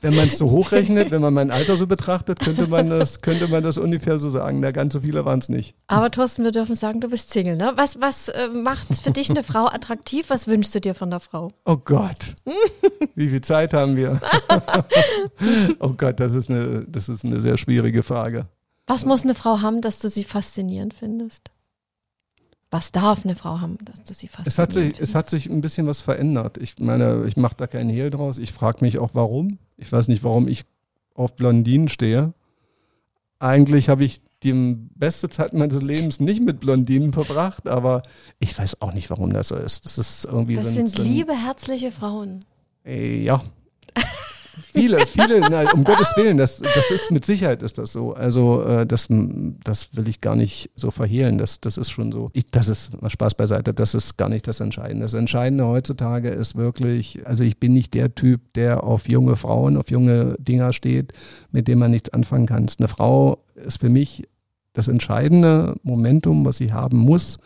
Wenn 0.00 0.14
man 0.14 0.28
es 0.28 0.38
so 0.38 0.50
hochrechnet, 0.50 1.10
wenn 1.10 1.20
man 1.20 1.34
mein 1.34 1.50
Alter 1.50 1.76
so 1.76 1.86
betrachtet, 1.86 2.40
könnte 2.40 2.66
man 2.66 2.90
das, 2.90 3.20
könnte 3.20 3.48
man 3.48 3.62
das 3.62 3.78
ungefähr 3.78 4.18
so 4.18 4.28
sagen. 4.28 4.60
Na, 4.60 4.70
ganz 4.70 4.92
so 4.92 5.00
viele 5.00 5.24
waren 5.24 5.38
es 5.38 5.48
nicht. 5.48 5.74
Aber 5.86 6.10
Thorsten, 6.10 6.44
wir 6.44 6.52
dürfen 6.52 6.74
sagen, 6.74 7.00
du 7.00 7.08
bist 7.08 7.32
Single. 7.32 7.56
Ne? 7.56 7.72
Was, 7.76 8.00
was 8.00 8.28
äh, 8.28 8.48
macht 8.48 8.94
für 9.02 9.10
dich 9.10 9.30
eine 9.30 9.42
Frau 9.42 9.66
attraktiv? 9.66 10.26
Was 10.28 10.46
wünschst 10.46 10.74
du 10.74 10.80
dir 10.80 10.94
von 10.94 11.10
der 11.10 11.20
Frau? 11.20 11.50
Oh 11.64 11.76
Gott. 11.76 12.34
Wie 13.14 13.28
viel 13.28 13.40
Zeit 13.40 13.72
haben 13.72 13.96
wir? 13.96 14.20
oh 15.80 15.94
Gott, 15.96 16.20
das 16.20 16.34
ist, 16.34 16.50
eine, 16.50 16.84
das 16.88 17.08
ist 17.08 17.24
eine 17.24 17.40
sehr 17.40 17.56
schwierige 17.56 18.02
Frage. 18.02 18.46
Was 18.86 19.04
muss 19.04 19.24
eine 19.24 19.34
Frau 19.34 19.62
haben, 19.62 19.80
dass 19.80 19.98
du 19.98 20.08
sie 20.08 20.24
faszinierend 20.24 20.94
findest? 20.94 21.50
Was 22.70 22.90
darf 22.90 23.24
eine 23.24 23.36
Frau 23.36 23.60
haben, 23.60 23.78
dass 23.84 24.02
du 24.02 24.12
sie 24.12 24.26
faszinierend 24.26 24.48
es 24.48 24.58
hat 24.58 24.72
sich? 24.72 25.00
Es 25.00 25.14
hat 25.14 25.30
sich 25.30 25.48
ein 25.48 25.60
bisschen 25.60 25.86
was 25.86 26.00
verändert. 26.00 26.58
Ich 26.58 26.78
meine, 26.78 27.24
ich 27.26 27.36
mache 27.36 27.54
da 27.56 27.66
keinen 27.66 27.90
Hehl 27.90 28.10
draus. 28.10 28.38
Ich 28.38 28.52
frage 28.52 28.78
mich 28.84 28.98
auch, 28.98 29.10
warum. 29.12 29.58
Ich 29.76 29.92
weiß 29.92 30.08
nicht, 30.08 30.24
warum 30.24 30.48
ich 30.48 30.64
auf 31.14 31.36
Blondinen 31.36 31.88
stehe. 31.88 32.34
Eigentlich 33.38 33.88
habe 33.88 34.04
ich 34.04 34.20
die 34.42 34.52
beste 34.94 35.28
Zeit 35.28 35.54
meines 35.54 35.80
Lebens 35.80 36.20
nicht 36.20 36.42
mit 36.42 36.60
Blondinen 36.60 37.12
verbracht, 37.12 37.68
aber 37.68 38.02
ich 38.38 38.58
weiß 38.58 38.80
auch 38.82 38.92
nicht, 38.92 39.10
warum 39.10 39.32
das 39.32 39.48
so 39.48 39.56
ist. 39.56 39.84
Das 39.84 39.98
ist 39.98 40.24
irgendwie 40.24 40.56
das 40.56 40.64
so 40.64 40.80
ein, 40.80 40.88
sind 40.88 40.98
liebe, 40.98 41.34
herzliche 41.34 41.92
Frauen. 41.92 42.40
Äh, 42.84 43.22
ja, 43.22 43.42
Viele, 44.72 45.06
viele, 45.06 45.40
na, 45.50 45.70
um 45.72 45.84
Gottes 45.84 46.16
Willen, 46.16 46.38
das, 46.38 46.58
das 46.58 46.90
ist 46.90 47.10
mit 47.10 47.26
Sicherheit 47.26 47.62
ist 47.62 47.78
das 47.78 47.92
so. 47.92 48.14
Also 48.14 48.62
äh, 48.62 48.86
das, 48.86 49.08
das 49.08 49.94
will 49.96 50.08
ich 50.08 50.20
gar 50.20 50.36
nicht 50.36 50.70
so 50.74 50.90
verhehlen. 50.90 51.38
Das, 51.38 51.60
das 51.60 51.76
ist 51.76 51.90
schon 51.90 52.12
so. 52.12 52.30
Ich, 52.32 52.50
das 52.50 52.68
ist 52.68 53.00
mal 53.00 53.10
Spaß 53.10 53.34
beiseite. 53.34 53.74
Das 53.74 53.94
ist 53.94 54.16
gar 54.16 54.28
nicht 54.28 54.46
das 54.46 54.60
Entscheidende. 54.60 55.04
Das 55.04 55.14
Entscheidende 55.14 55.66
heutzutage 55.66 56.30
ist 56.30 56.56
wirklich, 56.56 57.26
also 57.26 57.44
ich 57.44 57.58
bin 57.58 57.72
nicht 57.72 57.94
der 57.94 58.14
Typ, 58.14 58.52
der 58.54 58.84
auf 58.84 59.08
junge 59.08 59.36
Frauen, 59.36 59.76
auf 59.76 59.90
junge 59.90 60.36
Dinger 60.38 60.72
steht, 60.72 61.12
mit 61.50 61.68
denen 61.68 61.80
man 61.80 61.90
nichts 61.90 62.10
anfangen 62.10 62.46
kann. 62.46 62.66
Eine 62.78 62.88
Frau 62.88 63.44
ist 63.54 63.80
für 63.80 63.90
mich 63.90 64.26
das 64.72 64.88
entscheidende 64.88 65.74
Momentum, 65.82 66.44
was 66.44 66.58
sie 66.58 66.72
haben 66.72 66.98
muss, 66.98 67.38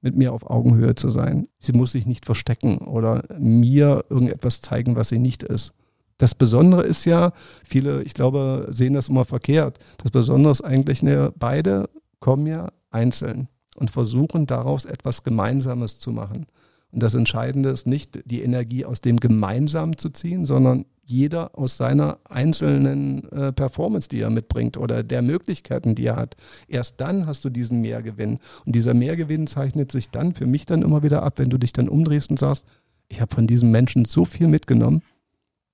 mit 0.00 0.16
mir 0.16 0.32
auf 0.32 0.48
Augenhöhe 0.50 0.94
zu 0.94 1.10
sein. 1.10 1.48
Sie 1.60 1.72
muss 1.72 1.92
sich 1.92 2.04
nicht 2.04 2.26
verstecken 2.26 2.78
oder 2.78 3.24
mir 3.38 4.04
irgendetwas 4.10 4.60
zeigen, 4.60 4.96
was 4.96 5.08
sie 5.08 5.18
nicht 5.18 5.42
ist. 5.42 5.72
Das 6.18 6.34
Besondere 6.34 6.82
ist 6.82 7.04
ja, 7.04 7.32
viele, 7.64 8.02
ich 8.02 8.14
glaube, 8.14 8.68
sehen 8.70 8.94
das 8.94 9.08
immer 9.08 9.24
verkehrt. 9.24 9.78
Das 10.02 10.10
Besondere 10.10 10.52
ist 10.52 10.62
eigentlich, 10.62 11.02
ne, 11.02 11.32
beide 11.36 11.88
kommen 12.20 12.46
ja 12.46 12.70
einzeln 12.90 13.48
und 13.76 13.90
versuchen 13.90 14.46
daraus 14.46 14.84
etwas 14.84 15.24
Gemeinsames 15.24 15.98
zu 15.98 16.12
machen. 16.12 16.46
Und 16.92 17.02
das 17.02 17.16
Entscheidende 17.16 17.70
ist 17.70 17.88
nicht, 17.88 18.20
die 18.24 18.42
Energie 18.42 18.84
aus 18.84 19.00
dem 19.00 19.18
Gemeinsamen 19.18 19.98
zu 19.98 20.10
ziehen, 20.10 20.44
sondern 20.44 20.84
jeder 21.04 21.58
aus 21.58 21.76
seiner 21.76 22.18
einzelnen 22.24 23.30
äh, 23.32 23.52
Performance, 23.52 24.08
die 24.08 24.20
er 24.20 24.30
mitbringt 24.30 24.76
oder 24.76 25.02
der 25.02 25.20
Möglichkeiten, 25.20 25.96
die 25.96 26.06
er 26.06 26.16
hat. 26.16 26.36
Erst 26.68 27.00
dann 27.00 27.26
hast 27.26 27.44
du 27.44 27.50
diesen 27.50 27.80
Mehrgewinn. 27.80 28.38
Und 28.64 28.76
dieser 28.76 28.94
Mehrgewinn 28.94 29.48
zeichnet 29.48 29.90
sich 29.90 30.10
dann 30.10 30.34
für 30.34 30.46
mich 30.46 30.66
dann 30.66 30.82
immer 30.82 31.02
wieder 31.02 31.24
ab, 31.24 31.34
wenn 31.38 31.50
du 31.50 31.58
dich 31.58 31.72
dann 31.72 31.88
umdrehst 31.88 32.30
und 32.30 32.38
sagst, 32.38 32.64
ich 33.08 33.20
habe 33.20 33.34
von 33.34 33.48
diesem 33.48 33.72
Menschen 33.72 34.04
so 34.04 34.24
viel 34.24 34.46
mitgenommen 34.46 35.02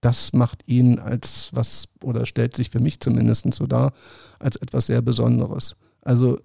das 0.00 0.32
macht 0.32 0.62
ihn 0.66 0.98
als 0.98 1.50
was, 1.52 1.88
oder 2.02 2.26
stellt 2.26 2.56
sich 2.56 2.70
für 2.70 2.80
mich 2.80 3.00
zumindest 3.00 3.52
so 3.54 3.66
dar, 3.66 3.92
als 4.38 4.56
etwas 4.56 4.86
sehr 4.86 5.02
Besonderes. 5.02 5.76
Also 6.00 6.38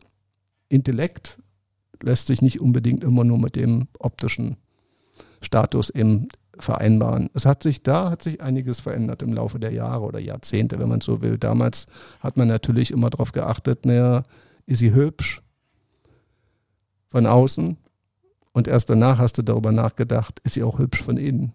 Intellekt 0.67 1.39
lässt 2.01 2.27
sich 2.27 2.41
nicht 2.41 2.59
unbedingt 2.59 3.03
immer 3.03 3.23
nur 3.23 3.37
mit 3.37 3.55
dem 3.55 3.87
optischen 3.99 4.57
Status 5.41 5.89
eben 5.89 6.27
vereinbaren. 6.57 7.29
Es 7.33 7.45
hat 7.45 7.63
sich 7.63 7.83
da, 7.83 8.09
hat 8.09 8.23
sich 8.23 8.41
einiges 8.41 8.79
verändert 8.79 9.21
im 9.21 9.33
Laufe 9.33 9.59
der 9.59 9.71
Jahre 9.71 10.05
oder 10.05 10.19
Jahrzehnte, 10.19 10.79
wenn 10.79 10.89
man 10.89 11.01
so 11.01 11.21
will. 11.21 11.37
Damals 11.37 11.85
hat 12.19 12.37
man 12.37 12.47
natürlich 12.47 12.91
immer 12.91 13.09
darauf 13.09 13.31
geachtet, 13.31 13.85
naja, 13.85 14.23
ist 14.65 14.79
sie 14.79 14.93
hübsch 14.93 15.41
von 17.07 17.25
außen 17.25 17.77
und 18.51 18.67
erst 18.67 18.89
danach 18.89 19.19
hast 19.19 19.37
du 19.37 19.41
darüber 19.41 19.71
nachgedacht, 19.71 20.39
ist 20.43 20.53
sie 20.53 20.63
auch 20.63 20.79
hübsch 20.79 21.03
von 21.03 21.17
innen 21.17 21.53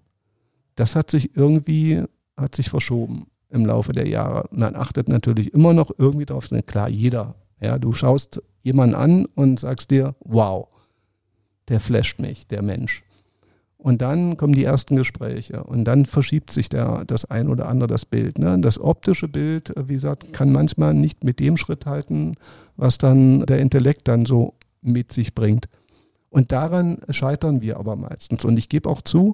das 0.81 0.97
hat 0.97 1.11
sich 1.11 1.37
irgendwie, 1.37 2.03
hat 2.39 2.55
sich 2.55 2.71
verschoben 2.71 3.27
im 3.51 3.67
Laufe 3.67 3.93
der 3.93 4.09
Jahre. 4.09 4.49
Man 4.51 4.75
achtet 4.75 5.09
natürlich 5.09 5.53
immer 5.53 5.75
noch 5.75 5.91
irgendwie 5.99 6.25
darauf, 6.25 6.49
klar, 6.65 6.89
jeder. 6.89 7.35
Ja, 7.61 7.79
du 7.79 7.93
schaust 7.93 8.43
jemanden 8.63 8.95
an 8.95 9.27
und 9.35 9.61
sagst 9.61 9.91
dir, 9.91 10.15
wow, 10.21 10.69
der 11.69 11.81
flasht 11.81 12.19
mich, 12.19 12.47
der 12.47 12.63
Mensch. 12.63 13.05
Und 13.77 14.01
dann 14.01 14.39
kommen 14.39 14.55
die 14.55 14.65
ersten 14.65 14.97
Gespräche 14.97 15.65
und 15.65 15.85
dann 15.85 16.07
verschiebt 16.07 16.51
sich 16.51 16.71
der, 16.71 17.05
das 17.07 17.27
ein 17.27 17.49
oder 17.49 17.69
andere 17.69 17.87
das 17.87 18.07
Bild. 18.07 18.39
Ne? 18.39 18.59
Das 18.61 18.81
optische 18.81 19.29
Bild, 19.29 19.75
wie 19.77 19.95
gesagt, 19.95 20.33
kann 20.33 20.51
manchmal 20.51 20.95
nicht 20.95 21.25
mit 21.25 21.41
dem 21.41 21.59
Schritt 21.59 21.85
halten, 21.85 22.37
was 22.77 22.97
dann 22.97 23.45
der 23.47 23.59
Intellekt 23.59 24.09
dann 24.09 24.25
so 24.25 24.55
mit 24.81 25.13
sich 25.13 25.35
bringt. 25.35 25.69
Und 26.31 26.53
daran 26.53 26.99
scheitern 27.11 27.61
wir 27.61 27.79
aber 27.79 27.97
meistens. 27.97 28.45
Und 28.45 28.57
ich 28.57 28.69
gebe 28.69 28.89
auch 28.89 29.03
zu, 29.03 29.33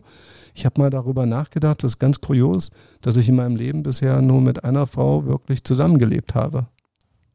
ich 0.57 0.65
habe 0.65 0.81
mal 0.81 0.89
darüber 0.89 1.27
nachgedacht, 1.27 1.85
das 1.85 1.93
ist 1.93 1.99
ganz 1.99 2.19
kurios, 2.21 2.71
dass 3.03 3.19
ich 3.19 3.29
in 3.29 3.37
meinem 3.37 3.57
Leben 3.57 3.83
bisher 3.83 4.23
nur 4.23 4.41
mit 4.41 4.65
einer 4.65 4.87
Frau 4.87 5.27
wirklich 5.27 5.63
zusammengelebt 5.65 6.35
habe. 6.35 6.67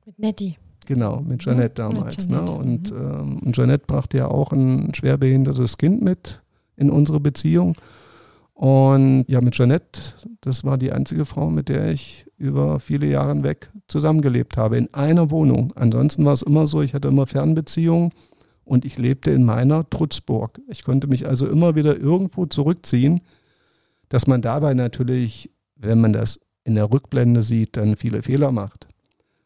Mit 0.08 0.18
Nettie. 0.18 0.58
Genau, 0.88 1.22
mit 1.22 1.44
Jeanette 1.44 1.76
damals. 1.76 2.28
Mit 2.28 2.30
Jeanette. 2.30 2.52
Ne? 2.52 2.58
Und, 2.58 2.92
ähm, 2.92 3.38
und 3.46 3.56
Jeanette 3.56 3.86
brachte 3.86 4.18
ja 4.18 4.28
auch 4.28 4.52
ein 4.52 4.92
schwerbehindertes 4.96 5.78
Kind 5.78 6.02
mit 6.02 6.42
in 6.78 6.90
unsere 6.90 7.20
Beziehung. 7.20 7.76
Und 8.56 9.26
ja, 9.28 9.40
mit 9.40 9.54
Jeanette, 9.54 10.02
das 10.42 10.64
war 10.64 10.80
die 10.80 10.92
einzige 10.92 11.26
Frau, 11.26 11.52
mit 11.52 11.70
der 11.70 11.92
ich 11.92 12.26
über 12.40 12.80
viele 12.80 13.06
Jahre 13.06 13.34
hinweg 13.34 13.70
zusammengelebt 13.88 14.58
habe, 14.58 14.78
in 14.78 14.92
einer 14.96 15.30
Wohnung. 15.30 15.72
Ansonsten 15.76 16.26
war 16.26 16.34
es 16.34 16.42
immer 16.42 16.66
so, 16.66 16.82
ich 16.82 16.96
hatte 16.96 17.10
immer 17.10 17.28
Fernbeziehungen 17.28 18.14
und 18.72 18.86
ich 18.86 18.98
lebte 18.98 19.32
in 19.32 19.44
meiner 19.44 19.90
Trutzburg. 19.90 20.62
Ich 20.70 20.86
konnte 20.86 21.08
mich 21.08 21.28
also 21.28 21.46
immer 21.46 21.76
wieder 21.76 21.98
irgendwo 21.98 22.46
zurückziehen, 22.46 23.20
dass 24.08 24.28
man 24.28 24.42
dabei 24.42 24.74
natürlich, 24.74 25.52
wenn 25.76 26.00
man 26.00 26.14
das 26.14 26.40
in 26.64 26.76
der 26.76 26.90
Rückblende 26.90 27.44
sieht, 27.44 27.76
dann 27.76 27.98
viele 27.98 28.24
Fehler 28.24 28.54
macht 28.54 28.88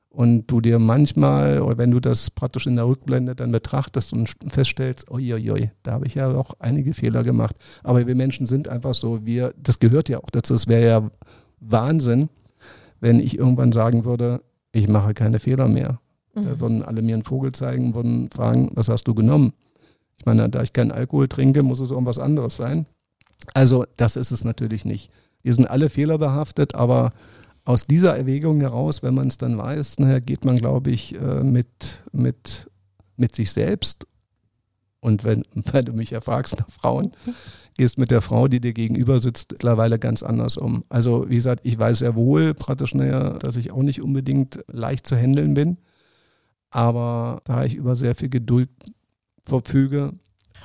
und 0.10 0.46
du 0.46 0.62
dir 0.62 0.78
manchmal, 0.78 1.60
oder 1.60 1.80
wenn 1.80 1.90
du 1.90 2.00
das 2.00 2.30
praktisch 2.30 2.68
in 2.68 2.76
der 2.76 2.86
Rückblende 2.86 3.36
dann 3.36 3.52
betrachtest 3.52 4.14
und 4.14 4.36
feststellst, 4.48 5.10
uiuiui, 5.10 5.72
da 5.82 5.94
habe 5.94 6.06
ich 6.06 6.14
ja 6.14 6.32
auch 6.32 6.52
einige 6.60 6.94
Fehler 6.94 7.24
gemacht. 7.24 7.56
Aber 7.82 8.06
wir 8.06 8.16
Menschen 8.16 8.46
sind 8.46 8.68
einfach 8.68 8.94
so, 8.94 9.26
wir, 9.26 9.56
das 9.58 9.80
gehört 9.80 10.08
ja 10.08 10.20
auch 10.20 10.30
dazu. 10.30 10.54
Es 10.54 10.68
wäre 10.68 10.86
ja 10.86 11.12
Wahnsinn, 11.62 12.30
wenn 13.00 13.20
ich 13.20 13.40
irgendwann 13.40 13.72
sagen 13.72 14.06
würde, 14.06 14.44
ich 14.72 14.88
mache 14.88 15.16
keine 15.16 15.40
Fehler 15.40 15.68
mehr. 15.68 16.00
Mhm. 16.36 16.46
Da 16.46 16.60
würden 16.60 16.84
alle 16.84 17.02
mir 17.02 17.16
einen 17.16 17.24
Vogel 17.24 17.52
zeigen, 17.52 17.96
würden 17.96 18.30
fragen, 18.30 18.72
was 18.74 18.90
hast 18.90 19.08
du 19.08 19.14
genommen? 19.14 19.54
Ich 20.18 20.26
meine, 20.26 20.50
da 20.50 20.64
ich 20.64 20.74
keinen 20.74 20.92
Alkohol 20.92 21.28
trinke, 21.28 21.64
muss 21.64 21.80
es 21.80 21.92
irgendwas 21.92 22.20
anderes 22.20 22.56
sein. 22.56 22.86
Also, 23.54 23.86
das 23.98 24.16
ist 24.16 24.32
es 24.32 24.44
natürlich 24.44 24.86
nicht. 24.86 25.12
Wir 25.44 25.54
sind 25.54 25.70
alle 25.70 25.90
fehlerbehaftet, 25.90 26.76
aber 26.76 27.12
aus 27.66 27.88
dieser 27.88 28.16
Erwägung 28.16 28.62
heraus, 28.62 29.04
wenn 29.04 29.14
man 29.14 29.28
es 29.28 29.38
dann 29.38 29.58
weiß, 29.58 30.00
nachher 30.00 30.22
geht 30.22 30.46
man, 30.46 30.58
glaube 30.58 30.92
ich, 30.92 31.16
äh, 31.16 31.44
mit, 31.44 32.04
mit, 32.12 32.70
mit 33.18 33.36
sich 33.36 33.52
selbst 33.52 34.08
und 35.06 35.24
wenn, 35.24 35.44
wenn 35.54 35.86
du 35.86 35.94
mich 35.94 36.14
erfragst 36.14 36.60
nach 36.60 36.70
Frauen, 36.70 37.12
gehst 37.78 37.98
mit 37.98 38.10
der 38.12 38.22
Frau, 38.22 38.48
die 38.48 38.60
dir 38.60 38.74
gegenüber 38.74 39.20
sitzt, 39.20 39.52
mittlerweile 39.52 40.00
ganz 40.00 40.24
anders 40.24 40.58
um. 40.58 40.84
Also 40.90 41.30
wie 41.30 41.36
gesagt, 41.36 41.62
ich 41.64 41.78
weiß 41.78 42.00
sehr 42.00 42.16
wohl 42.16 42.54
praktisch 42.54 42.96
näher, 42.96 43.38
dass 43.40 43.56
ich 43.58 43.72
auch 43.72 43.84
nicht 43.84 44.02
unbedingt 44.02 44.64
leicht 44.68 45.06
zu 45.08 45.16
handeln 45.16 45.54
bin. 45.54 45.78
Aber 46.76 47.40
da 47.46 47.64
ich 47.64 47.74
über 47.74 47.96
sehr 47.96 48.16
viel 48.16 48.28
Geduld 48.28 48.68
verfüge, 49.46 50.12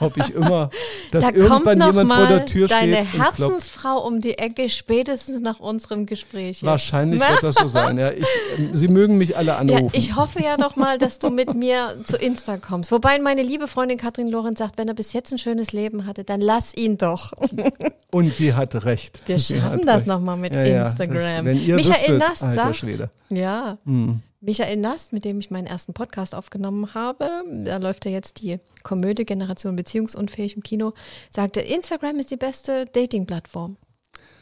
hoffe 0.01 0.19
ich 0.27 0.35
immer, 0.35 0.69
dass 1.13 1.25
da 1.25 1.31
irgendwann 1.31 1.81
jemand 1.81 2.13
vor 2.13 2.27
der 2.27 2.47
Tür 2.47 2.67
steht. 2.67 2.81
Deine 2.81 2.97
Herzensfrau 2.97 4.05
um 4.05 4.21
die 4.21 4.37
Ecke, 4.37 4.69
spätestens 4.71 5.41
nach 5.41 5.61
unserem 5.61 6.07
Gespräch. 6.07 6.63
Jetzt. 6.63 6.65
Wahrscheinlich 6.65 7.21
wird 7.21 7.45
das 7.45 7.55
so 7.55 7.69
sein. 7.69 7.97
Ja, 7.97 8.11
ich, 8.11 8.27
ähm, 8.59 8.71
Sie 8.75 8.89
mögen 8.89 9.19
mich 9.19 9.37
alle 9.37 9.55
anrufen. 9.55 9.91
Ja, 9.93 9.99
ich 10.01 10.17
hoffe 10.17 10.43
ja 10.43 10.57
noch 10.57 10.75
mal, 10.75 10.99
dass 10.99 11.21
du 11.21 11.31
mit 11.31 11.55
mir 11.55 12.01
zu 12.03 12.17
Insta 12.17 12.57
kommst. 12.57 12.91
Wobei 12.91 13.21
meine 13.21 13.45
liebe 13.45 13.69
Freundin 13.69 13.97
Katrin 13.97 14.27
Lorenz 14.27 14.59
sagt, 14.59 14.79
wenn 14.79 14.89
er 14.89 14.95
bis 14.95 15.13
jetzt 15.13 15.31
ein 15.31 15.39
schönes 15.39 15.71
Leben 15.71 16.07
hatte, 16.07 16.25
dann 16.25 16.41
lass 16.41 16.75
ihn 16.75 16.99
doch. 16.99 17.35
Und 18.11 18.33
sie 18.33 18.55
hat 18.55 18.85
recht. 18.85 19.23
Wir 19.27 19.39
sie 19.39 19.61
schaffen 19.61 19.87
das 19.87 20.07
nochmal 20.07 20.37
mit 20.37 20.57
ja, 20.57 20.89
Instagram. 20.89 21.15
Das, 21.19 21.45
wenn 21.45 21.65
ihr 21.65 21.77
Michael 21.77 22.19
Nast 22.19 22.51
sagt, 22.51 22.85
ja. 23.29 23.79
Hm. 23.85 24.23
Michael 24.43 24.79
Nast, 24.79 25.13
mit 25.13 25.27
dem 25.27 25.39
ich 25.39 25.51
meinen 25.51 25.67
ersten 25.67 25.93
Podcast 25.93 26.35
aufgenommen 26.35 26.95
habe, 26.95 27.29
da 27.65 27.77
läuft 27.77 28.07
ja 28.07 28.11
jetzt 28.11 28.41
die 28.41 28.59
Komödie 28.83 29.27
Generation 29.27 29.77
Beziehungsunfähig 29.77 30.57
im 30.57 30.63
Kino, 30.63 30.95
sagte, 31.31 31.61
Instagram 31.61 32.19
ist 32.19 32.31
die 32.31 32.39
beste 32.39 32.87
Dating-Plattform. 32.87 33.77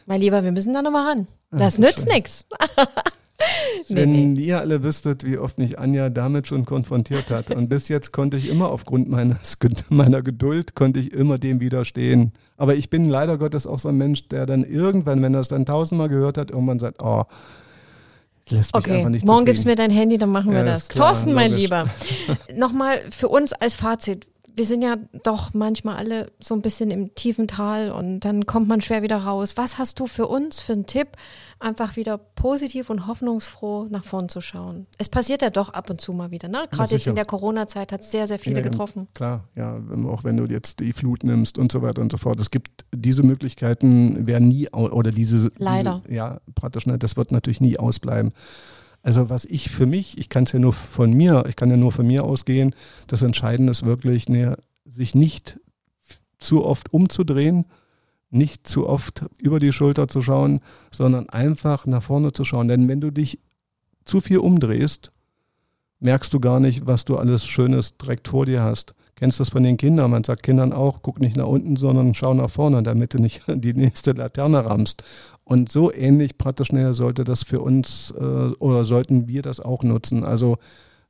Mein 0.06 0.20
Lieber, 0.20 0.44
wir 0.44 0.52
müssen 0.52 0.72
da 0.72 0.82
nochmal 0.82 1.08
ran. 1.08 1.26
Das 1.50 1.78
ja, 1.78 1.86
nützt 1.86 2.06
nichts. 2.06 2.46
Wenn 3.88 4.34
nee. 4.34 4.40
ihr 4.40 4.60
alle 4.60 4.84
wüsstet, 4.84 5.24
wie 5.24 5.36
oft 5.36 5.58
mich 5.58 5.80
Anja 5.80 6.10
damit 6.10 6.46
schon 6.46 6.64
konfrontiert 6.64 7.30
hat. 7.30 7.50
Und 7.50 7.68
bis 7.68 7.88
jetzt 7.88 8.12
konnte 8.12 8.36
ich 8.36 8.48
immer 8.48 8.70
aufgrund 8.70 9.08
meines, 9.08 9.58
meiner 9.88 10.22
Geduld, 10.22 10.76
konnte 10.76 11.00
ich 11.00 11.12
immer 11.12 11.38
dem 11.38 11.60
widerstehen. 11.60 12.32
Aber 12.56 12.76
ich 12.76 12.88
bin 12.88 13.08
leider 13.08 13.36
Gottes 13.36 13.66
auch 13.66 13.80
so 13.80 13.88
ein 13.88 13.96
Mensch, 13.96 14.28
der 14.28 14.46
dann 14.46 14.62
irgendwann, 14.62 15.22
wenn 15.22 15.34
er 15.34 15.40
es 15.40 15.48
dann 15.48 15.66
tausendmal 15.66 16.08
gehört 16.08 16.38
hat, 16.38 16.50
irgendwann 16.50 16.78
sagt, 16.78 17.02
oh, 17.02 17.24
lässt 18.50 18.74
mich 18.74 18.86
okay. 18.86 19.08
nicht 19.08 19.26
Morgen 19.26 19.44
gibst 19.44 19.64
du 19.64 19.68
mir 19.68 19.76
dein 19.76 19.90
Handy, 19.90 20.18
dann 20.18 20.30
machen 20.30 20.52
wir 20.52 20.64
das. 20.64 20.88
Klar, 20.88 21.12
Thorsten, 21.12 21.32
mein 21.32 21.52
Lieber, 21.52 21.86
nochmal 22.54 23.00
für 23.10 23.28
uns 23.28 23.52
als 23.52 23.74
Fazit. 23.74 24.26
Wir 24.58 24.66
sind 24.66 24.82
ja 24.82 24.96
doch 25.22 25.54
manchmal 25.54 25.94
alle 25.98 26.32
so 26.40 26.52
ein 26.52 26.62
bisschen 26.62 26.90
im 26.90 27.14
tiefen 27.14 27.46
Tal 27.46 27.92
und 27.92 28.20
dann 28.20 28.44
kommt 28.44 28.66
man 28.66 28.80
schwer 28.80 29.02
wieder 29.02 29.18
raus. 29.18 29.52
Was 29.54 29.78
hast 29.78 30.00
du 30.00 30.08
für 30.08 30.26
uns 30.26 30.58
für 30.58 30.72
einen 30.72 30.84
Tipp, 30.84 31.10
einfach 31.60 31.94
wieder 31.94 32.18
positiv 32.18 32.90
und 32.90 33.06
hoffnungsfroh 33.06 33.86
nach 33.88 34.02
vorn 34.02 34.28
zu 34.28 34.40
schauen? 34.40 34.88
Es 34.98 35.08
passiert 35.08 35.42
ja 35.42 35.50
doch 35.50 35.68
ab 35.68 35.90
und 35.90 36.00
zu 36.00 36.12
mal 36.12 36.32
wieder. 36.32 36.48
Ne? 36.48 36.66
Gerade 36.72 36.92
jetzt 36.92 37.06
in 37.06 37.14
der 37.14 37.24
Corona-Zeit 37.24 37.92
hat 37.92 38.00
es 38.00 38.10
sehr, 38.10 38.26
sehr 38.26 38.40
viele 38.40 38.56
ja, 38.56 38.62
getroffen. 38.62 39.06
Klar, 39.14 39.44
ja, 39.54 39.80
auch 40.08 40.24
wenn 40.24 40.36
du 40.36 40.46
jetzt 40.46 40.80
die 40.80 40.92
Flut 40.92 41.22
nimmst 41.22 41.56
und 41.56 41.70
so 41.70 41.80
weiter 41.80 42.02
und 42.02 42.10
so 42.10 42.18
fort. 42.18 42.40
Es 42.40 42.50
gibt 42.50 42.84
diese 42.92 43.22
Möglichkeiten, 43.22 44.26
werden 44.26 44.48
nie, 44.48 44.68
oder 44.70 45.12
diese, 45.12 45.52
Leider. 45.58 46.02
Diese, 46.04 46.16
ja, 46.16 46.40
praktisch, 46.56 46.84
ne, 46.86 46.98
das 46.98 47.16
wird 47.16 47.30
natürlich 47.30 47.60
nie 47.60 47.78
ausbleiben. 47.78 48.32
Also 49.08 49.30
was 49.30 49.46
ich 49.46 49.70
für 49.70 49.86
mich, 49.86 50.18
ich 50.18 50.28
kann 50.28 50.44
es 50.44 50.52
ja 50.52 50.58
nur 50.58 50.74
von 50.74 51.10
mir, 51.14 51.46
ich 51.48 51.56
kann 51.56 51.70
ja 51.70 51.78
nur 51.78 51.92
von 51.92 52.06
mir 52.06 52.24
ausgehen, 52.24 52.74
das 53.06 53.22
Entscheidende 53.22 53.70
ist 53.70 53.86
wirklich, 53.86 54.28
ne, 54.28 54.58
sich 54.84 55.14
nicht 55.14 55.58
zu 56.36 56.62
oft 56.62 56.92
umzudrehen, 56.92 57.64
nicht 58.28 58.66
zu 58.66 58.86
oft 58.86 59.24
über 59.38 59.60
die 59.60 59.72
Schulter 59.72 60.08
zu 60.08 60.20
schauen, 60.20 60.60
sondern 60.90 61.26
einfach 61.30 61.86
nach 61.86 62.02
vorne 62.02 62.32
zu 62.32 62.44
schauen. 62.44 62.68
Denn 62.68 62.86
wenn 62.86 63.00
du 63.00 63.10
dich 63.10 63.38
zu 64.04 64.20
viel 64.20 64.40
umdrehst, 64.40 65.10
merkst 66.00 66.34
du 66.34 66.38
gar 66.38 66.60
nicht, 66.60 66.86
was 66.86 67.06
du 67.06 67.16
alles 67.16 67.46
Schönes 67.46 67.96
direkt 67.96 68.28
vor 68.28 68.44
dir 68.44 68.62
hast. 68.62 68.94
Kennst 69.18 69.40
das 69.40 69.48
von 69.48 69.64
den 69.64 69.78
Kindern? 69.78 70.10
Man 70.10 70.22
sagt 70.22 70.44
Kindern 70.44 70.72
auch, 70.72 71.00
guck 71.02 71.18
nicht 71.18 71.36
nach 71.36 71.46
unten, 71.46 71.76
sondern 71.76 72.14
schau 72.14 72.34
nach 72.34 72.50
vorne, 72.50 72.82
damit 72.84 73.14
du 73.14 73.18
nicht 73.18 73.42
die 73.48 73.72
nächste 73.72 74.12
Laterne 74.12 74.66
rammst. 74.66 75.02
Und 75.48 75.72
so 75.72 75.90
ähnlich 75.90 76.36
praktisch 76.36 76.72
näher 76.72 76.92
sollte 76.92 77.24
das 77.24 77.42
für 77.42 77.60
uns 77.62 78.10
äh, 78.10 78.22
oder 78.58 78.84
sollten 78.84 79.28
wir 79.28 79.40
das 79.40 79.60
auch 79.60 79.82
nutzen. 79.82 80.22
Also 80.22 80.58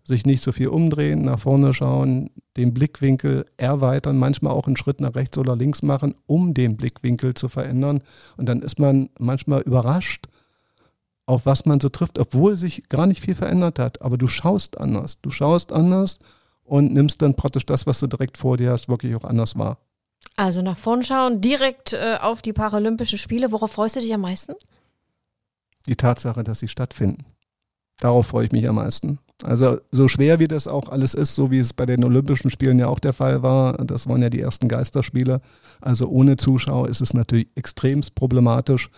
sich 0.04 0.26
nicht 0.26 0.44
so 0.44 0.52
viel 0.52 0.68
umdrehen, 0.68 1.22
nach 1.24 1.40
vorne 1.40 1.74
schauen, 1.74 2.30
den 2.56 2.72
Blickwinkel 2.72 3.46
erweitern, 3.56 4.16
manchmal 4.16 4.52
auch 4.52 4.68
einen 4.68 4.76
Schritt 4.76 5.00
nach 5.00 5.16
rechts 5.16 5.38
oder 5.38 5.56
links 5.56 5.82
machen, 5.82 6.14
um 6.26 6.54
den 6.54 6.76
Blickwinkel 6.76 7.34
zu 7.34 7.48
verändern. 7.48 8.04
Und 8.36 8.46
dann 8.46 8.62
ist 8.62 8.78
man 8.78 9.10
manchmal 9.18 9.62
überrascht, 9.62 10.28
auf 11.26 11.44
was 11.44 11.66
man 11.66 11.80
so 11.80 11.88
trifft, 11.88 12.16
obwohl 12.20 12.56
sich 12.56 12.88
gar 12.88 13.08
nicht 13.08 13.24
viel 13.24 13.34
verändert 13.34 13.80
hat. 13.80 14.02
Aber 14.02 14.18
du 14.18 14.28
schaust 14.28 14.78
anders. 14.78 15.20
Du 15.20 15.30
schaust 15.30 15.72
anders 15.72 16.20
und 16.62 16.92
nimmst 16.92 17.22
dann 17.22 17.34
praktisch 17.34 17.66
das, 17.66 17.88
was 17.88 17.98
du 17.98 18.06
direkt 18.06 18.38
vor 18.38 18.56
dir 18.56 18.70
hast, 18.70 18.88
wirklich 18.88 19.16
auch 19.16 19.24
anders 19.24 19.58
wahr. 19.58 19.78
Also 20.36 20.62
nach 20.62 20.76
vorn 20.76 21.02
schauen, 21.02 21.40
direkt 21.40 21.92
äh, 21.92 22.18
auf 22.20 22.42
die 22.42 22.52
Paralympischen 22.52 23.18
Spiele. 23.18 23.50
Worauf 23.50 23.72
freust 23.72 23.96
du 23.96 24.00
dich 24.00 24.14
am 24.14 24.20
meisten? 24.20 24.54
Die 25.86 25.96
Tatsache, 25.96 26.44
dass 26.44 26.60
sie 26.60 26.68
stattfinden. 26.68 27.24
Darauf 27.98 28.28
freue 28.28 28.44
ich 28.44 28.52
mich 28.52 28.68
am 28.68 28.76
meisten. 28.76 29.18
Also 29.44 29.78
so 29.90 30.08
schwer 30.08 30.38
wie 30.40 30.48
das 30.48 30.66
auch 30.66 30.88
alles 30.88 31.14
ist, 31.14 31.34
so 31.34 31.50
wie 31.50 31.58
es 31.58 31.72
bei 31.72 31.86
den 31.86 32.04
Olympischen 32.04 32.50
Spielen 32.50 32.78
ja 32.78 32.88
auch 32.88 32.98
der 32.98 33.12
Fall 33.12 33.42
war, 33.42 33.74
das 33.84 34.08
waren 34.08 34.22
ja 34.22 34.30
die 34.30 34.40
ersten 34.40 34.68
Geisterspiele. 34.68 35.40
Also 35.80 36.08
ohne 36.08 36.36
Zuschauer 36.36 36.88
ist 36.88 37.00
es 37.00 37.14
natürlich 37.14 37.48
extremst 37.54 38.14
problematisch. 38.14 38.90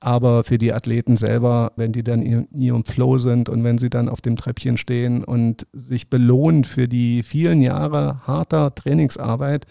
Aber 0.00 0.44
für 0.44 0.58
die 0.58 0.72
Athleten 0.72 1.16
selber, 1.16 1.72
wenn 1.76 1.92
die 1.92 2.04
dann 2.04 2.22
in 2.22 2.46
ihrem 2.52 2.84
Flow 2.84 3.18
sind 3.18 3.48
und 3.48 3.64
wenn 3.64 3.78
sie 3.78 3.90
dann 3.90 4.08
auf 4.08 4.20
dem 4.20 4.36
Treppchen 4.36 4.76
stehen 4.76 5.24
und 5.24 5.66
sich 5.72 6.08
belohnen 6.08 6.64
für 6.64 6.86
die 6.86 7.22
vielen 7.24 7.60
Jahre 7.62 8.26
harter 8.26 8.74
Trainingsarbeit, 8.74 9.66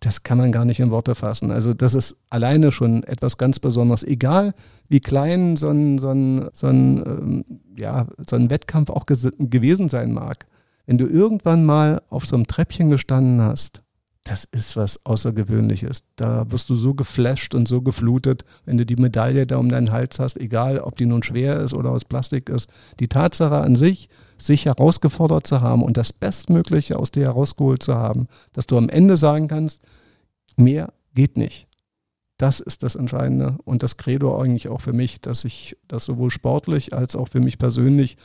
das 0.00 0.22
kann 0.22 0.38
man 0.38 0.50
gar 0.50 0.64
nicht 0.64 0.80
in 0.80 0.90
Worte 0.90 1.14
fassen. 1.14 1.50
Also 1.50 1.74
das 1.74 1.94
ist 1.94 2.16
alleine 2.30 2.72
schon 2.72 3.04
etwas 3.04 3.36
ganz 3.36 3.60
Besonderes. 3.60 4.02
Egal 4.02 4.54
wie 4.88 5.00
klein 5.00 5.56
so 5.56 5.68
ein, 5.68 5.98
so 5.98 6.08
ein, 6.08 6.48
so 6.54 6.66
ein, 6.66 6.96
ähm, 7.06 7.44
ja, 7.78 8.06
so 8.26 8.36
ein 8.36 8.48
Wettkampf 8.48 8.88
auch 8.90 9.04
gewesen 9.06 9.88
sein 9.88 10.12
mag. 10.12 10.46
Wenn 10.86 10.98
du 10.98 11.06
irgendwann 11.06 11.64
mal 11.64 12.02
auf 12.08 12.26
so 12.26 12.34
einem 12.34 12.46
Treppchen 12.46 12.90
gestanden 12.90 13.42
hast, 13.42 13.82
das 14.24 14.44
ist 14.44 14.76
was 14.76 15.04
Außergewöhnliches. 15.04 16.04
Da 16.16 16.50
wirst 16.50 16.70
du 16.70 16.76
so 16.76 16.94
geflasht 16.94 17.54
und 17.54 17.68
so 17.68 17.82
geflutet, 17.82 18.44
wenn 18.64 18.78
du 18.78 18.86
die 18.86 18.96
Medaille 18.96 19.46
da 19.46 19.56
um 19.56 19.68
deinen 19.68 19.92
Hals 19.92 20.18
hast, 20.18 20.38
egal 20.38 20.78
ob 20.78 20.96
die 20.96 21.06
nun 21.06 21.22
schwer 21.22 21.60
ist 21.60 21.74
oder 21.74 21.90
aus 21.90 22.04
Plastik 22.04 22.48
ist. 22.48 22.70
Die 23.00 23.08
Tatsache 23.08 23.56
an 23.56 23.76
sich, 23.76 24.08
sich 24.40 24.66
herausgefordert 24.66 25.46
zu 25.46 25.60
haben 25.60 25.82
und 25.82 25.96
das 25.96 26.12
Bestmögliche 26.12 26.98
aus 26.98 27.10
dir 27.10 27.24
herausgeholt 27.24 27.82
zu 27.82 27.94
haben, 27.94 28.26
dass 28.52 28.66
du 28.66 28.76
am 28.76 28.88
Ende 28.88 29.16
sagen 29.16 29.48
kannst, 29.48 29.80
mehr 30.56 30.92
geht 31.14 31.36
nicht. 31.36 31.66
Das 32.38 32.60
ist 32.60 32.82
das 32.82 32.94
Entscheidende 32.94 33.58
und 33.64 33.82
das 33.82 33.98
Credo 33.98 34.40
eigentlich 34.40 34.68
auch 34.68 34.80
für 34.80 34.94
mich, 34.94 35.20
dass 35.20 35.44
ich 35.44 35.76
das 35.86 36.06
sowohl 36.06 36.30
sportlich 36.30 36.94
als 36.94 37.14
auch 37.14 37.28
für 37.28 37.40
mich 37.40 37.58
persönlich 37.58 38.16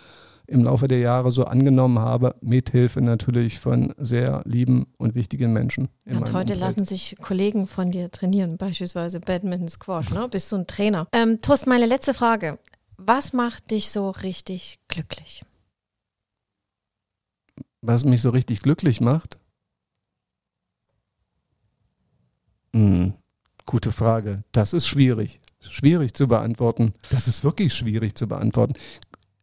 im 0.48 0.64
Laufe 0.64 0.88
der 0.88 1.00
Jahre 1.00 1.32
so 1.32 1.46
angenommen 1.46 2.00
habe, 2.00 2.36
mithilfe 2.42 3.02
natürlich 3.02 3.60
von 3.60 3.94
sehr 3.98 4.42
lieben 4.46 4.86
und 4.98 5.16
wichtigen 5.16 5.54
Menschen. 5.54 5.90
und 6.06 6.32
heute 6.34 6.54
Umfeld. 6.54 6.60
lassen 6.60 6.86
sich 6.86 7.16
Kollegen 7.22 7.68
von 7.68 7.92
dir 7.92 8.12
trainieren, 8.12 8.58
beispielsweise 8.58 9.20
Badminton, 9.20 9.70
Squash, 9.70 10.12
ne? 10.12 10.28
Bist 10.30 10.52
du 10.52 10.58
ein 10.58 10.68
Trainer? 10.68 11.08
Ähm, 11.12 11.40
Tost, 11.42 11.68
meine 11.68 11.86
letzte 11.86 12.14
Frage. 12.14 12.60
Was 12.98 13.34
macht 13.34 13.72
dich 13.72 13.90
so 13.90 14.12
richtig 14.12 14.80
glücklich? 14.88 15.42
Was 17.88 18.04
mich 18.04 18.22
so 18.22 18.32
richtig 18.32 18.62
glücklich 18.62 19.00
macht? 19.00 19.38
Hm, 22.74 23.14
gute 23.68 23.92
Frage. 23.92 24.44
Das 24.52 24.74
ist 24.74 24.88
schwierig. 24.88 25.40
Schwierig 25.62 26.16
zu 26.16 26.28
beantworten. 26.28 26.94
Das 27.12 27.28
ist 27.28 27.44
wirklich 27.44 27.76
schwierig 27.76 28.16
zu 28.16 28.28
beantworten. 28.28 28.74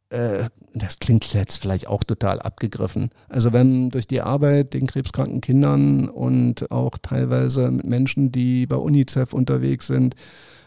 Äh, 0.08 0.50
das 0.74 0.98
klingt 0.98 1.32
jetzt 1.32 1.58
vielleicht 1.58 1.86
auch 1.86 2.02
total 2.02 2.40
abgegriffen. 2.40 3.10
Also 3.28 3.52
wenn 3.52 3.90
durch 3.90 4.08
die 4.08 4.20
Arbeit 4.20 4.74
den 4.74 4.88
krebskranken 4.88 5.40
Kindern 5.40 6.08
und 6.08 6.68
auch 6.72 6.98
teilweise 7.00 7.70
mit 7.70 7.86
Menschen, 7.86 8.32
die 8.32 8.66
bei 8.66 8.76
UNICEF 8.76 9.34
unterwegs 9.34 9.86
sind, 9.86 10.16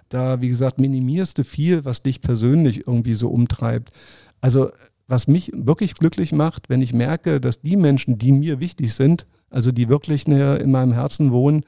da, 0.08 0.40
wie 0.40 0.48
gesagt, 0.48 0.80
minimierst 0.80 1.38
du 1.40 1.44
viel, 1.44 1.84
was 1.84 2.04
dich 2.04 2.22
persönlich 2.22 2.88
irgendwie 2.88 3.16
so 3.16 3.30
umtreibt. 3.30 3.92
Also 4.40 4.72
was 5.08 5.28
mich 5.28 5.52
wirklich 5.54 5.96
glücklich 5.96 6.32
macht, 6.32 6.70
wenn 6.70 6.82
ich 6.82 6.94
merke, 6.94 7.40
dass 7.40 7.62
die 7.62 7.76
Menschen, 7.76 8.18
die 8.18 8.32
mir 8.32 8.60
wichtig 8.60 8.94
sind, 8.94 9.28
also 9.50 9.72
die 9.72 9.90
wirklich 9.90 10.28
in 10.28 10.72
meinem 10.72 10.94
Herzen 10.94 11.32
wohnen, 11.32 11.64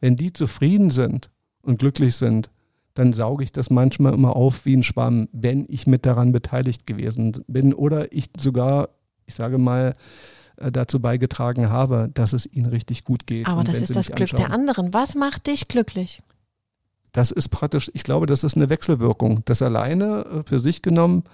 wenn 0.00 0.16
die 0.16 0.32
zufrieden 0.32 0.90
sind 0.90 1.30
und 1.62 1.78
glücklich 1.78 2.16
sind, 2.16 2.50
dann 2.94 3.12
sauge 3.12 3.44
ich 3.44 3.52
das 3.52 3.70
manchmal 3.70 4.12
immer 4.12 4.36
auf 4.36 4.66
wie 4.66 4.76
ein 4.76 4.82
Schwamm, 4.82 5.28
wenn 5.32 5.64
ich 5.68 5.86
mit 5.86 6.04
daran 6.04 6.32
beteiligt 6.32 6.86
gewesen 6.86 7.32
bin 7.46 7.72
oder 7.72 8.12
ich 8.12 8.30
sogar, 8.36 8.90
ich 9.26 9.34
sage 9.34 9.56
mal, 9.56 9.94
äh, 10.56 10.70
dazu 10.70 11.00
beigetragen 11.00 11.70
habe, 11.70 12.10
dass 12.12 12.34
es 12.34 12.46
ihnen 12.46 12.66
richtig 12.66 13.04
gut 13.04 13.26
geht. 13.26 13.46
Aber 13.46 13.64
das 13.64 13.80
ist 13.80 13.96
das 13.96 14.06
Glück 14.06 14.32
anschauen. 14.32 14.40
der 14.40 14.50
anderen. 14.50 14.92
Was 14.92 15.14
macht 15.14 15.46
dich 15.46 15.68
glücklich? 15.68 16.20
Das 17.12 17.30
ist 17.30 17.48
praktisch, 17.48 17.90
ich 17.94 18.04
glaube, 18.04 18.26
das 18.26 18.44
ist 18.44 18.56
eine 18.56 18.68
Wechselwirkung. 18.68 19.42
Das 19.46 19.62
alleine 19.62 20.24
äh, 20.24 20.42
für 20.44 20.60
sich 20.60 20.82
genommen 20.82 21.24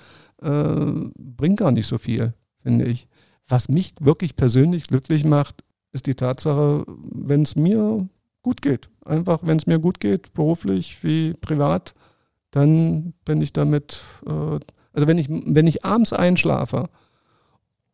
äh, 0.43 1.11
bringt 1.17 1.59
gar 1.59 1.73
nicht 1.73 1.87
so 1.87 1.99
viel, 1.99 2.35
finde 2.63 2.87
ich. 2.87 3.09
Was 3.49 3.69
mich 3.69 3.95
wirklich 4.01 4.37
persönlich 4.37 4.89
glücklich 4.89 5.25
macht, 5.25 5.65
ist 5.93 6.07
die 6.07 6.15
Tatsache, 6.15 6.85
wenn 6.87 7.43
es 7.43 7.57
mir 7.57 8.09
gut 8.43 8.63
geht. 8.63 8.91
Einfach, 9.05 9.41
wenn 9.43 9.57
es 9.57 9.67
mir 9.67 9.79
gut 9.79 10.01
geht, 10.01 10.33
beruflich 10.35 11.03
wie 11.03 11.35
privat, 11.35 11.95
dann 12.51 13.15
bin 13.25 13.41
ich 13.41 13.53
damit, 13.53 14.01
äh, 14.27 14.31
also 14.93 15.07
wenn 15.07 15.19
ich, 15.19 15.29
wenn 15.29 15.67
ich 15.67 15.85
abends 15.85 16.13
einschlafe 16.13 16.89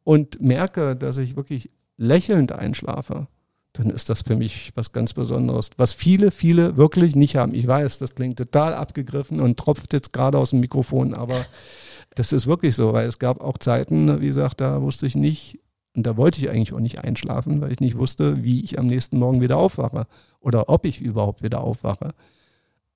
und 0.02 0.40
merke, 0.40 0.96
dass 0.96 1.16
ich 1.16 1.36
wirklich 1.36 1.70
lächelnd 1.96 2.52
einschlafe, 2.52 3.28
dann 3.72 3.90
ist 3.90 4.08
das 4.08 4.22
für 4.22 4.36
mich 4.36 4.72
was 4.76 4.92
ganz 4.92 5.12
Besonderes, 5.14 5.70
was 5.76 5.92
viele, 5.92 6.30
viele 6.30 6.76
wirklich 6.76 7.16
nicht 7.16 7.36
haben. 7.36 7.54
Ich 7.54 7.66
weiß, 7.66 7.98
das 7.98 8.14
klingt 8.14 8.38
total 8.38 8.74
abgegriffen 8.74 9.40
und 9.40 9.58
tropft 9.58 9.92
jetzt 9.92 10.12
gerade 10.12 10.38
aus 10.38 10.50
dem 10.50 10.60
Mikrofon, 10.60 11.14
aber 11.14 11.44
das 12.14 12.32
ist 12.32 12.46
wirklich 12.46 12.74
so, 12.74 12.92
weil 12.92 13.08
es 13.08 13.18
gab 13.18 13.40
auch 13.42 13.58
Zeiten, 13.58 14.20
wie 14.20 14.26
gesagt, 14.26 14.60
da 14.60 14.80
wusste 14.82 15.06
ich 15.06 15.16
nicht, 15.16 15.60
und 15.96 16.06
da 16.06 16.16
wollte 16.16 16.40
ich 16.40 16.50
eigentlich 16.50 16.72
auch 16.72 16.80
nicht 16.80 17.04
einschlafen, 17.04 17.60
weil 17.60 17.72
ich 17.72 17.80
nicht 17.80 17.96
wusste, 17.96 18.42
wie 18.42 18.62
ich 18.62 18.78
am 18.78 18.86
nächsten 18.86 19.18
Morgen 19.18 19.40
wieder 19.40 19.56
aufwache 19.56 20.06
oder 20.40 20.68
ob 20.68 20.86
ich 20.86 21.00
überhaupt 21.00 21.42
wieder 21.42 21.60
aufwache. 21.60 22.10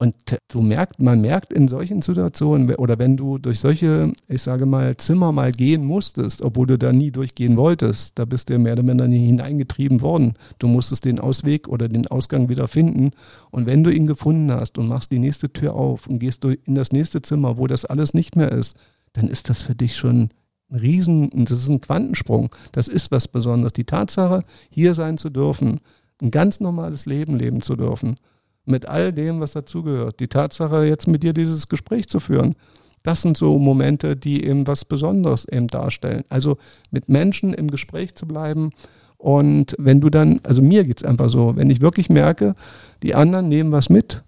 Und 0.01 0.15
du 0.47 0.63
merkst, 0.63 1.01
man 1.01 1.21
merkt 1.21 1.53
in 1.53 1.67
solchen 1.67 2.03
Situationen 2.03 2.73
oder 2.77 3.01
wenn 3.01 3.17
du 3.17 3.39
durch 3.39 3.59
solche, 3.59 4.13
ich 4.29 4.43
sage 4.43 4.65
mal, 4.65 4.97
Zimmer 4.97 5.33
mal 5.33 5.51
gehen 5.51 5.85
musstest, 5.85 6.41
obwohl 6.41 6.69
du 6.69 6.79
da 6.79 6.93
nie 6.93 7.11
durchgehen 7.11 7.57
wolltest, 7.57 8.17
da 8.17 8.25
bist 8.25 8.49
du 8.49 8.61
mehr 8.61 8.75
oder 8.75 9.09
nie 9.09 9.27
hineingetrieben 9.27 10.01
worden. 10.01 10.35
Du 10.61 10.69
musstest 10.69 11.05
den 11.05 11.19
Ausweg 11.19 11.67
oder 11.67 11.89
den 11.89 12.07
Ausgang 12.07 12.49
wieder 12.49 12.69
finden. 12.69 13.11
Und 13.51 13.67
wenn 13.67 13.83
du 13.83 13.91
ihn 13.91 14.07
gefunden 14.07 14.53
hast 14.53 14.79
und 14.79 14.87
machst 14.87 15.11
die 15.11 15.19
nächste 15.19 15.53
Tür 15.53 15.75
auf 15.75 16.07
und 16.07 16.21
gehst 16.21 16.45
in 16.45 16.77
das 16.77 16.93
nächste 16.93 17.21
Zimmer, 17.21 17.59
wo 17.59 17.67
das 17.67 17.85
alles 17.85 18.15
nicht 18.15 18.37
mehr 18.37 18.53
ist, 18.53 18.77
dann 19.19 19.29
ist 19.29 19.51
das 19.51 19.63
für 19.63 19.75
dich 19.75 19.97
schon 19.97 20.31
ein 20.71 20.79
Riesen, 20.79 21.31
das 21.33 21.59
ist 21.59 21.69
ein 21.69 21.81
Quantensprung. 21.81 22.55
Das 22.71 22.87
ist 22.87 23.11
was 23.11 23.27
Besonderes. 23.27 23.73
Die 23.73 23.85
Tatsache, 23.85 24.45
hier 24.71 24.95
sein 24.95 25.19
zu 25.19 25.29
dürfen, 25.29 25.81
ein 26.23 26.31
ganz 26.31 26.61
normales 26.61 27.05
Leben 27.05 27.37
leben 27.37 27.61
zu 27.61 27.75
dürfen, 27.75 28.17
mit 28.65 28.87
all 28.87 29.13
dem, 29.13 29.41
was 29.41 29.53
dazugehört. 29.53 30.21
Die 30.21 30.29
Tatsache, 30.29 30.85
jetzt 30.85 31.09
mit 31.09 31.25
dir 31.25 31.33
dieses 31.33 31.69
Gespräch 31.69 32.09
zu 32.09 32.21
führen, 32.21 32.55
das 33.03 33.23
sind 33.23 33.37
so 33.37 33.59
Momente, 33.59 34.17
die 34.17 34.45
eben 34.45 34.69
was 34.69 34.85
Besonderes 34.85 35.47
eben 35.47 35.67
darstellen. 35.67 36.25
Also 36.29 36.57
mit 36.93 37.09
Menschen 37.09 37.55
im 37.55 37.69
Gespräch 37.69 38.15
zu 38.15 38.27
bleiben 38.27 38.71
und 39.17 39.75
wenn 39.79 40.01
du 40.01 40.11
dann, 40.11 40.39
also 40.45 40.63
mir 40.63 40.85
geht 40.85 41.01
es 41.01 41.05
einfach 41.05 41.29
so, 41.29 41.57
wenn 41.57 41.71
ich 41.71 41.81
wirklich 41.81 42.09
merke, 42.09 42.55
die 43.03 43.17
anderen 43.17 43.49
nehmen 43.49 43.73
was 43.73 43.89
mit 43.89 44.23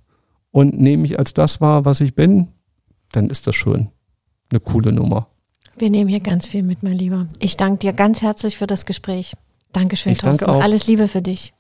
und 0.51 0.81
nehmen 0.81 1.03
mich 1.03 1.17
als 1.17 1.33
das 1.33 1.61
wahr, 1.61 1.85
was 1.85 2.01
ich 2.01 2.17
bin, 2.17 2.49
dann 3.13 3.31
ist 3.31 3.47
das 3.47 3.55
schon 3.55 3.91
eine 4.51 4.61
coole 4.61 4.93
Nummer. 4.93 5.29
Wir 5.77 5.91
nehmen 5.91 6.11
hier 6.11 6.21
ganz 6.21 6.47
viel 6.47 6.63
mit, 6.63 6.83
mein 6.83 6.99
Lieber. 6.99 7.27
Ich 7.39 7.57
danke 7.57 7.79
dir 7.79 7.93
ganz 7.93 8.23
herzlich 8.23 8.59
für 8.59 8.67
das 8.67 8.87
Gespräch. 8.87 9.35
Dankeschön, 9.73 10.13
ich 10.13 10.19
Thorsten. 10.19 10.47
Danke 10.47 10.59
auch. 10.59 10.63
Alles 10.63 10.87
Liebe 10.87 11.09
für 11.09 11.23
dich. 11.23 11.53